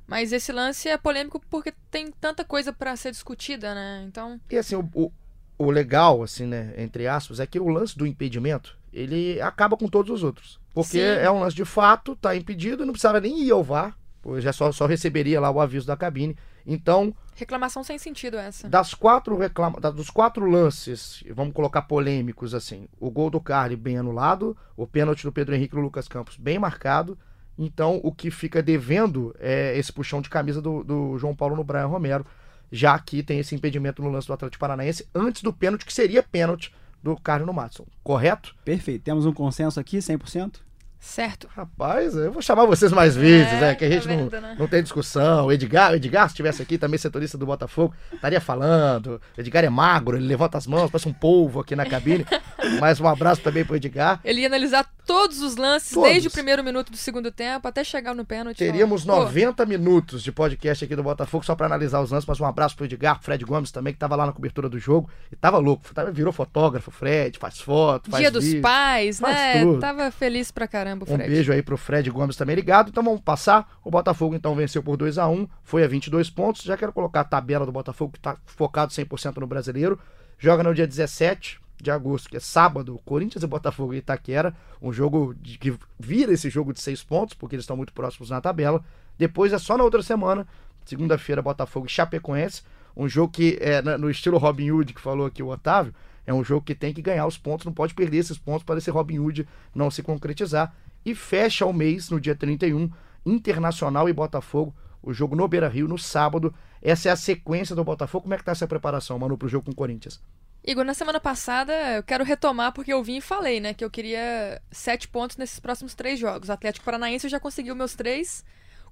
Mas 0.07 0.31
esse 0.31 0.51
lance 0.51 0.87
é 0.87 0.97
polêmico 0.97 1.39
porque 1.49 1.71
tem 1.91 2.11
tanta 2.11 2.43
coisa 2.43 2.73
pra 2.73 2.95
ser 2.95 3.11
discutida, 3.11 3.75
né? 3.75 4.03
Então, 4.07 4.39
E 4.49 4.57
assim, 4.57 4.75
o, 4.75 4.89
o, 4.93 5.11
o 5.57 5.69
legal, 5.69 6.23
assim, 6.23 6.47
né, 6.47 6.73
entre 6.77 7.07
aspas, 7.07 7.39
é 7.39 7.45
que 7.45 7.59
o 7.59 7.69
lance 7.69 7.95
do 7.95 8.07
impedimento, 8.07 8.75
ele 8.91 9.39
acaba 9.41 9.77
com 9.77 9.87
todos 9.87 10.11
os 10.11 10.23
outros. 10.23 10.59
Porque 10.73 10.97
Sim. 10.97 10.99
é 10.99 11.29
um 11.29 11.41
lance 11.41 11.55
de 11.55 11.65
fato, 11.65 12.15
tá 12.15 12.35
impedido, 12.35 12.85
não 12.85 12.93
precisava 12.93 13.19
nem 13.19 13.43
ir 13.43 13.51
ao 13.51 13.63
VAR, 13.63 13.95
já 14.39 14.53
só, 14.53 14.71
só 14.71 14.85
receberia 14.85 15.39
lá 15.39 15.49
o 15.49 15.59
aviso 15.59 15.87
da 15.87 15.95
cabine. 15.95 16.35
Então, 16.65 17.13
reclamação 17.35 17.83
sem 17.83 17.97
sentido 17.97 18.37
essa. 18.37 18.67
das 18.69 18.93
quatro 18.93 19.37
reclama 19.37 19.79
dos 19.91 20.09
quatro 20.09 20.45
lances, 20.45 21.23
vamos 21.33 21.53
colocar 21.53 21.83
polêmicos 21.83 22.53
assim, 22.53 22.87
o 22.99 23.09
gol 23.09 23.29
do 23.29 23.39
Carly 23.39 23.75
bem 23.75 23.97
anulado, 23.97 24.55
o 24.75 24.85
pênalti 24.85 25.23
do 25.23 25.31
Pedro 25.31 25.55
Henrique 25.55 25.73
e 25.73 25.77
do 25.77 25.81
Lucas 25.81 26.07
Campos 26.07 26.37
bem 26.37 26.59
marcado. 26.59 27.17
Então, 27.57 27.99
o 28.03 28.11
que 28.13 28.31
fica 28.31 28.63
devendo 28.63 29.35
é 29.37 29.77
esse 29.77 29.91
puxão 29.91 30.21
de 30.21 30.29
camisa 30.29 30.61
do, 30.61 30.83
do 30.83 31.17
João 31.17 31.35
Paulo 31.35 31.55
no 31.57 31.63
Brian 31.63 31.87
Romero, 31.87 32.25
já 32.71 32.97
que 32.97 33.21
tem 33.21 33.39
esse 33.39 33.53
impedimento 33.53 34.01
no 34.01 34.09
lance 34.09 34.27
do 34.27 34.33
Atlético 34.33 34.61
Paranaense 34.61 35.07
antes 35.13 35.41
do 35.41 35.51
pênalti, 35.51 35.85
que 35.85 35.93
seria 35.93 36.23
pênalti 36.23 36.73
do 37.03 37.17
Carly 37.17 37.45
no 37.45 37.53
Matson. 37.53 37.85
Correto? 38.03 38.55
Perfeito. 38.63 39.03
Temos 39.03 39.25
um 39.25 39.33
consenso 39.33 39.79
aqui, 39.79 39.97
100%? 39.97 40.61
Certo. 40.99 41.47
Rapaz, 41.55 42.13
eu 42.15 42.31
vou 42.31 42.41
chamar 42.41 42.65
vocês 42.65 42.91
mais 42.91 43.15
vezes, 43.15 43.53
É, 43.53 43.59
né? 43.61 43.75
Que 43.75 43.85
a 43.85 43.87
tá 43.89 43.93
gente 43.95 44.07
não, 44.07 44.17
vendo, 44.29 44.41
né? 44.41 44.55
não 44.59 44.67
tem 44.67 44.83
discussão. 44.83 45.45
O 45.45 45.51
Edgar, 45.51 45.91
o 45.91 45.95
Edgar, 45.95 46.27
se 46.27 46.33
estivesse 46.33 46.61
aqui, 46.61 46.77
também 46.77 46.97
setorista 46.97 47.37
do 47.37 47.45
Botafogo, 47.45 47.93
estaria 48.13 48.41
falando. 48.41 49.21
O 49.37 49.39
Edgar 49.41 49.63
é 49.63 49.69
magro, 49.69 50.17
ele 50.17 50.27
levanta 50.27 50.57
as 50.57 50.67
mãos, 50.67 50.91
parece 50.91 51.07
um 51.07 51.13
polvo 51.13 51.61
aqui 51.61 51.75
na 51.75 51.85
cabine. 51.85 52.25
Mas 52.81 52.99
um 52.99 53.07
abraço 53.07 53.41
também 53.41 53.63
pro 53.63 53.77
Edgar. 53.77 54.19
Ele 54.25 54.41
ia 54.41 54.47
analisar 54.47 54.85
todos 55.05 55.41
os 55.41 55.55
lances, 55.55 55.91
Todos. 55.93 56.09
desde 56.09 56.27
o 56.27 56.31
primeiro 56.31 56.63
minuto 56.63 56.91
do 56.91 56.97
segundo 56.97 57.31
tempo 57.31 57.67
até 57.67 57.83
chegar 57.83 58.13
no 58.13 58.25
pênalti. 58.25 58.57
Teríamos 58.57 59.03
Pô, 59.05 59.15
90 59.15 59.65
minutos 59.65 60.21
de 60.21 60.31
podcast 60.33 60.83
aqui 60.85 60.95
do 60.95 61.01
Botafogo 61.01 61.43
só 61.45 61.55
pra 61.55 61.65
analisar 61.65 62.01
os 62.01 62.11
lances, 62.11 62.27
mas 62.27 62.39
um 62.39 62.45
abraço 62.45 62.75
pro 62.75 62.85
Edgar, 62.85 63.15
pro 63.15 63.23
Fred 63.25 63.43
Gomes 63.45 63.71
também, 63.71 63.93
que 63.93 63.99
tava 63.99 64.15
lá 64.17 64.25
na 64.25 64.33
cobertura 64.33 64.67
do 64.69 64.77
jogo. 64.77 65.09
E 65.31 65.35
tava 65.35 65.57
louco, 65.57 65.91
tava- 65.93 66.11
virou 66.11 66.31
fotógrafo, 66.33 66.91
Fred, 66.91 67.39
faz 67.39 67.59
foto, 67.59 68.11
faz 68.11 68.21
Dia 68.21 68.29
dos 68.29 68.43
vídeo. 68.45 68.61
pais, 68.61 69.19
faz 69.19 69.35
né? 69.35 69.61
tudo. 69.63 69.79
Tava 69.79 70.11
feliz 70.11 70.51
pra 70.51 70.67
caramba 70.67 70.88
Um 70.93 71.05
Fred. 71.05 71.29
beijo 71.29 71.51
aí 71.51 71.61
pro 71.61 71.77
Fred 71.77 72.09
Gomes 72.09 72.35
também 72.35 72.55
ligado. 72.55 72.89
Então 72.89 73.03
vamos 73.03 73.21
passar. 73.21 73.77
O 73.83 73.89
Botafogo 73.91 74.35
então 74.35 74.55
venceu 74.55 74.81
por 74.83 74.97
2 74.97 75.17
a 75.17 75.27
1 75.27 75.47
foi 75.63 75.83
a 75.83 75.87
22 75.87 76.29
pontos. 76.29 76.61
Já 76.63 76.75
quero 76.77 76.91
colocar 76.93 77.21
a 77.21 77.23
tabela 77.23 77.65
do 77.65 77.71
Botafogo 77.71 78.13
que 78.13 78.19
tá 78.19 78.37
focado 78.45 78.91
100% 78.93 79.37
no 79.37 79.47
brasileiro. 79.47 79.99
Joga 80.37 80.63
no 80.63 80.73
dia 80.73 80.87
17 80.87 81.59
de 81.81 81.91
agosto, 81.91 82.29
que 82.29 82.35
é 82.37 82.39
sábado, 82.41 82.99
Corinthians 83.05 83.43
e 83.43 83.47
Botafogo 83.47 83.93
e 83.93 83.97
Itaquera. 83.97 84.53
Um 84.81 84.91
jogo 84.91 85.33
de- 85.41 85.57
que 85.57 85.73
vira 85.97 86.33
esse 86.33 86.49
jogo 86.49 86.73
de 86.73 86.81
6 86.81 87.03
pontos, 87.03 87.33
porque 87.33 87.55
eles 87.55 87.63
estão 87.63 87.77
muito 87.77 87.93
próximos 87.93 88.29
na 88.29 88.41
tabela. 88.41 88.83
Depois 89.17 89.53
é 89.53 89.57
só 89.57 89.77
na 89.77 89.83
outra 89.83 90.01
semana, 90.03 90.45
segunda-feira, 90.85 91.41
Botafogo 91.41 91.85
e 91.85 91.89
Chapecoense. 91.89 92.63
Um 92.95 93.07
jogo 93.07 93.31
que 93.31 93.57
é 93.61 93.81
no 93.97 94.09
estilo 94.09 94.37
Robin 94.37 94.71
Hood 94.71 94.93
que 94.93 94.99
falou 95.01 95.25
aqui 95.27 95.41
o 95.43 95.47
Otávio. 95.47 95.93
É 96.25 96.33
um 96.33 96.43
jogo 96.43 96.65
que 96.65 96.75
tem 96.75 96.93
que 96.93 97.01
ganhar 97.01 97.25
os 97.25 97.37
pontos, 97.37 97.65
não 97.65 97.73
pode 97.73 97.93
perder 97.93 98.17
esses 98.17 98.37
pontos 98.37 98.63
para 98.63 98.77
esse 98.77 98.91
Robin 98.91 99.19
Hood 99.19 99.47
não 99.73 99.89
se 99.89 100.03
concretizar. 100.03 100.73
E 101.05 101.15
fecha 101.15 101.65
o 101.65 101.73
mês, 101.73 102.09
no 102.09 102.19
dia 102.19 102.35
31, 102.35 102.89
Internacional 103.25 104.09
e 104.09 104.13
Botafogo, 104.13 104.75
o 105.01 105.13
jogo 105.13 105.35
no 105.35 105.47
Beira 105.47 105.67
Rio, 105.67 105.87
no 105.87 105.97
sábado. 105.97 106.53
Essa 106.81 107.09
é 107.09 107.11
a 107.11 107.15
sequência 107.15 107.75
do 107.75 107.83
Botafogo. 107.83 108.23
Como 108.23 108.33
é 108.33 108.37
que 108.37 108.43
tá 108.43 108.51
essa 108.51 108.67
preparação, 108.67 109.17
Manu, 109.17 109.37
pro 109.37 109.47
jogo 109.47 109.65
com 109.65 109.71
o 109.71 109.75
Corinthians? 109.75 110.21
Igor, 110.63 110.83
na 110.83 110.93
semana 110.93 111.19
passada 111.21 111.73
eu 111.95 112.03
quero 112.03 112.23
retomar 112.23 112.73
porque 112.73 112.91
eu 112.91 113.01
vim 113.01 113.17
e 113.17 113.21
falei, 113.21 113.61
né, 113.61 113.73
que 113.73 113.83
eu 113.83 113.89
queria 113.89 114.61
sete 114.69 115.07
pontos 115.07 115.37
nesses 115.37 115.59
próximos 115.59 115.95
três 115.95 116.19
jogos. 116.19 116.49
O 116.49 116.51
Atlético 116.51 116.85
Paranaense 116.85 117.29
já 117.29 117.39
conseguiu 117.39 117.75
meus 117.75 117.95
três. 117.95 118.43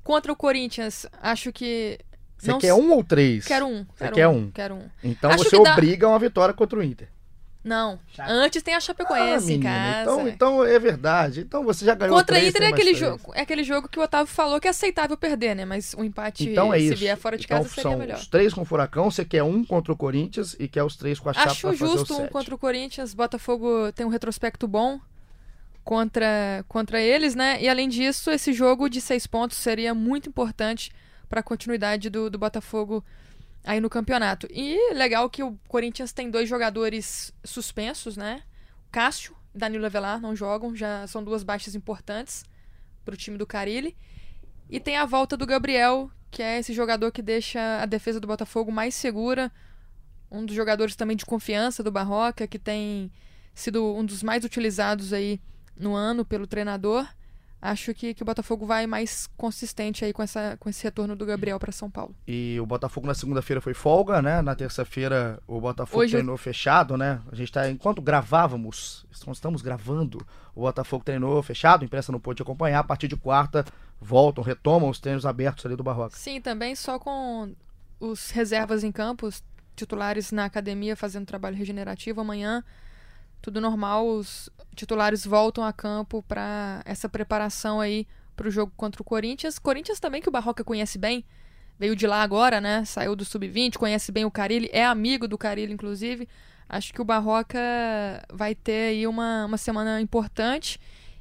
Contra 0.04 0.32
o 0.32 0.36
Corinthians, 0.36 1.06
acho 1.22 1.52
que. 1.52 2.00
Você 2.38 2.52
não 2.52 2.60
quer 2.60 2.74
um 2.74 2.92
ou 2.94 3.04
três? 3.04 3.46
Quero 3.46 3.66
um. 3.68 3.80
Você 3.84 4.04
Quero 4.06 4.16
quer 4.16 4.28
um. 4.30 4.38
um? 4.38 4.52
Quero 4.52 4.76
um. 4.76 4.90
Então 5.04 5.30
Acho 5.32 5.44
você 5.44 5.62
dá- 5.62 5.74
obriga 5.74 6.08
uma 6.08 6.20
vitória 6.20 6.54
contra 6.54 6.80
o 6.80 6.84
Inter. 6.84 7.10
Não. 7.64 8.00
Chato. 8.14 8.30
Antes 8.30 8.64
tem 8.64 8.74
a 8.76 8.80
Chapecoense 8.80 9.46
em 9.54 9.58
menina, 9.58 9.70
casa. 9.70 10.02
então, 10.02 10.28
então 10.28 10.64
é 10.66 10.80
verdade. 10.80 11.42
Então 11.42 11.64
você 11.66 11.84
já 11.84 11.94
ganhou 11.96 12.16
Contra 12.16 12.38
três, 12.38 12.50
Inter 12.50 12.64
é 12.64 12.68
aquele, 12.68 12.94
jogo, 12.94 13.32
é 13.36 13.42
aquele 13.42 13.64
jogo 13.64 13.90
que 13.90 14.00
o 14.00 14.02
Otávio 14.04 14.28
falou 14.28 14.60
que 14.60 14.68
é 14.68 14.72
aceitável 14.72 15.18
perder, 15.18 15.56
né? 15.56 15.66
Mas 15.66 15.94
o 15.98 16.04
empate, 16.04 16.50
Então 16.50 16.74
é 16.74 16.80
se 16.80 16.86
isso. 16.86 16.96
vier 16.96 17.18
fora 17.18 17.38
de 17.38 17.44
então 17.46 17.58
casa, 17.58 17.70
seria 17.70 17.84
são 17.84 17.98
melhor. 17.98 18.18
os 18.18 18.28
três 18.28 18.54
com 18.54 18.62
o 18.62 18.66
Furacão, 18.66 19.12
você 19.12 19.26
quer 19.26 19.44
um 19.44 19.66
contra 19.66 19.92
o 19.92 19.98
Corinthians 19.98 20.56
e 20.60 20.68
quer 20.68 20.84
os 20.84 20.96
três 20.96 21.20
com 21.20 21.30
a 21.30 21.34
Chape 21.34 21.50
Acho 21.50 21.74
justo 21.74 22.14
um 22.14 22.18
sete. 22.18 22.32
contra 22.32 22.56
o 22.56 22.58
Corinthians. 22.58 23.14
Botafogo 23.14 23.92
tem 23.94 24.06
um 24.06 24.10
retrospecto 24.10 24.66
bom 24.68 25.00
contra, 25.84 26.64
contra 26.68 27.02
eles, 27.02 27.36
né? 27.36 27.62
E 27.62 27.68
além 27.68 27.90
disso, 27.90 28.30
esse 28.32 28.54
jogo 28.54 28.90
de 28.90 29.02
seis 29.02 29.26
pontos 29.28 29.58
seria 29.58 29.94
muito 29.94 30.30
importante 30.30 30.92
para 31.30 31.40
a 31.42 31.44
continuidade 31.44 32.10
do, 32.10 32.30
do 32.30 32.38
Botafogo 32.38 33.04
aí 33.68 33.82
no 33.82 33.90
campeonato. 33.90 34.48
E 34.50 34.94
legal 34.94 35.30
que 35.30 35.44
o 35.44 35.60
Corinthians 35.68 36.14
tem 36.14 36.32
dois 36.32 36.48
jogadores 36.48 37.34
suspensos, 37.44 38.16
né? 38.16 38.42
Cássio 38.90 39.36
e 39.54 39.58
Danilo 39.58 39.86
Avelar 39.86 40.22
não 40.22 40.34
jogam, 40.34 40.74
já 40.74 41.06
são 41.06 41.22
duas 41.22 41.44
baixas 41.44 41.76
importantes 41.76 42.46
para 43.04 43.14
o 43.14 43.18
time 43.18 43.38
do 43.38 43.46
Carilli. 43.46 43.96
E 44.70 44.80
tem 44.80 44.96
a 44.96 45.06
volta 45.06 45.36
do 45.36 45.46
Gabriel, 45.46 46.10
que 46.32 46.42
é 46.42 46.58
esse 46.58 46.74
jogador 46.74 47.12
que 47.12 47.22
deixa 47.22 47.82
a 47.82 47.86
defesa 47.86 48.22
do 48.22 48.28
Botafogo 48.28 48.72
mais 48.72 48.96
segura. 48.96 49.52
Um 50.32 50.46
dos 50.46 50.56
jogadores 50.56 50.96
também 50.96 51.18
de 51.18 51.26
confiança 51.26 51.84
do 51.84 51.92
Barroca, 51.92 52.48
que 52.48 52.58
tem 52.58 53.12
sido 53.54 53.84
um 53.96 54.06
dos 54.06 54.24
mais 54.24 54.46
utilizados 54.46 55.12
aí 55.12 55.42
no 55.76 55.94
ano 55.94 56.24
pelo 56.24 56.48
treinador. 56.48 57.06
Acho 57.60 57.94
que, 57.94 58.14
que 58.14 58.22
o 58.22 58.26
Botafogo 58.26 58.68
vai 58.68 58.86
mais 58.86 59.28
consistente 59.36 60.06
aí 60.06 60.14
com, 60.14 60.22
essa, 60.22 60.56
com 60.60 60.70
esse 60.70 60.84
retorno 60.84 61.16
do 61.16 61.26
Gabriel 61.26 61.60
para 61.60 61.72
São 61.72 61.90
Paulo. 61.90 62.16
E 62.28 62.58
o 62.62 62.66
Botafogo 62.66 63.08
na 63.08 63.16
segunda-feira 63.16 63.60
foi 63.60 63.74
folga, 63.74 64.22
né? 64.22 64.44
Na 64.44 64.56
terça-feira 64.56 65.40
o 65.48 65.60
Botafogo 65.60 66.04
Hoje 66.04 66.12
treinou 66.12 66.38
fechado, 66.38 66.96
né? 66.96 67.20
A 67.32 67.36
gente 67.36 67.52
tá, 67.52 67.68
enquanto 67.70 68.00
gravávamos, 68.00 69.06
estamos 69.12 69.62
gravando, 69.62 70.24
o 70.54 70.62
Botafogo 70.62 71.04
treinou 71.04 71.42
fechado, 71.42 71.82
a 71.82 71.86
imprensa 71.86 72.12
não 72.12 72.20
pôde 72.20 72.44
acompanhar. 72.44 72.80
A 72.80 72.84
partir 72.84 73.08
de 73.08 73.16
quarta 73.16 73.66
voltam, 74.00 74.44
retomam 74.44 74.90
os 74.90 75.00
treinos 75.00 75.26
abertos 75.26 75.66
ali 75.66 75.76
do 75.76 75.84
Barroca. 75.84 76.16
Sim, 76.16 76.40
também 76.40 76.76
só 76.76 77.00
com 77.00 77.56
os 78.00 78.30
reservas 78.30 78.84
em 78.84 78.92
campo, 78.92 79.26
os 79.26 79.44
titulares 79.76 80.32
na 80.32 80.46
academia 80.46 80.96
fazendo 80.96 81.26
trabalho 81.26 81.56
regenerativo 81.56 82.22
amanhã. 82.22 82.64
Tudo 83.48 83.62
normal, 83.62 84.06
os 84.06 84.50
titulares 84.76 85.26
voltam 85.26 85.64
a 85.64 85.72
campo 85.72 86.22
para 86.22 86.82
essa 86.84 87.08
preparação 87.08 87.80
aí 87.80 88.06
para 88.36 88.50
o 88.50 88.52
jogo 88.52 88.74
contra 88.76 89.02
o 89.02 89.06
Corinthians. 89.06 89.58
Corinthians 89.58 90.02
também 90.02 90.22
que 90.22 90.28
o 90.28 90.32
Barroca 90.34 90.66
conhece 90.66 90.98
bem, 90.98 91.24
veio 91.80 91.96
de 91.96 92.06
lá 92.06 92.22
agora, 92.22 92.60
né? 92.60 92.84
Saiu 92.84 93.16
do 93.16 93.24
sub-20, 93.24 93.78
conhece 93.78 94.12
bem 94.12 94.26
o 94.26 94.30
Carilli, 94.30 94.70
é 94.74 94.84
amigo 94.86 95.30
do 95.30 95.38
Carilli 95.38 95.72
inclusive. 95.72 96.28
Acho 96.68 96.94
que 96.94 97.02
o 97.02 97.06
Barroca 97.06 97.58
vai 98.34 98.54
ter 98.54 98.90
aí 98.90 99.08
uma, 99.08 99.46
uma 99.46 99.58
semana 99.58 100.02
importante 100.02 100.78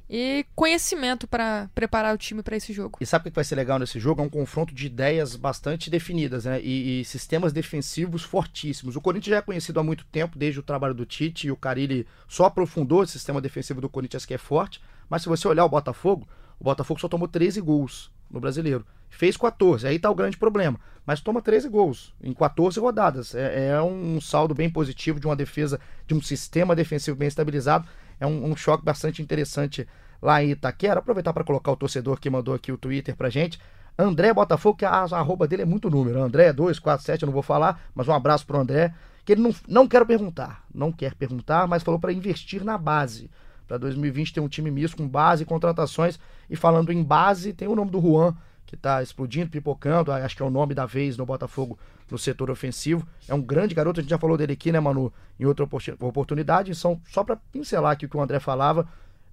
e 0.09 0.45
conhecimento 0.55 1.27
para 1.27 1.69
preparar 1.75 2.15
o 2.15 2.17
time 2.17 2.41
para 2.41 2.55
esse 2.55 2.71
jogo. 2.71 2.97
E 3.01 3.05
sabe 3.05 3.27
o 3.27 3.31
que 3.31 3.35
vai 3.35 3.43
ser 3.43 3.55
legal 3.55 3.77
nesse 3.77 3.99
jogo? 3.99 4.21
É 4.21 4.25
um 4.25 4.29
confronto 4.29 4.73
de 4.73 4.85
ideias 4.85 5.35
bastante 5.35 5.89
definidas, 5.89 6.45
né? 6.45 6.61
E, 6.61 7.01
e 7.01 7.05
sistemas 7.05 7.51
defensivos 7.51 8.23
fortíssimos. 8.23 8.95
O 8.95 9.01
Corinthians 9.01 9.31
já 9.31 9.37
é 9.37 9.41
conhecido 9.41 9.79
há 9.79 9.83
muito 9.83 10.05
tempo, 10.05 10.37
desde 10.37 10.59
o 10.59 10.63
trabalho 10.63 10.93
do 10.93 11.05
Tite, 11.05 11.47
e 11.47 11.51
o 11.51 11.57
Carilli 11.57 12.07
só 12.27 12.45
aprofundou 12.45 13.03
esse 13.03 13.13
sistema 13.13 13.41
defensivo 13.41 13.81
do 13.81 13.89
Corinthians 13.89 14.25
que 14.25 14.33
é 14.33 14.37
forte. 14.37 14.81
Mas 15.09 15.23
se 15.23 15.29
você 15.29 15.47
olhar 15.47 15.65
o 15.65 15.69
Botafogo, 15.69 16.27
o 16.59 16.63
Botafogo 16.63 16.99
só 16.99 17.07
tomou 17.07 17.27
13 17.27 17.59
gols 17.61 18.11
no 18.29 18.39
brasileiro. 18.39 18.85
Fez 19.09 19.37
14, 19.37 19.87
aí 19.87 19.99
tá 19.99 20.09
o 20.09 20.15
grande 20.15 20.37
problema. 20.37 20.79
Mas 21.05 21.21
toma 21.21 21.41
13 21.41 21.69
gols 21.69 22.13
em 22.21 22.33
14 22.33 22.79
rodadas. 22.79 23.33
É, 23.33 23.69
é 23.69 23.81
um 23.81 24.19
saldo 24.19 24.53
bem 24.53 24.69
positivo 24.69 25.19
de 25.19 25.25
uma 25.25 25.35
defesa, 25.35 25.79
de 26.05 26.13
um 26.13 26.21
sistema 26.21 26.75
defensivo 26.75 27.15
bem 27.15 27.27
estabilizado. 27.27 27.87
É 28.19 28.25
um, 28.25 28.51
um 28.51 28.55
choque 28.55 28.83
bastante 28.83 29.21
interessante 29.21 29.87
lá 30.21 30.43
em 30.43 30.51
Itaquera. 30.51 30.99
Aproveitar 30.99 31.33
para 31.33 31.43
colocar 31.43 31.71
o 31.71 31.75
torcedor 31.75 32.19
que 32.19 32.29
mandou 32.29 32.53
aqui 32.53 32.71
o 32.71 32.77
Twitter 32.77 33.15
pra 33.15 33.29
gente. 33.29 33.59
André 33.97 34.31
Botafogo, 34.33 34.77
que 34.77 34.85
a, 34.85 34.91
a 34.91 35.17
arroba 35.17 35.47
dele 35.47 35.63
é 35.63 35.65
muito 35.65 35.89
número. 35.89 36.21
André 36.21 36.53
247, 36.53 37.23
eu 37.23 37.27
não 37.27 37.33
vou 37.33 37.41
falar, 37.41 37.81
mas 37.95 38.07
um 38.07 38.13
abraço 38.13 38.45
pro 38.45 38.59
André. 38.59 38.93
Que 39.25 39.33
ele 39.33 39.41
não, 39.41 39.53
não 39.67 39.87
quer 39.87 40.05
perguntar, 40.05 40.63
não 40.73 40.91
quer 40.91 41.13
perguntar, 41.13 41.67
mas 41.67 41.83
falou 41.83 41.99
para 41.99 42.13
investir 42.13 42.63
na 42.63 42.77
base. 42.77 43.29
Para 43.67 43.77
2020 43.77 44.33
tem 44.33 44.41
um 44.41 44.47
time 44.47 44.71
misto 44.71 44.95
com 44.95 45.07
base 45.07 45.43
e 45.43 45.45
contratações. 45.45 46.17
E 46.49 46.55
falando 46.55 46.93
em 46.93 47.03
base, 47.03 47.51
tem 47.51 47.67
o 47.67 47.75
nome 47.75 47.91
do 47.91 47.99
Juan, 47.99 48.33
que 48.65 48.77
tá 48.77 49.03
explodindo, 49.03 49.49
pipocando. 49.49 50.11
Acho 50.11 50.35
que 50.35 50.41
é 50.41 50.45
o 50.45 50.49
nome 50.49 50.73
da 50.73 50.85
vez 50.85 51.17
no 51.17 51.25
Botafogo 51.25 51.77
no 52.09 52.17
setor 52.17 52.49
ofensivo. 52.49 53.07
É 53.27 53.33
um 53.33 53.41
grande 53.41 53.75
garoto, 53.75 53.99
a 53.99 54.03
gente 54.03 54.09
já 54.09 54.17
falou 54.17 54.37
dele 54.37 54.53
aqui, 54.53 54.71
né, 54.71 54.79
Manu, 54.79 55.11
em 55.39 55.45
outra 55.45 55.65
opor- 55.65 55.81
oportunidade. 55.99 56.73
São, 56.75 57.01
só 57.09 57.23
para 57.23 57.35
pincelar 57.35 57.91
aqui 57.91 58.05
o 58.05 58.09
que 58.09 58.17
o 58.17 58.21
André 58.21 58.39
falava, 58.39 58.87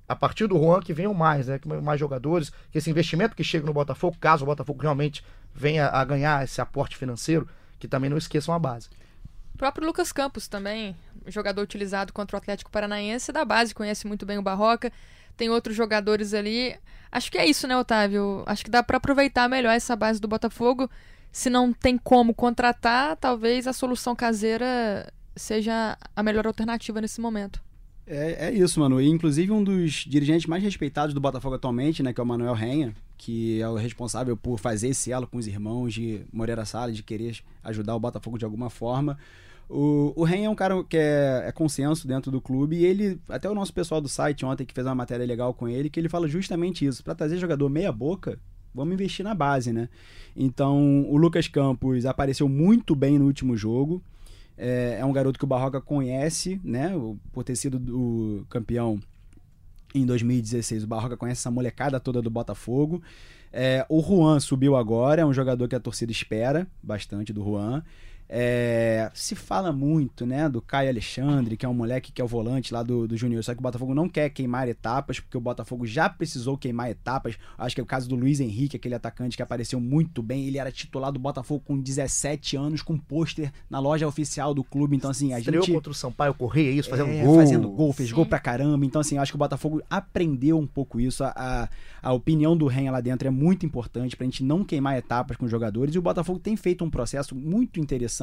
a 0.09 0.15
partir 0.15 0.47
do 0.47 0.59
Juan 0.59 0.81
que 0.81 0.93
venham 0.93 1.15
mais, 1.15 1.47
né? 1.47 1.59
Mais 1.83 1.99
jogadores, 1.99 2.51
que 2.71 2.79
esse 2.79 2.91
investimento 2.91 3.35
que 3.35 3.43
chega 3.43 3.65
no 3.65 3.73
Botafogo, 3.73 4.17
caso 4.21 4.45
o 4.45 4.47
Botafogo 4.47 4.83
realmente 4.83 5.25
venha 5.55 5.89
a 5.89 6.05
ganhar 6.05 6.45
esse 6.45 6.61
aporte 6.61 6.97
financeiro, 6.97 7.49
que 7.79 7.89
também 7.89 8.11
não 8.11 8.19
esqueçam 8.19 8.55
a 8.55 8.59
base. 8.59 8.89
O 9.55 9.57
próprio 9.59 9.87
Lucas 9.87 10.13
Campos 10.13 10.49
também, 10.49 10.97
jogador 11.29 11.63
utilizado 11.63 12.13
contra 12.13 12.37
o 12.37 12.39
Atlético 12.39 12.71
Paranaense, 12.71 13.33
da 13.33 13.45
base, 13.45 13.75
conhece 13.75 14.07
muito 14.07 14.27
bem 14.27 14.37
o 14.37 14.43
Barroca. 14.43 14.93
Tem 15.37 15.49
outros 15.49 15.77
jogadores 15.77 16.35
ali. 16.35 16.77
Acho 17.11 17.31
que 17.31 17.39
é 17.39 17.47
isso, 17.47 17.67
né, 17.67 17.77
Otávio? 17.77 18.43
Acho 18.47 18.65
que 18.65 18.71
dá 18.71 18.83
para 18.83 18.97
aproveitar 18.97 19.49
melhor 19.49 19.73
essa 19.73 19.97
base 19.97 20.21
do 20.21 20.29
Botafogo. 20.29 20.91
Se 21.35 21.51
não 21.51 21.73
tem 21.73 21.99
como 21.99 22.33
contratar, 22.33 23.17
talvez 23.17 23.67
a 23.67 23.73
solução 23.73 24.15
caseira 24.15 25.13
seja 25.35 25.99
a 26.15 26.23
melhor 26.23 26.47
alternativa 26.47 27.01
nesse 27.01 27.21
momento. 27.21 27.61
É, 28.07 28.51
é 28.51 28.53
isso, 28.53 28.79
mano. 28.79 29.01
E, 29.01 29.09
inclusive, 29.09 29.51
um 29.51 29.65
dos 29.65 30.05
dirigentes 30.07 30.47
mais 30.47 30.63
respeitados 30.63 31.13
do 31.13 31.21
Botafogo 31.21 31.57
atualmente, 31.57 32.05
né, 32.05 32.13
que 32.13 32.21
é 32.21 32.23
o 32.23 32.27
Manuel 32.27 32.55
Renha, 32.55 32.95
que 33.19 33.61
é 33.61 33.69
o 33.69 33.75
responsável 33.75 34.37
por 34.37 34.61
fazer 34.61 34.91
esse 34.91 35.11
elo 35.11 35.27
com 35.27 35.37
os 35.37 35.49
irmãos 35.49 35.93
de 35.93 36.25
Moreira 36.33 36.65
Salles, 36.65 36.99
de 36.99 37.03
querer 37.03 37.37
ajudar 37.65 37.97
o 37.97 38.01
Botafogo 38.01 38.39
de 38.39 38.45
alguma 38.45 38.71
forma. 38.71 39.19
O, 39.69 40.13
o 40.15 40.29
é 40.29 40.49
um 40.49 40.55
cara 40.55 40.85
que 40.85 40.97
é, 40.97 41.47
é 41.49 41.51
consenso 41.51 42.07
dentro 42.07 42.31
do 42.31 42.41
clube 42.41 42.77
e 42.77 42.85
ele, 42.85 43.21
até 43.29 43.51
o 43.51 43.55
nosso 43.57 43.75
pessoal 43.75 44.01
do 44.01 44.09
site 44.09 44.47
ontem 44.47 44.65
que 44.65 44.73
fez 44.73 44.87
uma 44.87 44.95
matéria 44.95 45.27
legal 45.27 45.53
com 45.53 45.69
ele, 45.69 45.91
que 45.91 45.99
ele 45.99 46.09
fala 46.09 46.29
justamente 46.29 46.87
isso. 46.87 47.03
Para 47.03 47.17
trazer 47.17 47.39
jogador 47.39 47.69
meia 47.69 47.91
boca, 47.91 48.39
vamos 48.75 48.95
investir 48.95 49.25
na 49.25 49.35
base, 49.35 49.73
né? 49.73 49.89
Então, 50.37 51.07
o 51.09 51.17
Lucas 51.17 51.47
Campos 51.47 52.05
apareceu 52.05 52.49
muito 52.49 52.95
bem 52.95 53.19
no 53.19 53.27
último 53.27 53.57
jogo. 53.57 54.03
É, 54.57 54.99
é 55.01 55.05
um 55.05 55.13
garoto 55.13 55.39
que 55.39 55.45
o 55.45 55.49
Barroca 55.49 55.81
conhece, 55.81 56.61
né? 56.65 56.93
Por 57.33 57.45
ter 57.45 57.57
sido 57.57 57.77
o 57.97 58.45
campeão 58.47 59.01
em 59.95 60.05
2016. 60.05 60.85
O 60.85 60.87
Barroca 60.87 61.17
conhece 61.17 61.41
essa 61.41 61.51
molecada 61.51 62.01
toda 62.01 62.21
do 62.21 62.31
Botafogo. 62.31 63.01
É, 63.53 63.87
o 63.89 64.03
Juan 64.03 64.41
subiu 64.41 64.75
agora, 64.75 65.23
é 65.23 65.25
um 65.25 65.33
jogador 65.33 65.69
que 65.69 65.77
a 65.77 65.81
torcida 65.81 66.11
espera 66.11 66.67
bastante 66.83 67.33
do 67.33 67.45
Juan. 67.45 67.85
É, 68.29 69.11
se 69.15 69.35
fala 69.35 69.73
muito, 69.73 70.25
né, 70.27 70.49
do 70.49 70.61
Caio 70.63 70.89
Alexandre, 70.89 71.57
que 71.57 71.65
é 71.65 71.69
um 71.69 71.75
moleque 71.75 72.11
que 72.11 72.21
é 72.21 72.25
o 72.25 72.29
volante 72.29 72.73
lá 72.73 72.83
do, 72.83 73.07
do 73.07 73.17
Júnior, 73.17 73.45
só 73.45 73.53
que 73.53 73.61
o 73.61 73.63
Botafogo 73.63 73.95
não 73.95 74.09
quer 74.09 74.31
queimar 74.31 74.69
etapas, 74.69 75.21
porque 75.21 75.37
o 75.37 75.41
Botafogo 75.41 75.87
já 75.87 76.09
precisou 76.09 76.57
queimar 76.57 76.91
etapas. 76.91 77.37
Acho 77.59 77.75
que 77.75 77.81
é 77.81 77.85
o 77.85 77.87
caso 77.87 78.09
do 78.09 78.15
Luiz 78.17 78.41
Henrique, 78.41 78.77
aquele 78.77 78.95
atacante 78.95 79.37
que 79.37 79.43
apareceu 79.43 79.79
muito 79.79 80.23
bem. 80.23 80.47
Ele 80.47 80.59
era 80.59 80.73
titular 80.73 81.13
do 81.13 81.19
Botafogo 81.19 81.63
com 81.67 81.79
17 81.79 82.57
anos, 82.57 82.83
com 82.83 82.97
pôster 82.99 83.53
na 83.69 83.79
loja 83.79 84.07
oficial 84.07 84.55
do 84.55 84.65
clube. 84.65 84.97
Então, 84.97 85.11
assim, 85.11 85.33
a 85.33 85.39
Estreou 85.39 85.65
gente. 85.65 85.75
contra 85.75 85.91
o 85.91 85.95
Sampaio 85.95 86.35
Correia, 86.35 86.71
isso, 86.71 86.89
fazendo 86.89 87.11
É, 87.11 87.23
gol. 87.25 87.37
Fazendo 87.37 87.71
gol, 87.71 87.93
fez 87.93 88.09
Sim. 88.09 88.15
gol 88.15 88.27
pra 88.27 88.39
caramba. 88.39 88.85
Então, 88.87 89.01
assim, 89.01 89.19
acho 89.19 89.33
que 89.33 89.37
o 89.37 89.39
Botafogo 89.39 89.83
aprendeu 89.89 90.59
um 90.59 90.67
pouco 90.67 90.99
isso. 91.01 91.23
A, 91.25 91.33
a, 91.37 91.69
a 92.03 92.13
opinião 92.13 92.57
do 92.57 92.67
Renha 92.67 92.91
lá 92.91 93.01
dentro 93.01 93.29
é 93.29 93.31
muito 93.31 93.65
importante 93.67 94.17
pra 94.17 94.25
gente 94.25 94.43
não 94.43 94.65
queimar 94.65 94.97
etapas 94.97 95.37
com 95.37 95.45
os 95.45 95.51
jogadores. 95.51 95.95
E 95.95 95.99
o 95.99 96.03
Botafogo 96.03 96.39
tem 96.39 96.57
feito 96.57 96.85
um 96.85 96.91
processo 96.91 97.35
muito 97.35 97.79
interessante, 97.81 98.14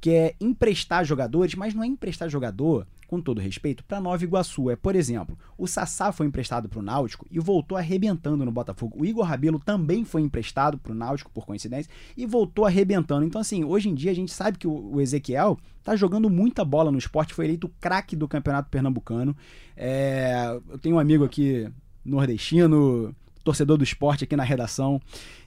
que 0.00 0.10
é 0.10 0.34
emprestar 0.40 1.04
jogadores, 1.04 1.54
mas 1.54 1.74
não 1.74 1.82
é 1.82 1.86
emprestar 1.86 2.28
jogador, 2.28 2.86
com 3.06 3.20
todo 3.20 3.40
respeito, 3.40 3.84
pra 3.84 4.00
Nova 4.00 4.22
Iguaçu. 4.22 4.70
É, 4.70 4.76
por 4.76 4.94
exemplo, 4.94 5.36
o 5.58 5.66
Sassá 5.66 6.12
foi 6.12 6.26
emprestado 6.26 6.68
pro 6.68 6.80
Náutico 6.80 7.26
e 7.30 7.40
voltou 7.40 7.76
arrebentando 7.76 8.44
no 8.44 8.52
Botafogo. 8.52 8.96
O 8.98 9.04
Igor 9.04 9.24
Rabelo 9.24 9.58
também 9.58 10.04
foi 10.04 10.22
emprestado 10.22 10.78
pro 10.78 10.94
Náutico, 10.94 11.30
por 11.30 11.44
coincidência, 11.44 11.90
e 12.16 12.24
voltou 12.24 12.64
arrebentando. 12.64 13.26
Então, 13.26 13.40
assim, 13.40 13.64
hoje 13.64 13.88
em 13.88 13.94
dia 13.94 14.12
a 14.12 14.14
gente 14.14 14.32
sabe 14.32 14.58
que 14.58 14.66
o, 14.66 14.94
o 14.94 15.00
Ezequiel 15.00 15.58
tá 15.82 15.96
jogando 15.96 16.30
muita 16.30 16.64
bola 16.64 16.92
no 16.92 16.98
esporte, 16.98 17.34
foi 17.34 17.46
eleito 17.46 17.68
craque 17.80 18.14
do 18.14 18.28
Campeonato 18.28 18.70
Pernambucano. 18.70 19.36
É, 19.76 20.58
eu 20.68 20.78
tenho 20.78 20.96
um 20.96 21.00
amigo 21.00 21.24
aqui 21.24 21.68
nordestino, 22.04 23.14
torcedor 23.42 23.76
do 23.76 23.84
esporte 23.84 24.24
aqui 24.24 24.36
na 24.36 24.44
redação, 24.44 25.00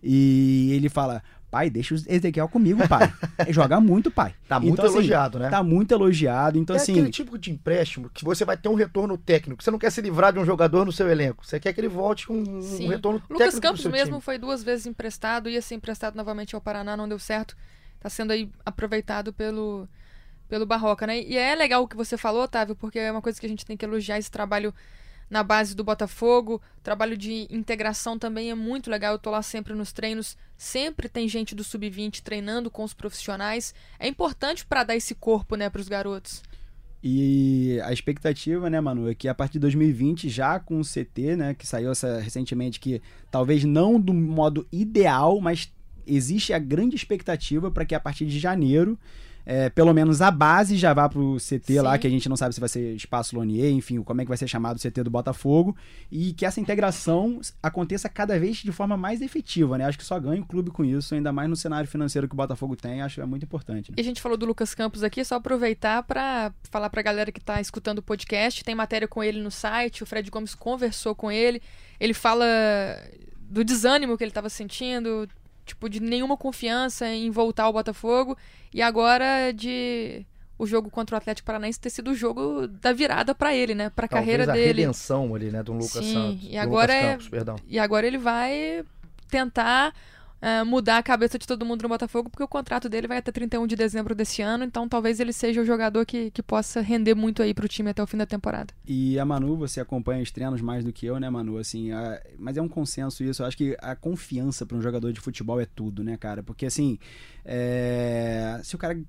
e 0.04 0.70
ele 0.74 0.90
fala: 0.90 1.24
pai, 1.54 1.70
deixa 1.70 1.94
o 1.94 1.98
Ezequiel 2.08 2.50
comigo, 2.50 2.82
pai. 2.90 3.14
Joga 3.50 3.80
muito, 3.80 4.10
pai. 4.10 4.34
Tá 4.50 4.60
muito 4.60 4.74
Então, 4.74 4.86
assim, 4.86 4.96
elogiado, 4.96 5.40
né? 5.40 5.50
Tá 5.50 5.64
muito 5.64 5.94
elogiado. 5.94 6.58
Então, 6.58 6.76
é 6.76 6.80
assim. 6.80 6.94
aquele 6.94 7.12
tipo 7.12 7.38
de 7.38 7.52
empréstimo 7.52 8.10
que 8.10 8.26
você 8.26 8.44
vai 8.44 8.58
ter 8.58 8.70
um 8.70 8.74
retorno 8.74 9.18
técnico. 9.18 9.64
Você 9.64 9.70
não 9.70 9.78
quer 9.78 9.92
se 9.92 10.02
livrar 10.02 10.34
de 10.34 10.40
um 10.40 10.46
jogador 10.46 10.84
no 10.86 10.92
seu 10.92 11.08
elenco. 11.10 11.46
Você 11.46 11.60
quer 11.60 11.74
que 11.74 11.80
ele 11.80 11.88
volte 11.88 12.26
com 12.26 12.34
um 12.34 12.62
Sim. 12.62 12.88
retorno 12.88 13.20
técnico 13.20 13.34
Lucas 13.44 13.60
Campos 13.60 13.82
seu 13.82 13.92
mesmo 13.92 14.14
time. 14.16 14.22
foi 14.22 14.38
duas 14.40 14.64
vezes 14.64 14.88
emprestado, 14.88 15.48
ia 15.50 15.62
ser 15.62 15.76
emprestado 15.76 16.16
novamente 16.16 16.56
ao 16.56 16.62
Paraná, 16.62 16.98
não 16.98 17.08
deu 17.08 17.20
certo. 17.20 17.56
Tá 18.00 18.10
sendo 18.10 18.32
aí 18.32 18.50
aproveitado 18.66 19.32
pelo, 19.32 19.88
pelo 20.50 20.66
Barroca, 20.66 21.06
né? 21.06 21.22
E 21.22 21.38
é 21.38 21.54
legal 21.56 21.84
o 21.84 21.88
que 21.88 21.96
você 21.96 22.18
falou, 22.18 22.44
Otávio, 22.44 22.76
porque 22.76 22.98
é 22.98 23.12
uma 23.12 23.22
coisa 23.22 23.40
que 23.40 23.46
a 23.46 23.50
gente 23.50 23.66
tem 23.66 23.78
que 23.78 23.86
elogiar 23.86 24.18
esse 24.18 24.32
trabalho 24.32 24.74
na 25.30 25.44
base 25.44 25.76
do 25.76 25.84
Botafogo. 25.84 26.62
O 26.78 26.82
trabalho 26.82 27.18
de 27.18 27.48
integração 27.50 28.18
também 28.18 28.50
é 28.50 28.56
muito 28.56 28.90
legal. 28.90 29.14
Eu 29.14 29.20
tô 29.20 29.30
lá 29.30 29.42
sempre 29.42 29.74
nos 29.74 29.92
treinos, 29.92 30.38
sempre 30.58 31.10
tem 31.10 31.28
gente 31.28 31.56
do 31.56 31.64
sub-20 31.64 32.22
treinando 32.22 32.70
com 32.70 32.84
os 32.84 32.94
profissionais. 32.94 33.74
É 34.00 34.08
importante 34.08 34.66
para 34.66 34.84
dar 34.84 34.96
esse 34.96 35.16
corpo, 35.16 35.56
né, 35.56 35.70
pros 35.70 35.88
garotos. 35.88 36.42
E 37.04 37.82
a 37.84 37.92
expectativa, 37.92 38.70
né, 38.70 38.80
Manu, 38.80 39.10
é 39.10 39.14
que 39.14 39.28
a 39.28 39.36
partir 39.36 39.54
de 39.54 39.60
2020, 39.60 40.30
já 40.30 40.58
com 40.58 40.80
o 40.80 40.86
CT, 40.86 41.36
né, 41.36 41.54
que 41.54 41.68
saiu 41.68 41.92
essa, 41.92 42.20
recentemente, 42.20 42.80
que 42.80 43.02
talvez 43.30 43.66
não 43.66 44.00
do 44.00 44.14
modo 44.14 44.66
ideal, 44.72 45.42
mas 45.42 45.70
existe 46.08 46.54
a 46.54 46.60
grande 46.60 46.96
expectativa 46.96 47.70
para 47.70 47.86
que 47.86 47.94
a 47.94 48.00
partir 48.00 48.26
de 48.26 48.40
janeiro 48.40 48.98
é, 49.46 49.70
pelo 49.70 49.94
menos 49.94 50.22
a 50.22 50.32
base 50.32 50.78
já 50.78 50.94
vá 50.94 51.10
pro 51.10 51.38
CT 51.38 51.74
Sim. 51.74 51.80
lá, 51.80 51.98
que 51.98 52.08
a 52.08 52.10
gente 52.10 52.30
não 52.30 52.36
sabe 52.36 52.54
se 52.54 52.60
vai 52.60 52.70
ser 52.70 52.96
espaço 52.96 53.36
Lonier, 53.36 53.72
enfim, 53.72 54.02
como 54.02 54.22
é 54.22 54.24
que 54.24 54.30
vai 54.30 54.38
ser 54.38 54.48
chamado 54.48 54.78
o 54.78 54.80
CT 54.80 55.04
do 55.04 55.10
Botafogo, 55.10 55.76
e 56.12 56.34
que 56.34 56.46
essa 56.46 56.60
integração 56.60 57.42
aconteça 57.62 58.08
cada 58.08 58.40
vez 58.40 58.58
de 58.58 58.72
forma 58.72 58.96
mais 58.96 59.22
efetiva, 59.22 59.78
né? 59.78 59.86
Acho 59.86 59.98
que 59.98 60.06
só 60.06 60.20
ganha 60.20 60.42
o 60.42 60.46
clube 60.46 60.72
com 60.72 60.84
isso, 60.84 61.14
ainda 61.14 61.32
mais 61.32 61.50
no 61.50 61.56
cenário 61.56 61.88
financeiro 61.88 62.28
que 62.28 62.34
o 62.34 62.38
Botafogo 62.38 62.76
tem, 62.76 63.02
acho 63.02 63.16
que 63.16 63.22
é 63.22 63.26
muito 63.26 63.44
importante. 63.44 63.92
né? 63.92 63.96
E 63.98 64.02
a 64.02 64.04
gente 64.04 64.22
falou 64.22 64.38
do 64.38 64.46
Lucas 64.46 64.74
Campos 64.74 65.04
aqui, 65.04 65.24
só 65.24 65.36
aproveitar 65.36 66.04
para 66.04 66.54
falar 66.70 66.90
pra 66.90 67.02
galera 67.02 67.32
que 67.32 67.42
tá 67.42 67.60
escutando 67.60 68.00
o 68.00 68.04
podcast, 68.04 68.64
tem 68.64 68.76
matéria 68.76 69.08
com 69.08 69.24
ele 69.24 69.42
no 69.42 69.52
site, 69.52 70.04
o 70.04 70.06
Fred 70.06 70.30
Gomes 70.30 70.56
conversou 70.56 71.14
com 71.14 71.32
ele, 71.32 71.62
ele 72.00 72.14
fala 72.14 72.46
do 73.42 73.64
desânimo 73.64 74.18
que 74.18 74.24
ele 74.24 74.32
tava 74.32 74.50
sentindo, 74.50 75.28
tipo, 75.66 75.90
de 75.90 76.00
nenhuma 76.00 76.36
confiança 76.38 77.08
em 77.08 77.30
voltar 77.32 77.64
ao 77.64 77.74
Botafogo, 77.74 78.38
e 78.74 78.82
agora 78.82 79.52
de 79.52 80.26
o 80.58 80.66
jogo 80.68 80.90
contra 80.90 81.16
o 81.16 81.18
Atlético 81.18 81.46
Paranaense 81.48 81.80
ter 81.80 81.90
sido 81.90 82.12
o 82.12 82.16
jogo 82.16 82.68
da 82.68 82.94
virada 82.94 83.34
pra 83.34 83.54
ele, 83.56 83.74
né? 83.74 83.90
Pra 83.90 84.08
Talvez 84.08 84.26
carreira 84.38 84.52
a 84.52 84.56
dele. 84.56 84.82
redenção 84.82 85.34
ali, 85.36 85.50
né, 85.52 85.64
do 85.64 85.74
Lucas 85.74 85.92
Sim, 86.06 86.14
Santos. 86.14 86.48
e 86.50 86.58
agora 86.58 86.94
é- 86.94 87.12
Campos, 87.14 87.28
perdão. 87.30 87.56
E 87.68 87.80
agora 87.80 88.06
ele 88.08 88.18
vai 88.20 88.84
tentar 89.30 89.94
eh, 90.44 90.64
mudar 90.64 90.98
a 90.98 91.04
cabeça 91.04 91.40
de 91.40 91.48
todo 91.48 91.66
mundo 91.66 91.82
no 91.84 91.90
Botafogo, 91.90 92.30
porque 92.30 92.44
o 92.44 92.48
contrato 92.48 92.90
dele 92.90 93.08
vai 93.08 93.18
até 93.18 93.32
31 93.32 93.66
de 93.66 93.76
dezembro 93.76 94.14
desse 94.14 94.42
ano, 94.42 94.64
então 94.66 94.90
talvez 94.90 95.20
ele 95.22 95.32
seja 95.32 95.62
o 95.62 95.66
jogador 95.66 96.06
que, 96.06 96.30
que 96.32 96.44
possa 96.44 96.82
render 96.82 97.16
muito 97.16 97.42
aí 97.42 97.54
pro 97.54 97.68
time 97.68 97.90
até 97.90 98.04
o 98.04 98.08
fim 98.08 98.18
da 98.18 98.26
temporada. 98.26 98.74
E 98.86 99.18
a 99.18 99.24
Manu, 99.26 99.56
você 99.56 99.80
acompanha 99.80 100.22
os 100.22 100.32
treinos 100.32 100.62
mais 100.62 100.84
do 100.84 100.92
que 100.92 101.06
eu, 101.06 101.20
né, 101.20 101.30
Manu? 101.30 101.58
Assim, 101.58 101.92
a- 101.92 102.22
mas 102.38 102.58
é 102.58 102.62
um 102.62 102.68
consenso 102.68 103.24
isso. 103.24 103.42
Eu 103.42 103.46
acho 103.48 103.56
que 103.58 103.78
a 103.82 103.96
confiança 103.96 104.66
para 104.66 104.76
um 104.78 104.82
jogador 104.82 105.14
de 105.14 105.22
futebol 105.22 105.62
é 105.62 105.66
tudo, 105.66 106.04
né, 106.04 106.18
cara? 106.18 106.44
Porque 106.44 106.66
assim, 106.66 107.00
é, 107.46 108.60
se 108.64 108.76
o 108.76 108.78
cara 108.78 109.00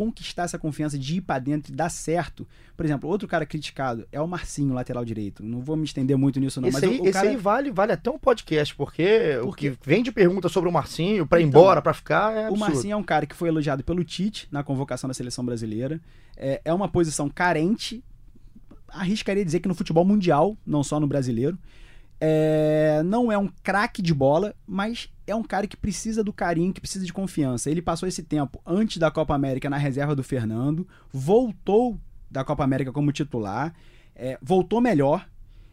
conquistar 0.00 0.44
essa 0.44 0.58
confiança 0.58 0.98
de 0.98 1.16
ir 1.16 1.20
pra 1.20 1.38
dentro 1.38 1.70
e 1.70 1.76
dar 1.76 1.90
certo. 1.90 2.48
Por 2.74 2.86
exemplo, 2.86 3.06
outro 3.06 3.28
cara 3.28 3.44
criticado 3.44 4.08
é 4.10 4.18
o 4.18 4.26
Marcinho, 4.26 4.72
lateral 4.72 5.04
direito. 5.04 5.44
Não 5.44 5.60
vou 5.60 5.76
me 5.76 5.84
estender 5.84 6.16
muito 6.16 6.40
nisso, 6.40 6.58
não. 6.58 6.68
Esse, 6.70 6.80
mas 6.80 6.90
aí, 6.90 6.98
o, 6.98 7.02
o 7.02 7.04
esse 7.04 7.12
cara... 7.12 7.28
aí 7.28 7.36
vale, 7.36 7.70
vale 7.70 7.92
até 7.92 8.10
um 8.10 8.18
podcast, 8.18 8.74
porque 8.74 9.36
o 9.42 9.48
Porque- 9.48 9.72
que 9.72 9.78
vem 9.84 10.02
de 10.02 10.10
pergunta 10.10 10.48
sobre 10.48 10.70
o 10.70 10.72
Marcinho, 10.72 11.26
pra 11.26 11.38
ir 11.38 11.44
Então, 11.44 11.60
embora, 11.60 11.82
pra 11.82 11.92
ficar, 11.92 12.34
é 12.34 12.48
O. 12.48 12.56
Marcinho 12.56 12.94
é 12.94 12.96
um 12.96 13.02
cara 13.02 13.26
que 13.26 13.34
foi 13.36 13.50
elogiado 13.50 13.84
pelo 13.84 14.02
Tite 14.02 14.48
na 14.50 14.62
convocação 14.62 15.06
da 15.06 15.12
seleção 15.12 15.44
brasileira. 15.44 16.00
É, 16.34 16.62
é 16.64 16.72
uma 16.72 16.88
posição 16.88 17.28
carente, 17.28 18.02
arriscaria 18.88 19.44
dizer 19.44 19.60
que 19.60 19.68
no 19.68 19.74
futebol 19.74 20.06
mundial, 20.06 20.56
não 20.66 20.82
só 20.82 20.98
no 20.98 21.06
brasileiro. 21.06 21.58
É, 22.18 23.02
não 23.04 23.30
é 23.30 23.36
um 23.36 23.48
craque 23.62 24.00
de 24.00 24.14
bola, 24.14 24.54
mas 24.66 25.10
é 25.30 25.34
um 25.34 25.42
cara 25.42 25.66
que 25.66 25.76
precisa 25.76 26.22
do 26.24 26.32
carinho, 26.32 26.72
que 26.72 26.80
precisa 26.80 27.04
de 27.04 27.12
confiança. 27.12 27.70
Ele 27.70 27.82
passou 27.82 28.08
esse 28.08 28.22
tempo 28.22 28.60
antes 28.66 28.98
da 28.98 29.10
Copa 29.10 29.34
América 29.34 29.70
na 29.70 29.76
reserva 29.76 30.14
do 30.14 30.22
Fernando, 30.22 30.86
voltou 31.12 31.98
da 32.30 32.44
Copa 32.44 32.64
América 32.64 32.92
como 32.92 33.12
titular, 33.12 33.74
é, 34.14 34.38
voltou 34.42 34.80
melhor. 34.80 35.28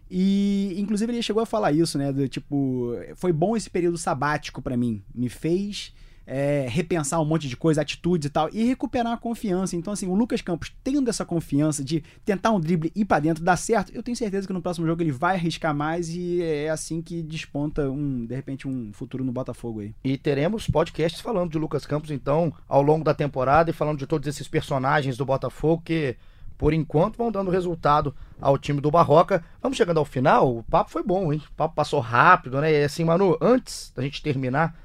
E, 0.09 0.73
inclusive, 0.77 1.11
ele 1.11 1.21
chegou 1.21 1.43
a 1.43 1.45
falar 1.45 1.73
isso, 1.73 1.97
né? 1.97 2.13
Do 2.13 2.27
tipo, 2.29 2.93
foi 3.15 3.33
bom 3.33 3.57
esse 3.57 3.69
período 3.69 3.97
sabático 3.97 4.61
pra 4.61 4.77
mim. 4.77 5.03
Me 5.13 5.27
fez 5.27 5.93
é, 6.27 6.67
repensar 6.69 7.21
um 7.21 7.25
monte 7.25 7.47
de 7.47 7.55
coisa, 7.55 7.81
atitudes 7.81 8.27
e 8.27 8.29
tal, 8.29 8.49
e 8.51 8.65
recuperar 8.65 9.13
a 9.13 9.17
confiança. 9.17 9.77
Então, 9.77 9.93
assim, 9.93 10.07
o 10.07 10.13
Lucas 10.13 10.41
Campos 10.41 10.73
tendo 10.83 11.09
essa 11.09 11.23
confiança 11.23 11.81
de 11.81 12.03
tentar 12.25 12.51
um 12.51 12.59
drible 12.59 12.91
ir 12.93 13.05
pra 13.05 13.19
dentro, 13.21 13.41
dar 13.41 13.55
certo, 13.55 13.93
eu 13.93 14.03
tenho 14.03 14.17
certeza 14.17 14.45
que 14.45 14.51
no 14.51 14.61
próximo 14.61 14.85
jogo 14.85 15.01
ele 15.01 15.11
vai 15.11 15.35
arriscar 15.35 15.73
mais 15.73 16.09
e 16.09 16.41
é 16.43 16.69
assim 16.69 17.01
que 17.01 17.23
desponta 17.23 17.89
um, 17.89 18.25
de 18.25 18.35
repente, 18.35 18.67
um 18.67 18.91
futuro 18.91 19.23
no 19.23 19.31
Botafogo 19.31 19.79
aí. 19.79 19.95
E 20.03 20.17
teremos 20.17 20.67
podcasts 20.67 21.21
falando 21.21 21.51
de 21.51 21.57
Lucas 21.57 21.85
Campos, 21.85 22.11
então, 22.11 22.53
ao 22.67 22.81
longo 22.81 23.05
da 23.05 23.13
temporada 23.13 23.69
e 23.69 23.73
falando 23.73 23.97
de 23.97 24.05
todos 24.05 24.27
esses 24.27 24.49
personagens 24.49 25.15
do 25.15 25.25
Botafogo 25.25 25.81
que, 25.85 26.17
por 26.57 26.73
enquanto, 26.73 27.15
vão 27.15 27.31
dando 27.31 27.49
resultado 27.49 28.13
ao 28.41 28.57
time 28.57 28.81
do 28.81 28.91
Barroca. 28.91 29.45
Vamos 29.61 29.77
chegando 29.77 29.99
ao 29.99 30.05
final, 30.05 30.57
o 30.57 30.63
papo 30.63 30.91
foi 30.91 31.03
bom, 31.03 31.31
hein? 31.31 31.41
O 31.49 31.53
papo 31.53 31.73
passou 31.73 32.01
rápido, 32.01 32.59
né? 32.59 32.71
E 32.73 32.83
assim, 32.83 33.05
Manu, 33.05 33.37
antes 33.39 33.93
da 33.95 34.03
gente 34.03 34.21
terminar, 34.21 34.75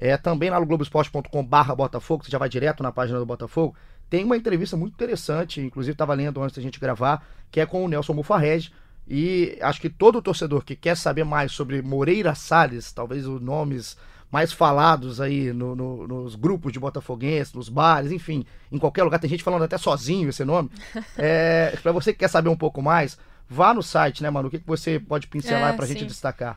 é, 0.00 0.16
também 0.16 0.48
lá 0.50 0.58
no 0.58 0.64
globoesporte.com 0.66 1.44
barra 1.44 1.74
Botafogo, 1.76 2.24
você 2.24 2.30
já 2.30 2.38
vai 2.38 2.48
direto 2.48 2.82
na 2.82 2.90
página 2.90 3.18
do 3.18 3.26
Botafogo, 3.26 3.76
tem 4.08 4.24
uma 4.24 4.36
entrevista 4.36 4.76
muito 4.76 4.94
interessante, 4.94 5.60
inclusive 5.60 5.92
estava 5.92 6.14
lendo 6.14 6.42
antes 6.42 6.56
da 6.56 6.62
gente 6.62 6.80
gravar, 6.80 7.24
que 7.50 7.60
é 7.60 7.66
com 7.66 7.84
o 7.84 7.88
Nelson 7.88 8.14
Mufarrege, 8.14 8.72
e 9.06 9.58
acho 9.60 9.80
que 9.80 9.90
todo 9.90 10.22
torcedor 10.22 10.64
que 10.64 10.74
quer 10.74 10.96
saber 10.96 11.24
mais 11.24 11.52
sobre 11.52 11.82
Moreira 11.82 12.34
Salles, 12.34 12.92
talvez 12.92 13.26
os 13.26 13.40
nomes 13.40 13.96
mais 14.32 14.52
falados 14.52 15.20
aí 15.20 15.52
no- 15.52 15.74
no- 15.74 16.06
nos 16.06 16.36
grupos 16.36 16.72
de 16.72 16.78
botafoguenses, 16.78 17.52
nos 17.52 17.68
bares, 17.68 18.12
enfim, 18.12 18.46
em 18.70 18.78
qualquer 18.78 19.02
lugar, 19.02 19.18
tem 19.18 19.28
gente 19.28 19.42
falando 19.42 19.64
até 19.64 19.76
sozinho 19.76 20.28
esse 20.30 20.44
nome. 20.44 20.70
É, 21.18 21.76
para 21.82 21.90
você 21.92 22.12
que 22.12 22.20
quer 22.20 22.28
saber 22.28 22.48
um 22.48 22.56
pouco 22.56 22.80
mais, 22.80 23.18
vá 23.48 23.74
no 23.74 23.82
site, 23.82 24.22
né, 24.22 24.30
Manu? 24.30 24.46
O 24.46 24.50
que, 24.50 24.60
que 24.60 24.66
você 24.66 24.98
pode 25.00 25.26
pincelar 25.26 25.70
É, 25.74 25.76
pra 25.76 25.86
gente 25.86 26.00
sim. 26.00 26.06
destacar? 26.06 26.56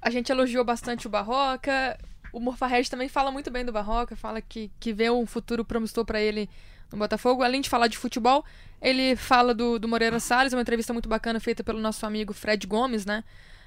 A 0.00 0.08
gente 0.10 0.30
elogiou 0.32 0.64
bastante 0.64 1.06
o 1.06 1.10
Barroca. 1.10 1.98
O 2.36 2.40
Morfarred 2.40 2.90
também 2.90 3.08
fala 3.08 3.30
muito 3.30 3.50
bem 3.50 3.64
do 3.64 3.72
Barroca, 3.72 4.14
fala 4.14 4.42
que, 4.42 4.70
que 4.78 4.92
vê 4.92 5.08
um 5.10 5.24
futuro 5.24 5.64
promissor 5.64 6.04
pra 6.04 6.20
ele 6.20 6.50
no 6.92 6.98
Botafogo. 6.98 7.42
Além 7.42 7.62
de 7.62 7.70
falar 7.70 7.86
de 7.86 7.96
futebol, 7.96 8.44
ele 8.82 9.16
fala 9.16 9.54
do, 9.54 9.78
do 9.78 9.88
Moreira 9.88 10.20
Salles, 10.20 10.52
uma 10.52 10.60
entrevista 10.60 10.92
muito 10.92 11.08
bacana 11.08 11.40
feita 11.40 11.64
pelo 11.64 11.80
nosso 11.80 12.04
amigo 12.04 12.34
Fred 12.34 12.66
Gomes, 12.66 13.06
né? 13.06 13.24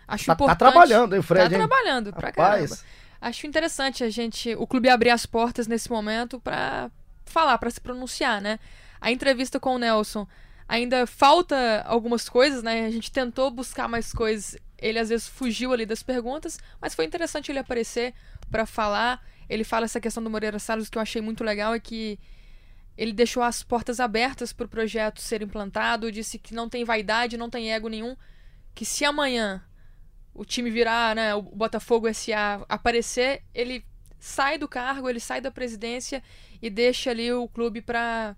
Acho 0.07 0.25
Tá, 0.27 0.35
tá 0.35 0.43
importante. 0.43 0.59
trabalhando, 0.59 1.15
hein, 1.15 1.21
Fred? 1.23 1.49
tá 1.49 1.55
hein? 1.55 1.67
trabalhando 1.67 2.13
pra 2.13 2.31
caramba. 2.31 2.61
Rapaz, 2.61 2.85
Acho 3.19 3.47
interessante 3.47 4.03
a 4.03 4.09
gente, 4.11 4.53
o 4.55 4.67
clube 4.67 4.87
abrir 4.87 5.09
as 5.09 5.25
portas 5.25 5.65
nesse 5.65 5.89
momento 5.89 6.39
pra 6.39 6.91
falar, 7.25 7.57
pra 7.57 7.71
se 7.71 7.81
pronunciar, 7.81 8.39
né? 8.39 8.59
A 9.01 9.11
entrevista 9.11 9.59
com 9.59 9.73
o 9.75 9.79
Nelson 9.79 10.27
ainda 10.67 11.07
falta 11.07 11.83
algumas 11.87 12.29
coisas, 12.29 12.61
né? 12.61 12.85
A 12.85 12.91
gente 12.91 13.11
tentou 13.11 13.49
buscar 13.49 13.87
mais 13.87 14.13
coisas, 14.13 14.55
ele 14.81 14.99
às 14.99 15.09
vezes 15.09 15.27
fugiu 15.27 15.73
ali 15.73 15.85
das 15.85 16.03
perguntas, 16.03 16.57
mas 16.81 16.95
foi 16.95 17.05
interessante 17.05 17.51
ele 17.51 17.59
aparecer 17.59 18.13
pra 18.49 18.65
falar. 18.65 19.23
Ele 19.49 19.63
fala 19.63 19.85
essa 19.85 19.99
questão 19.99 20.23
do 20.23 20.29
Moreira 20.29 20.59
Salles 20.59 20.89
que 20.89 20.97
eu 20.97 21.01
achei 21.01 21.21
muito 21.21 21.43
legal 21.43 21.73
é 21.73 21.79
que 21.79 22.19
ele 22.97 23.13
deixou 23.13 23.41
as 23.41 23.63
portas 23.63 23.99
abertas 23.99 24.51
para 24.51 24.65
o 24.65 24.69
projeto 24.69 25.21
ser 25.21 25.41
implantado, 25.41 26.11
disse 26.11 26.37
que 26.37 26.53
não 26.53 26.67
tem 26.67 26.83
vaidade, 26.83 27.37
não 27.37 27.49
tem 27.49 27.71
ego 27.73 27.87
nenhum, 27.87 28.15
que 28.75 28.83
se 28.83 29.05
amanhã 29.05 29.63
o 30.33 30.43
time 30.43 30.69
virar, 30.69 31.15
né, 31.15 31.33
o 31.33 31.41
Botafogo 31.41 32.13
SA 32.13 32.65
aparecer, 32.67 33.41
ele 33.53 33.85
sai 34.19 34.57
do 34.57 34.67
cargo, 34.67 35.09
ele 35.09 35.19
sai 35.19 35.39
da 35.39 35.49
presidência 35.49 36.21
e 36.61 36.69
deixa 36.69 37.09
ali 37.09 37.31
o 37.31 37.47
clube 37.47 37.81
para 37.81 38.35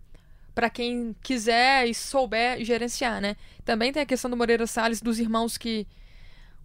para 0.54 0.70
quem 0.70 1.16
quiser 1.24 1.88
e 1.88 1.94
souber 1.94 2.64
gerenciar, 2.64 3.22
né? 3.22 3.38
Também 3.64 3.92
tem 3.94 4.04
a 4.04 4.06
questão 4.06 4.30
do 4.30 4.36
Moreira 4.36 4.68
Salles 4.68 5.02
dos 5.02 5.18
irmãos 5.18 5.58
que 5.58 5.88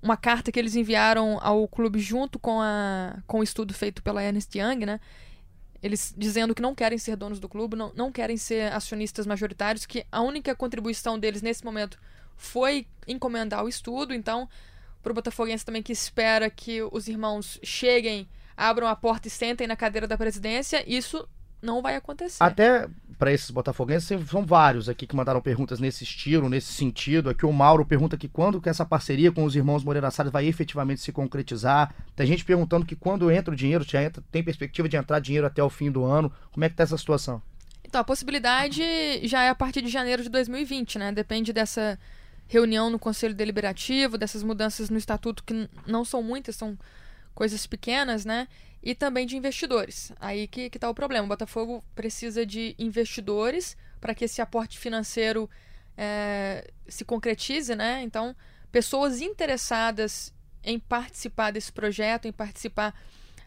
uma 0.03 0.17
carta 0.17 0.53
que 0.53 0.59
eles 0.59 0.75
enviaram 0.75 1.39
ao 1.41 1.67
clube 1.67 1.99
junto 1.99 2.39
com 2.39 2.61
a 2.61 3.19
com 3.27 3.41
o 3.41 3.43
estudo 3.43 3.75
feito 3.75 4.03
pela 4.03 4.23
Ernest 4.23 4.57
Young, 4.57 4.87
né? 4.87 5.01
Eles 5.83 6.15
dizendo 6.17 6.55
que 6.55 6.63
não 6.63 6.75
querem 6.75 6.99
ser 6.99 7.17
donos 7.17 7.39
do 7.39 7.49
clube, 7.49 7.77
não, 7.77 7.93
não 7.95 8.11
querem 8.11 8.37
ser 8.37 8.73
acionistas 8.73 9.27
majoritários, 9.27 9.87
que 9.87 10.07
a 10.11 10.21
única 10.21 10.55
contribuição 10.55 11.19
deles 11.19 11.43
nesse 11.43 11.65
momento 11.65 11.99
foi 12.37 12.87
encomendar 13.07 13.65
o 13.65 13.69
estudo, 13.69 14.15
então 14.15 14.49
pro 15.03 15.15
Botafoguense 15.15 15.65
também 15.65 15.83
que 15.83 15.93
espera 15.93 16.51
que 16.51 16.83
os 16.83 17.07
irmãos 17.07 17.61
cheguem, 17.63 18.29
abram 18.57 18.89
a 18.89 18.97
porta 18.97 19.29
e 19.29 19.31
sentem 19.31 19.67
na 19.67 19.77
cadeira 19.77 20.09
da 20.09 20.19
presidência, 20.19 20.83
isso 20.87 21.29
não 21.63 21.81
vai 21.81 21.97
acontecer. 21.97 22.43
Até 22.43 22.89
para 23.19 23.33
esses 23.33 23.51
botafoguenses, 23.51 24.29
são 24.29 24.45
vários 24.45 24.89
aqui 24.89 25.07
que 25.07 25.17
mandaram 25.17 25.41
perguntas 25.41 25.81
nesse 25.81 26.05
estilo, 26.05 26.49
nesse 26.49 26.73
sentido. 26.73 27.31
Aqui 27.31 27.47
o 27.47 27.53
Mauro 27.53 27.85
pergunta 27.85 28.17
que 28.17 28.29
quando 28.29 28.61
que 28.61 28.69
essa 28.69 28.85
parceria 28.85 29.33
com 29.33 29.45
os 29.45 29.57
irmãos 29.57 29.83
Moreira 29.83 30.11
Salles 30.11 30.33
vai 30.33 30.47
efetivamente 30.47 31.01
se 31.01 31.13
concretizar. 31.13 31.95
Tem 32.15 32.27
gente 32.27 32.45
perguntando 32.45 32.85
que 32.85 32.95
quando 32.95 33.31
entra 33.31 33.53
o 33.53 33.57
dinheiro, 33.57 33.85
já 33.85 34.03
entra, 34.03 34.23
tem 34.31 34.43
perspectiva 34.43 34.89
de 34.89 34.97
entrar 34.97 35.19
dinheiro 35.19 35.47
até 35.47 35.63
o 35.63 35.71
fim 35.71 35.91
do 35.91 36.05
ano. 36.05 36.31
Como 36.53 36.65
é 36.65 36.69
que 36.69 36.75
tá 36.75 36.83
essa 36.83 36.99
situação? 36.99 37.41
Então, 37.85 38.01
a 38.01 38.05
possibilidade 38.05 38.83
já 39.27 39.45
é 39.45 39.49
a 39.49 39.55
partir 39.55 39.81
de 39.81 39.89
janeiro 39.89 40.23
de 40.23 40.29
2020, 40.29 40.99
né? 40.99 41.13
Depende 41.13 41.53
dessa 41.53 41.99
reunião 42.49 42.91
no 42.91 42.99
Conselho 42.99 43.35
Deliberativo, 43.35 44.19
dessas 44.19 44.43
mudanças 44.43 44.91
no 44.91 44.99
estatuto, 44.99 45.43
que 45.45 45.69
não 45.87 46.05
são 46.05 46.23
muitas, 46.23 46.57
são 46.57 46.77
coisas 47.35 47.67
pequenas, 47.67 48.25
né? 48.25 48.49
E 48.87 48.95
também 48.95 49.27
de 49.27 49.37
investidores. 49.37 50.13
Aí 50.21 50.47
que, 50.47 50.71
que 50.71 50.79
tá 50.79 50.89
o 50.89 50.95
problema. 50.95 51.25
O 51.25 51.29
Botafogo 51.29 51.85
precisa 51.93 52.47
de 52.47 52.73
investidores 52.79 53.77
para 54.01 54.15
que 54.15 54.27
esse 54.27 54.41
aporte 54.41 54.79
financeiro 54.79 55.51
eh, 55.99 56.71
se 56.87 57.05
concretize, 57.05 57.75
né? 57.75 58.01
Então, 58.03 58.33
pessoas 58.71 59.21
interessadas 59.21 60.33
em 60.63 60.79
participar 60.79 61.51
desse 61.51 61.73
projeto, 61.73 62.29
em 62.29 62.33
participar 62.33 62.95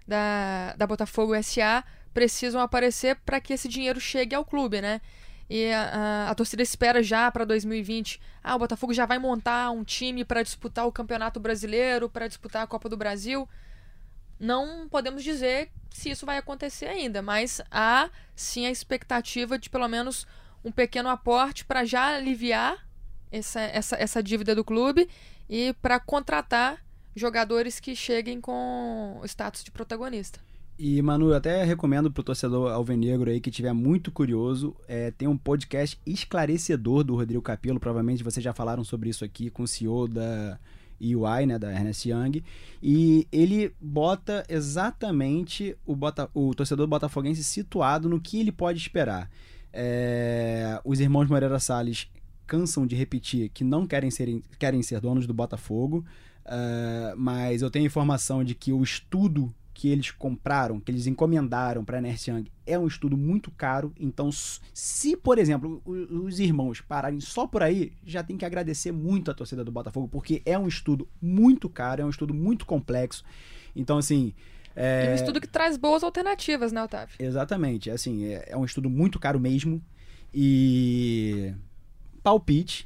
da, 0.06 0.76
da 0.78 0.86
Botafogo 0.86 1.32
SA, 1.42 1.86
precisam 2.14 2.60
aparecer 2.60 3.16
para 3.26 3.40
que 3.40 3.54
esse 3.54 3.70
dinheiro 3.70 4.02
chegue 4.02 4.36
ao 4.36 4.44
clube, 4.44 4.82
né? 4.82 5.00
E 5.50 5.72
a, 5.72 5.84
a, 5.84 6.30
a 6.32 6.36
torcida 6.36 6.62
espera 6.62 7.02
já 7.02 7.32
para 7.32 7.46
2020. 7.46 8.20
Ah, 8.44 8.58
o 8.58 8.60
Botafogo 8.60 8.94
já 8.94 9.06
vai 9.06 9.18
montar 9.18 9.72
um 9.72 9.86
time 9.86 10.26
para 10.26 10.44
disputar 10.44 10.86
o 10.86 10.92
Campeonato 10.92 11.40
Brasileiro, 11.40 12.10
para 12.10 12.28
disputar 12.28 12.62
a 12.62 12.68
Copa 12.68 12.90
do 12.90 12.98
Brasil. 12.98 13.48
Não 14.40 14.88
podemos 14.88 15.24
dizer 15.24 15.70
se 15.90 16.10
isso 16.10 16.26
vai 16.26 16.38
acontecer 16.38 16.86
ainda, 16.86 17.22
mas 17.22 17.62
há 17.70 18.10
sim 18.36 18.66
a 18.66 18.72
expectativa 18.72 19.58
de 19.58 19.70
pelo 19.70 19.88
menos 19.88 20.26
um 20.64 20.72
pequeno 20.72 21.10
aporte 21.10 21.66
para 21.66 21.84
já 21.84 22.16
aliviar 22.16 22.88
essa, 23.32 23.62
essa, 23.62 23.96
essa 23.98 24.24
dívida 24.24 24.56
do 24.56 24.64
clube 24.64 25.10
e 25.50 25.74
para 25.82 26.00
contratar 26.00 26.84
jogadores 27.16 27.80
que 27.80 27.96
cheguem 27.96 28.40
com 28.40 29.20
status 29.26 29.64
de 29.64 29.72
protagonista. 29.72 30.40
E, 30.78 31.02
Manu, 31.02 31.32
eu 31.32 31.36
até 31.36 31.62
recomendo 31.66 32.10
pro 32.10 32.24
torcedor 32.24 32.72
alvinegro 32.72 33.30
aí 33.30 33.42
que 33.42 33.52
tiver 33.52 33.74
muito 33.74 34.12
curioso, 34.12 34.74
é, 34.88 35.12
tem 35.12 35.28
um 35.28 35.38
podcast 35.38 36.00
esclarecedor 36.06 37.04
do 37.04 37.16
Rodrigo 37.16 37.42
Capello, 37.42 37.82
provavelmente 37.82 38.24
vocês 38.24 38.42
já 38.42 38.54
falaram 38.54 38.82
sobre 38.86 39.10
isso 39.10 39.26
aqui 39.26 39.50
com 39.50 39.64
o 39.64 39.68
CEO 39.68 40.08
da 40.08 40.58
UI, 41.02 41.46
né, 41.46 41.58
da 41.58 41.72
Ernest 41.72 42.10
Young, 42.10 42.44
e 42.82 43.28
ele 43.32 43.74
bota 43.80 44.46
exatamente 44.50 45.76
o, 45.86 45.96
bota, 45.96 46.30
o 46.34 46.54
torcedor 46.54 46.88
botafoguense 46.88 47.44
situado 47.44 48.10
no 48.10 48.20
que 48.20 48.40
ele 48.40 48.52
pode 48.52 48.80
esperar. 48.80 49.30
É, 49.72 50.82
os 50.84 51.00
irmãos 51.00 51.30
Moreira 51.30 51.60
Salles 51.60 52.10
cansam 52.50 52.88
de 52.88 52.96
repetir 52.96 53.50
que 53.50 53.64
não 53.64 53.86
querem 53.86 54.10
ser, 54.10 54.42
querem 54.58 54.82
ser 54.82 55.00
donos 55.00 55.28
do 55.28 55.34
Botafogo, 55.34 56.04
uh, 56.46 57.16
mas 57.16 57.62
eu 57.62 57.70
tenho 57.70 57.86
informação 57.86 58.44
de 58.44 58.56
que 58.56 58.74
o 58.74 58.82
estudo 58.82 59.54
que 59.80 59.88
eles 59.88 60.12
compraram, 60.12 60.78
que 60.78 60.92
eles 60.92 61.08
encomendaram 61.08 61.86
para 61.86 62.00
a 62.00 62.02
Ernst 62.02 62.28
Young 62.28 62.52
é 62.68 62.78
um 62.78 62.86
estudo 62.86 63.16
muito 63.16 63.50
caro. 63.50 63.94
Então, 63.98 64.30
se, 64.74 65.16
por 65.16 65.38
exemplo, 65.38 65.82
os 65.86 66.38
irmãos 66.38 66.82
pararem 66.82 67.22
só 67.22 67.48
por 67.48 67.64
aí, 67.64 67.94
já 68.06 68.22
tem 68.22 68.36
que 68.36 68.44
agradecer 68.44 68.92
muito 68.92 69.32
a 69.32 69.34
torcida 69.34 69.64
do 69.64 69.72
Botafogo, 69.72 70.10
porque 70.10 70.42
é 70.46 70.60
um 70.60 70.68
estudo 70.68 71.08
muito 71.22 71.70
caro, 71.70 72.02
é 72.02 72.06
um 72.06 72.10
estudo 72.10 72.34
muito 72.34 72.66
complexo. 72.66 73.24
Então, 73.74 73.98
assim. 73.98 74.34
É... 74.76 75.06
E 75.06 75.12
um 75.12 75.16
estudo 75.16 75.40
que 75.40 75.48
traz 75.48 75.78
boas 75.78 76.04
alternativas, 76.04 76.74
né, 76.74 76.84
Otávio? 76.84 77.16
Exatamente. 77.18 77.90
Assim, 77.90 78.26
é, 78.26 78.50
é 78.50 78.58
um 78.58 78.66
estudo 78.66 78.90
muito 78.90 79.18
caro 79.18 79.40
mesmo. 79.40 79.82
E. 80.34 81.54
Palpite, 82.22 82.86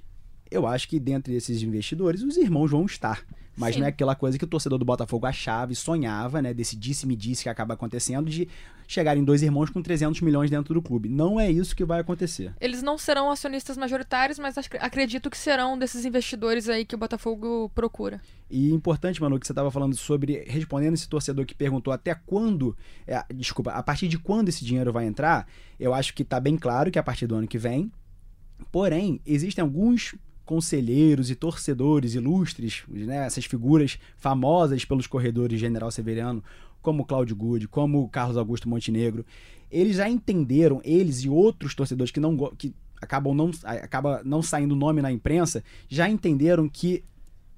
eu 0.52 0.68
acho 0.68 0.88
que 0.88 1.00
dentre 1.00 1.34
esses 1.34 1.64
investidores, 1.64 2.22
os 2.22 2.38
irmãos 2.38 2.70
vão 2.70 2.86
estar. 2.86 3.26
Mas 3.56 3.76
Sim. 3.76 3.82
não 3.82 3.88
é 3.88 3.90
aquela 3.90 4.16
coisa 4.16 4.38
que 4.38 4.44
o 4.44 4.48
torcedor 4.48 4.80
do 4.80 4.86
Botafogo 4.86 5.28
achava 5.28 5.72
e 5.72 5.76
sonhava, 5.76 6.42
né? 6.42 6.54
Desse 6.54 6.76
disse-me-disse 6.76 7.44
que 7.44 7.50
acaba 7.50 7.76
acontecendo, 7.76 8.30
de 8.30 8.48
chegarem 8.88 9.24
dois 9.24 9.42
irmãos 9.42 9.70
com 9.70 9.82
300 9.82 10.22
milhões 10.22 10.50
dentro 10.50 10.74
do 10.74 10.82
clube. 10.82 11.08
Não 11.08 11.40
é 11.40 11.50
isso 11.50 11.76
que 11.76 11.86
vai 11.86 12.00
acontecer. 12.00 12.54
Eles 12.60 12.82
não 12.82 12.98
serão 12.98 13.30
acionistas 13.30 13.78
majoritários, 13.78 14.40
mas 14.40 14.56
acredito 14.80 15.30
que 15.30 15.38
serão 15.38 15.78
desses 15.78 16.04
investidores 16.06 16.68
aí 16.68 16.84
que 16.84 16.96
o 16.96 16.98
Botafogo 16.98 17.70
procura. 17.74 18.20
E 18.50 18.72
importante, 18.72 19.22
Manu, 19.22 19.40
que 19.40 19.46
você 19.48 19.52
estava 19.52 19.72
falando 19.72 19.96
sobre, 19.96 20.44
respondendo 20.48 20.94
esse 20.96 21.08
torcedor 21.08 21.46
que 21.46 21.56
perguntou 21.56 21.94
até 21.94 22.14
quando, 22.14 22.76
é, 23.08 23.24
desculpa, 23.34 23.72
a 23.72 23.84
partir 23.84 24.08
de 24.08 24.18
quando 24.18 24.50
esse 24.50 24.66
dinheiro 24.66 24.92
vai 24.92 25.06
entrar, 25.06 25.48
eu 25.80 25.94
acho 25.94 26.14
que 26.14 26.24
está 26.24 26.40
bem 26.40 26.58
claro 26.58 26.92
que 26.92 27.00
é 27.00 27.02
a 27.02 27.04
partir 27.04 27.28
do 27.28 27.36
ano 27.36 27.48
que 27.48 27.58
vem. 27.58 27.92
Porém, 28.72 29.20
existem 29.26 29.62
alguns 29.62 30.16
conselheiros 30.46 31.30
e 31.30 31.36
torcedores 31.36 32.16
ilustres, 32.16 32.84
né, 32.88 33.26
essas 33.26 33.46
figuras 33.46 33.98
famosas 34.18 34.84
pelos 34.86 35.08
corredores 35.08 35.60
General 35.60 35.90
Severiano, 35.90 36.44
como 36.82 37.06
Cláudio 37.06 37.36
Good, 37.36 37.68
como 37.70 38.08
Carlos 38.10 38.38
Augusto 38.38 38.68
Montenegro, 38.68 39.26
eles 39.72 39.96
já 39.96 40.10
entenderam, 40.10 40.82
eles 40.84 41.24
e 41.24 41.30
outros 41.30 41.74
torcedores 41.74 42.12
que 42.12 42.20
não 42.20 42.38
que 42.58 42.74
acabam 43.02 43.34
não 43.34 43.52
acaba 43.66 44.22
não 44.24 44.42
saindo 44.42 44.76
nome 44.76 45.02
na 45.02 45.12
imprensa, 45.12 45.64
já 45.90 46.10
entenderam 46.10 46.70
que 46.70 47.04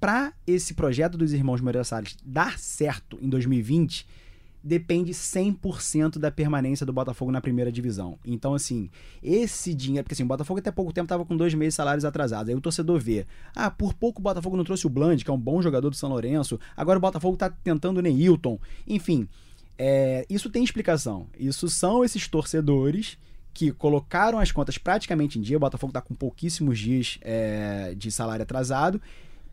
para 0.00 0.32
esse 0.46 0.74
projeto 0.74 1.16
dos 1.18 1.32
irmãos 1.32 1.60
Moreira 1.60 1.84
Salles 1.84 2.16
dar 2.24 2.58
certo 2.58 3.18
em 3.20 3.28
2020, 3.28 4.06
depende 4.66 5.12
100% 5.12 6.18
da 6.18 6.30
permanência 6.30 6.84
do 6.84 6.92
Botafogo 6.92 7.30
na 7.30 7.40
primeira 7.40 7.70
divisão. 7.70 8.18
Então, 8.24 8.52
assim, 8.52 8.90
esse 9.22 9.72
dinheiro. 9.72 10.02
Porque 10.04 10.14
assim, 10.14 10.24
o 10.24 10.26
Botafogo 10.26 10.58
até 10.58 10.72
pouco 10.72 10.92
tempo 10.92 11.04
estava 11.04 11.24
com 11.24 11.36
dois 11.36 11.54
meses 11.54 11.74
de 11.74 11.76
salários 11.76 12.04
atrasados. 12.04 12.48
Aí 12.48 12.54
o 12.54 12.60
torcedor 12.60 12.98
vê: 12.98 13.26
ah, 13.54 13.70
por 13.70 13.94
pouco 13.94 14.20
o 14.20 14.22
Botafogo 14.22 14.56
não 14.56 14.64
trouxe 14.64 14.86
o 14.86 14.90
Bland, 14.90 15.24
que 15.24 15.30
é 15.30 15.34
um 15.34 15.38
bom 15.38 15.62
jogador 15.62 15.88
do 15.88 15.96
São 15.96 16.10
Lourenço. 16.10 16.58
Agora 16.76 16.98
o 16.98 17.00
Botafogo 17.00 17.34
está 17.34 17.48
tentando 17.48 17.98
o 17.98 18.02
Neilton. 18.02 18.58
Enfim, 18.86 19.28
é, 19.78 20.26
isso 20.28 20.50
tem 20.50 20.64
explicação. 20.64 21.28
Isso 21.38 21.68
são 21.68 22.04
esses 22.04 22.26
torcedores 22.26 23.16
que 23.54 23.72
colocaram 23.72 24.38
as 24.38 24.50
contas 24.50 24.76
praticamente 24.76 25.38
em 25.38 25.42
dia. 25.42 25.56
O 25.56 25.60
Botafogo 25.60 25.90
está 25.90 26.00
com 26.00 26.14
pouquíssimos 26.14 26.78
dias 26.78 27.18
é, 27.22 27.94
de 27.96 28.10
salário 28.10 28.42
atrasado 28.42 29.00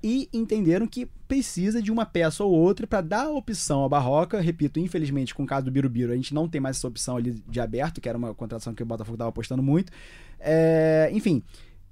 e 0.04 0.28
entenderam 0.34 0.86
que 0.86 1.06
precisa 1.28 1.82
de 1.82 1.92
uma 1.92 2.06
peça 2.06 2.44
ou 2.44 2.52
outra 2.52 2.86
para 2.86 3.02
dar 3.02 3.30
opção 3.30 3.80
ao 3.80 3.90
Barroca. 3.90 4.42
Repito, 4.42 4.80
infelizmente, 4.80 5.34
com 5.34 5.44
o 5.44 5.48
caso 5.48 5.66
do 5.66 5.72
Birubiru, 5.72 6.12
a 6.12 6.16
gente 6.16 6.34
não 6.34 6.48
tem 6.50 6.60
mais 6.60 6.78
essa 6.78 6.88
opção 6.88 7.16
ali 7.16 7.42
de 7.48 7.60
aberto, 7.60 8.02
que 8.02 8.10
era 8.10 8.18
uma 8.18 8.34
contratação 8.34 8.74
que 8.74 8.84
o 8.84 8.86
Botafogo 8.86 9.16
estava 9.16 9.30
apostando 9.30 9.64
muito. 9.64 9.92
É, 10.40 11.10
enfim, 11.14 11.42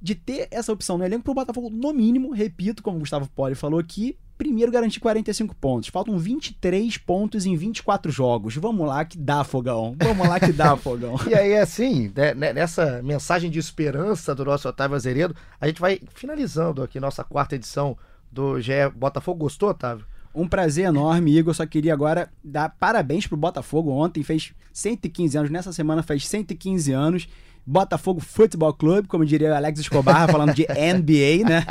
de 0.01 0.13
ter 0.13 0.47
essa 0.51 0.73
opção 0.73 0.97
no 0.97 1.05
elenco 1.05 1.23
para 1.23 1.31
o 1.31 1.35
Botafogo, 1.35 1.69
no 1.69 1.93
mínimo, 1.93 2.31
repito, 2.31 2.83
como 2.83 2.97
o 2.97 2.99
Gustavo 2.99 3.29
Poli 3.29 3.55
falou 3.55 3.79
aqui, 3.79 4.17
primeiro 4.41 4.71
garantir 4.71 4.99
45 4.99 5.55
pontos. 5.55 5.89
Faltam 5.89 6.17
23 6.17 6.97
pontos 6.97 7.45
em 7.45 7.55
24 7.55 8.11
jogos. 8.11 8.55
Vamos 8.55 8.87
lá 8.87 9.05
que 9.05 9.15
dá, 9.15 9.43
Fogão. 9.43 9.95
Vamos 10.01 10.27
lá 10.27 10.39
que 10.39 10.51
dá, 10.51 10.75
Fogão. 10.81 11.15
e 11.29 11.35
aí, 11.35 11.55
assim, 11.55 12.11
né, 12.15 12.33
né, 12.33 12.51
nessa 12.51 13.03
mensagem 13.03 13.51
de 13.51 13.59
esperança 13.59 14.33
do 14.33 14.43
nosso 14.43 14.67
Otávio 14.67 14.95
Azeredo, 14.95 15.35
a 15.59 15.67
gente 15.67 15.79
vai 15.79 16.01
finalizando 16.15 16.81
aqui 16.81 16.99
nossa 16.99 17.23
quarta 17.23 17.53
edição 17.53 17.95
do 18.31 18.59
GE 18.59 18.71
Botafogo. 18.95 19.41
Gostou, 19.41 19.69
Otávio? 19.69 20.07
Um 20.33 20.47
prazer 20.47 20.85
enorme, 20.85 21.37
Igor. 21.37 21.53
Só 21.53 21.67
queria 21.67 21.93
agora 21.93 22.27
dar 22.43 22.69
parabéns 22.69 23.27
pro 23.27 23.37
Botafogo. 23.37 23.91
Ontem 23.91 24.23
fez 24.23 24.53
115 24.73 25.37
anos, 25.37 25.51
nessa 25.51 25.71
semana 25.71 26.01
fez 26.01 26.27
115 26.27 26.91
anos. 26.91 27.27
Botafogo 27.65 28.19
Futebol 28.19 28.73
Clube, 28.73 29.07
como 29.07 29.25
diria 29.25 29.55
Alex 29.55 29.79
Escobar, 29.79 30.29
falando 30.29 30.53
de 30.53 30.65
NBA, 30.69 31.47
né? 31.47 31.65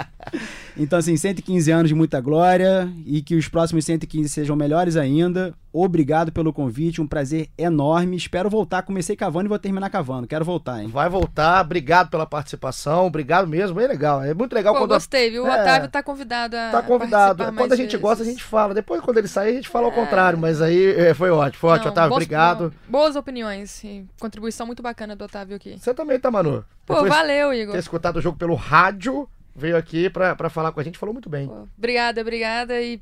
Então, 0.76 0.98
assim, 0.98 1.16
115 1.16 1.70
anos 1.70 1.88
de 1.88 1.94
muita 1.94 2.20
glória 2.20 2.90
e 3.04 3.22
que 3.22 3.34
os 3.34 3.48
próximos 3.48 3.84
115 3.84 4.28
sejam 4.28 4.56
melhores 4.56 4.96
ainda. 4.96 5.54
Obrigado 5.72 6.32
pelo 6.32 6.52
convite, 6.52 7.00
um 7.00 7.06
prazer 7.06 7.48
enorme. 7.56 8.16
Espero 8.16 8.50
voltar. 8.50 8.82
Comecei 8.82 9.14
cavando 9.14 9.46
e 9.46 9.48
vou 9.48 9.58
terminar 9.58 9.88
cavando. 9.88 10.26
Quero 10.26 10.44
voltar, 10.44 10.82
hein? 10.82 10.88
Vai 10.88 11.08
voltar. 11.08 11.64
Obrigado 11.64 12.10
pela 12.10 12.26
participação. 12.26 13.06
Obrigado 13.06 13.46
mesmo. 13.46 13.76
Bem 13.76 13.86
legal. 13.86 14.22
É 14.22 14.34
muito 14.34 14.52
legal 14.52 14.74
Pô, 14.74 14.80
quando. 14.80 14.90
Gostei, 14.90 15.30
viu? 15.30 15.44
O 15.44 15.46
é... 15.46 15.62
Otávio 15.62 15.88
tá 15.88 16.02
convidado 16.02 16.56
a. 16.56 16.70
Tá 16.70 16.82
convidado. 16.82 17.44
Quando 17.52 17.72
a 17.72 17.76
gente 17.76 17.90
vezes. 17.90 18.00
gosta, 18.00 18.22
a 18.24 18.26
gente 18.26 18.42
fala. 18.42 18.74
Depois, 18.74 19.00
quando 19.00 19.18
ele 19.18 19.28
sair, 19.28 19.50
a 19.50 19.54
gente 19.54 19.68
fala 19.68 19.86
é... 19.86 19.90
ao 19.90 19.94
contrário. 19.94 20.38
Mas 20.38 20.60
aí 20.60 20.92
é, 20.92 21.14
foi 21.14 21.30
ótimo. 21.30 21.60
Foi 21.60 21.70
ótimo, 21.70 21.90
Otávio. 21.90 22.12
obrigado. 22.12 22.74
Boas 22.88 23.14
opiniões. 23.14 23.84
E 23.84 24.04
contribuição 24.18 24.66
muito 24.66 24.82
bacana 24.82 25.14
do 25.14 25.24
Otávio 25.24 25.56
aqui. 25.56 25.78
Você 25.78 25.94
também 25.94 26.18
tá, 26.18 26.30
Manu? 26.30 26.64
Pô, 26.84 26.94
Depois 26.94 27.12
valeu, 27.12 27.54
Igor. 27.54 27.72
Ter 27.72 27.78
escutado 27.78 28.16
o 28.16 28.20
jogo 28.20 28.36
pelo 28.36 28.54
rádio 28.54 29.28
veio 29.54 29.76
aqui 29.76 30.08
para 30.08 30.48
falar 30.48 30.72
com 30.72 30.80
a 30.80 30.82
gente, 30.82 30.98
falou 30.98 31.12
muito 31.12 31.28
bem. 31.28 31.46
Pô, 31.46 31.66
obrigada, 31.76 32.20
obrigada. 32.20 32.80
E 32.80 33.00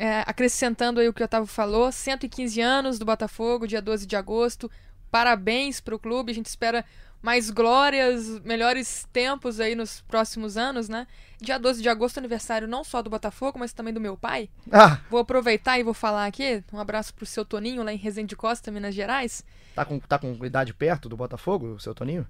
é, 0.00 0.24
acrescentando 0.26 0.98
aí 0.98 1.06
o 1.06 1.12
que 1.12 1.20
o 1.20 1.26
Otávio 1.26 1.46
falou, 1.46 1.92
115 1.92 2.58
anos 2.58 2.98
do 2.98 3.04
Botafogo, 3.04 3.66
dia 3.66 3.82
12 3.82 4.06
de 4.06 4.16
agosto. 4.16 4.70
Parabéns 5.10 5.78
para 5.78 5.94
o 5.94 5.98
clube, 5.98 6.32
a 6.32 6.34
gente 6.34 6.46
espera 6.46 6.86
mais 7.20 7.50
glórias, 7.50 8.40
melhores 8.40 9.06
tempos 9.12 9.60
aí 9.60 9.74
nos 9.74 10.00
próximos 10.00 10.56
anos, 10.56 10.88
né? 10.88 11.06
Dia 11.38 11.58
12 11.58 11.82
de 11.82 11.88
agosto, 11.90 12.16
aniversário 12.16 12.66
não 12.66 12.82
só 12.82 13.02
do 13.02 13.10
Botafogo, 13.10 13.58
mas 13.58 13.74
também 13.74 13.92
do 13.92 14.00
meu 14.00 14.16
pai. 14.16 14.48
Ah. 14.72 15.00
Vou 15.10 15.20
aproveitar 15.20 15.78
e 15.78 15.82
vou 15.82 15.92
falar 15.92 16.24
aqui. 16.24 16.64
Um 16.72 16.78
abraço 16.78 17.12
pro 17.12 17.26
seu 17.26 17.44
Toninho, 17.44 17.82
lá 17.82 17.92
em 17.92 17.98
Resende 17.98 18.34
Costa, 18.34 18.70
Minas 18.70 18.94
Gerais. 18.94 19.44
Tá 19.74 19.84
com, 19.84 19.98
tá 19.98 20.18
com 20.18 20.32
idade 20.46 20.72
perto 20.72 21.10
do 21.10 21.16
Botafogo, 21.16 21.74
o 21.74 21.78
seu 21.78 21.94
Toninho? 21.94 22.26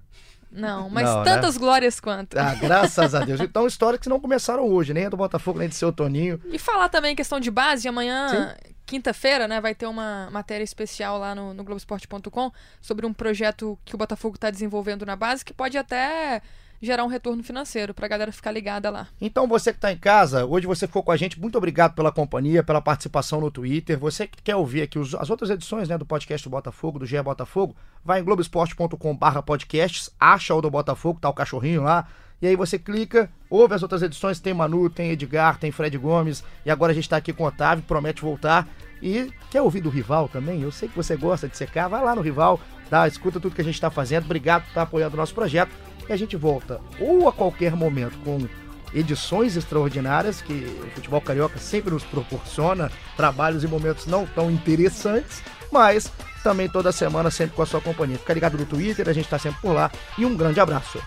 Não, 0.51 0.89
mas 0.89 1.05
não, 1.05 1.19
né? 1.19 1.23
tantas 1.23 1.55
né? 1.55 1.59
glórias 1.61 1.99
quanto. 1.99 2.37
Ah, 2.37 2.53
graças 2.55 3.15
a 3.15 3.23
Deus. 3.23 3.39
Então, 3.51 3.65
histórias 3.65 4.01
que 4.01 4.09
não 4.09 4.19
começaram 4.19 4.67
hoje, 4.67 4.93
nem 4.93 5.05
a 5.05 5.09
do 5.09 5.17
Botafogo, 5.17 5.59
nem 5.59 5.67
do 5.67 5.73
seu 5.73 5.91
Toninho. 5.91 6.39
E 6.51 6.59
falar 6.59 6.89
também 6.89 7.15
questão 7.15 7.39
de 7.39 7.49
base, 7.49 7.87
amanhã, 7.87 8.55
quinta-feira, 8.85 9.47
né, 9.47 9.61
vai 9.61 9.73
ter 9.73 9.85
uma 9.85 10.29
matéria 10.31 10.63
especial 10.63 11.17
lá 11.17 11.33
no, 11.33 11.53
no 11.53 11.63
Globoesporte.com 11.63 12.51
sobre 12.81 13.05
um 13.05 13.13
projeto 13.13 13.79
que 13.85 13.95
o 13.95 13.97
Botafogo 13.97 14.35
está 14.35 14.49
desenvolvendo 14.49 15.05
na 15.05 15.15
base, 15.15 15.45
que 15.45 15.53
pode 15.53 15.77
até 15.77 16.41
gerar 16.81 17.03
um 17.03 17.07
retorno 17.07 17.43
financeiro 17.43 17.93
para 17.93 18.05
a 18.05 18.09
galera 18.09 18.31
ficar 18.31 18.51
ligada 18.51 18.89
lá. 18.89 19.07
Então 19.19 19.47
você 19.47 19.71
que 19.71 19.77
está 19.77 19.91
em 19.91 19.97
casa, 19.97 20.45
hoje 20.45 20.65
você 20.65 20.87
ficou 20.87 21.03
com 21.03 21.11
a 21.11 21.17
gente, 21.17 21.39
muito 21.39 21.57
obrigado 21.57 21.93
pela 21.93 22.11
companhia, 22.11 22.63
pela 22.63 22.81
participação 22.81 23.39
no 23.39 23.51
Twitter. 23.51 23.99
Você 23.99 24.27
que 24.27 24.41
quer 24.41 24.55
ouvir 24.55 24.81
aqui 24.81 24.97
os, 24.97 25.13
as 25.15 25.29
outras 25.29 25.49
edições 25.49 25.87
né, 25.87 25.97
do 25.97 26.05
podcast 26.05 26.47
do 26.47 26.51
Botafogo, 26.51 26.99
do 26.99 27.05
GE 27.05 27.21
Botafogo, 27.21 27.75
vai 28.03 28.19
em 28.19 28.23
globesport.com/barra 28.23 29.43
podcasts, 29.43 30.09
acha 30.19 30.55
o 30.55 30.61
do 30.61 30.71
Botafogo, 30.71 31.19
tá 31.19 31.29
o 31.29 31.33
cachorrinho 31.33 31.83
lá. 31.83 32.07
E 32.41 32.47
aí 32.47 32.55
você 32.55 32.79
clica, 32.79 33.29
ouve 33.47 33.75
as 33.75 33.83
outras 33.83 34.01
edições, 34.01 34.39
tem 34.39 34.51
Manu, 34.51 34.89
tem 34.89 35.11
Edgar, 35.11 35.59
tem 35.59 35.71
Fred 35.71 35.95
Gomes, 35.95 36.43
e 36.65 36.71
agora 36.71 36.91
a 36.91 36.95
gente 36.95 37.03
está 37.03 37.17
aqui 37.17 37.31
com 37.31 37.43
o 37.43 37.47
Otávio, 37.47 37.83
promete 37.87 38.21
voltar. 38.21 38.67
E 38.99 39.31
quer 39.51 39.61
ouvir 39.61 39.81
do 39.81 39.89
rival 39.89 40.27
também? 40.27 40.61
Eu 40.61 40.71
sei 40.71 40.89
que 40.89 40.95
você 40.95 41.15
gosta 41.15 41.47
de 41.47 41.55
secar, 41.55 41.87
vai 41.87 42.03
lá 42.03 42.15
no 42.15 42.21
rival, 42.21 42.59
dá, 42.89 43.07
escuta 43.07 43.39
tudo 43.39 43.53
que 43.53 43.61
a 43.61 43.63
gente 43.63 43.75
está 43.75 43.91
fazendo. 43.91 44.25
Obrigado 44.25 44.63
por 44.63 44.69
estar 44.69 44.81
tá 44.81 44.87
apoiando 44.87 45.15
o 45.15 45.17
nosso 45.17 45.35
projeto. 45.35 45.71
E 46.11 46.13
a 46.13 46.17
gente 46.17 46.35
volta 46.35 46.81
ou 46.99 47.29
a 47.29 47.31
qualquer 47.31 47.73
momento 47.73 48.17
com 48.25 48.45
edições 48.93 49.55
extraordinárias 49.55 50.41
que 50.41 50.51
o 50.51 50.91
futebol 50.91 51.21
carioca 51.21 51.57
sempre 51.57 51.89
nos 51.89 52.03
proporciona, 52.03 52.91
trabalhos 53.15 53.63
e 53.63 53.67
momentos 53.67 54.07
não 54.07 54.25
tão 54.25 54.51
interessantes, 54.51 55.41
mas 55.71 56.11
também 56.43 56.67
toda 56.67 56.91
semana 56.91 57.31
sempre 57.31 57.55
com 57.55 57.61
a 57.61 57.65
sua 57.65 57.79
companhia. 57.79 58.17
Fica 58.17 58.33
ligado 58.33 58.57
no 58.57 58.65
Twitter, 58.65 59.07
a 59.07 59.13
gente 59.13 59.23
está 59.23 59.39
sempre 59.39 59.61
por 59.61 59.71
lá 59.71 59.89
e 60.17 60.25
um 60.25 60.35
grande 60.35 60.59
abraço. 60.59 61.01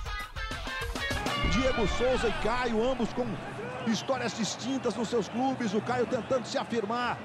Diego 1.50 1.86
Souza 1.86 2.26
e 2.26 2.32
Caio, 2.42 2.90
ambos 2.90 3.12
com 3.12 3.26
histórias 3.86 4.34
distintas 4.34 4.94
nos 4.94 5.10
seus 5.10 5.28
clubes, 5.28 5.74
o 5.74 5.82
Caio 5.82 6.06
tentando 6.06 6.46
se 6.46 6.56
afirmar 6.56 7.18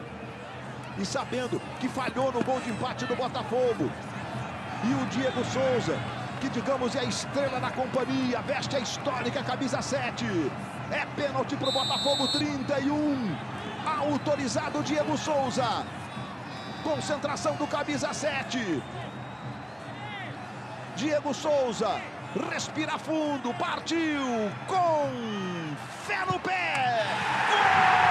e 0.97 1.05
sabendo 1.05 1.61
que 1.79 1.87
falhou 1.87 2.29
no 2.29 2.43
gol 2.43 2.59
de 2.59 2.71
empate 2.71 3.05
do 3.05 3.15
Botafogo. 3.15 3.89
E 4.83 4.93
o 5.01 5.05
Diego 5.17 5.45
Souza 5.45 5.97
que 6.39 6.49
digamos 6.49 6.95
é 6.95 6.99
a 6.99 7.03
estrela 7.03 7.59
da 7.59 7.69
companhia, 7.69 8.41
veste 8.41 8.75
a 8.75 8.79
histórica 8.79 9.43
camisa 9.43 9.81
7. 9.81 10.25
É 10.91 11.05
pênalti 11.15 11.55
para 11.55 11.69
o 11.69 11.71
Botafogo 11.71 12.27
31. 12.29 13.37
Autorizado 13.85 14.81
Diego 14.83 15.17
Souza. 15.17 15.85
Concentração 16.83 17.55
do 17.55 17.67
camisa 17.67 18.13
7. 18.13 18.81
Diego 20.95 21.33
Souza 21.33 22.01
respira 22.51 22.97
fundo, 22.97 23.53
partiu 23.55 24.51
com 24.67 25.09
fé 26.05 26.25
no 26.31 26.39
pé. 26.39 28.08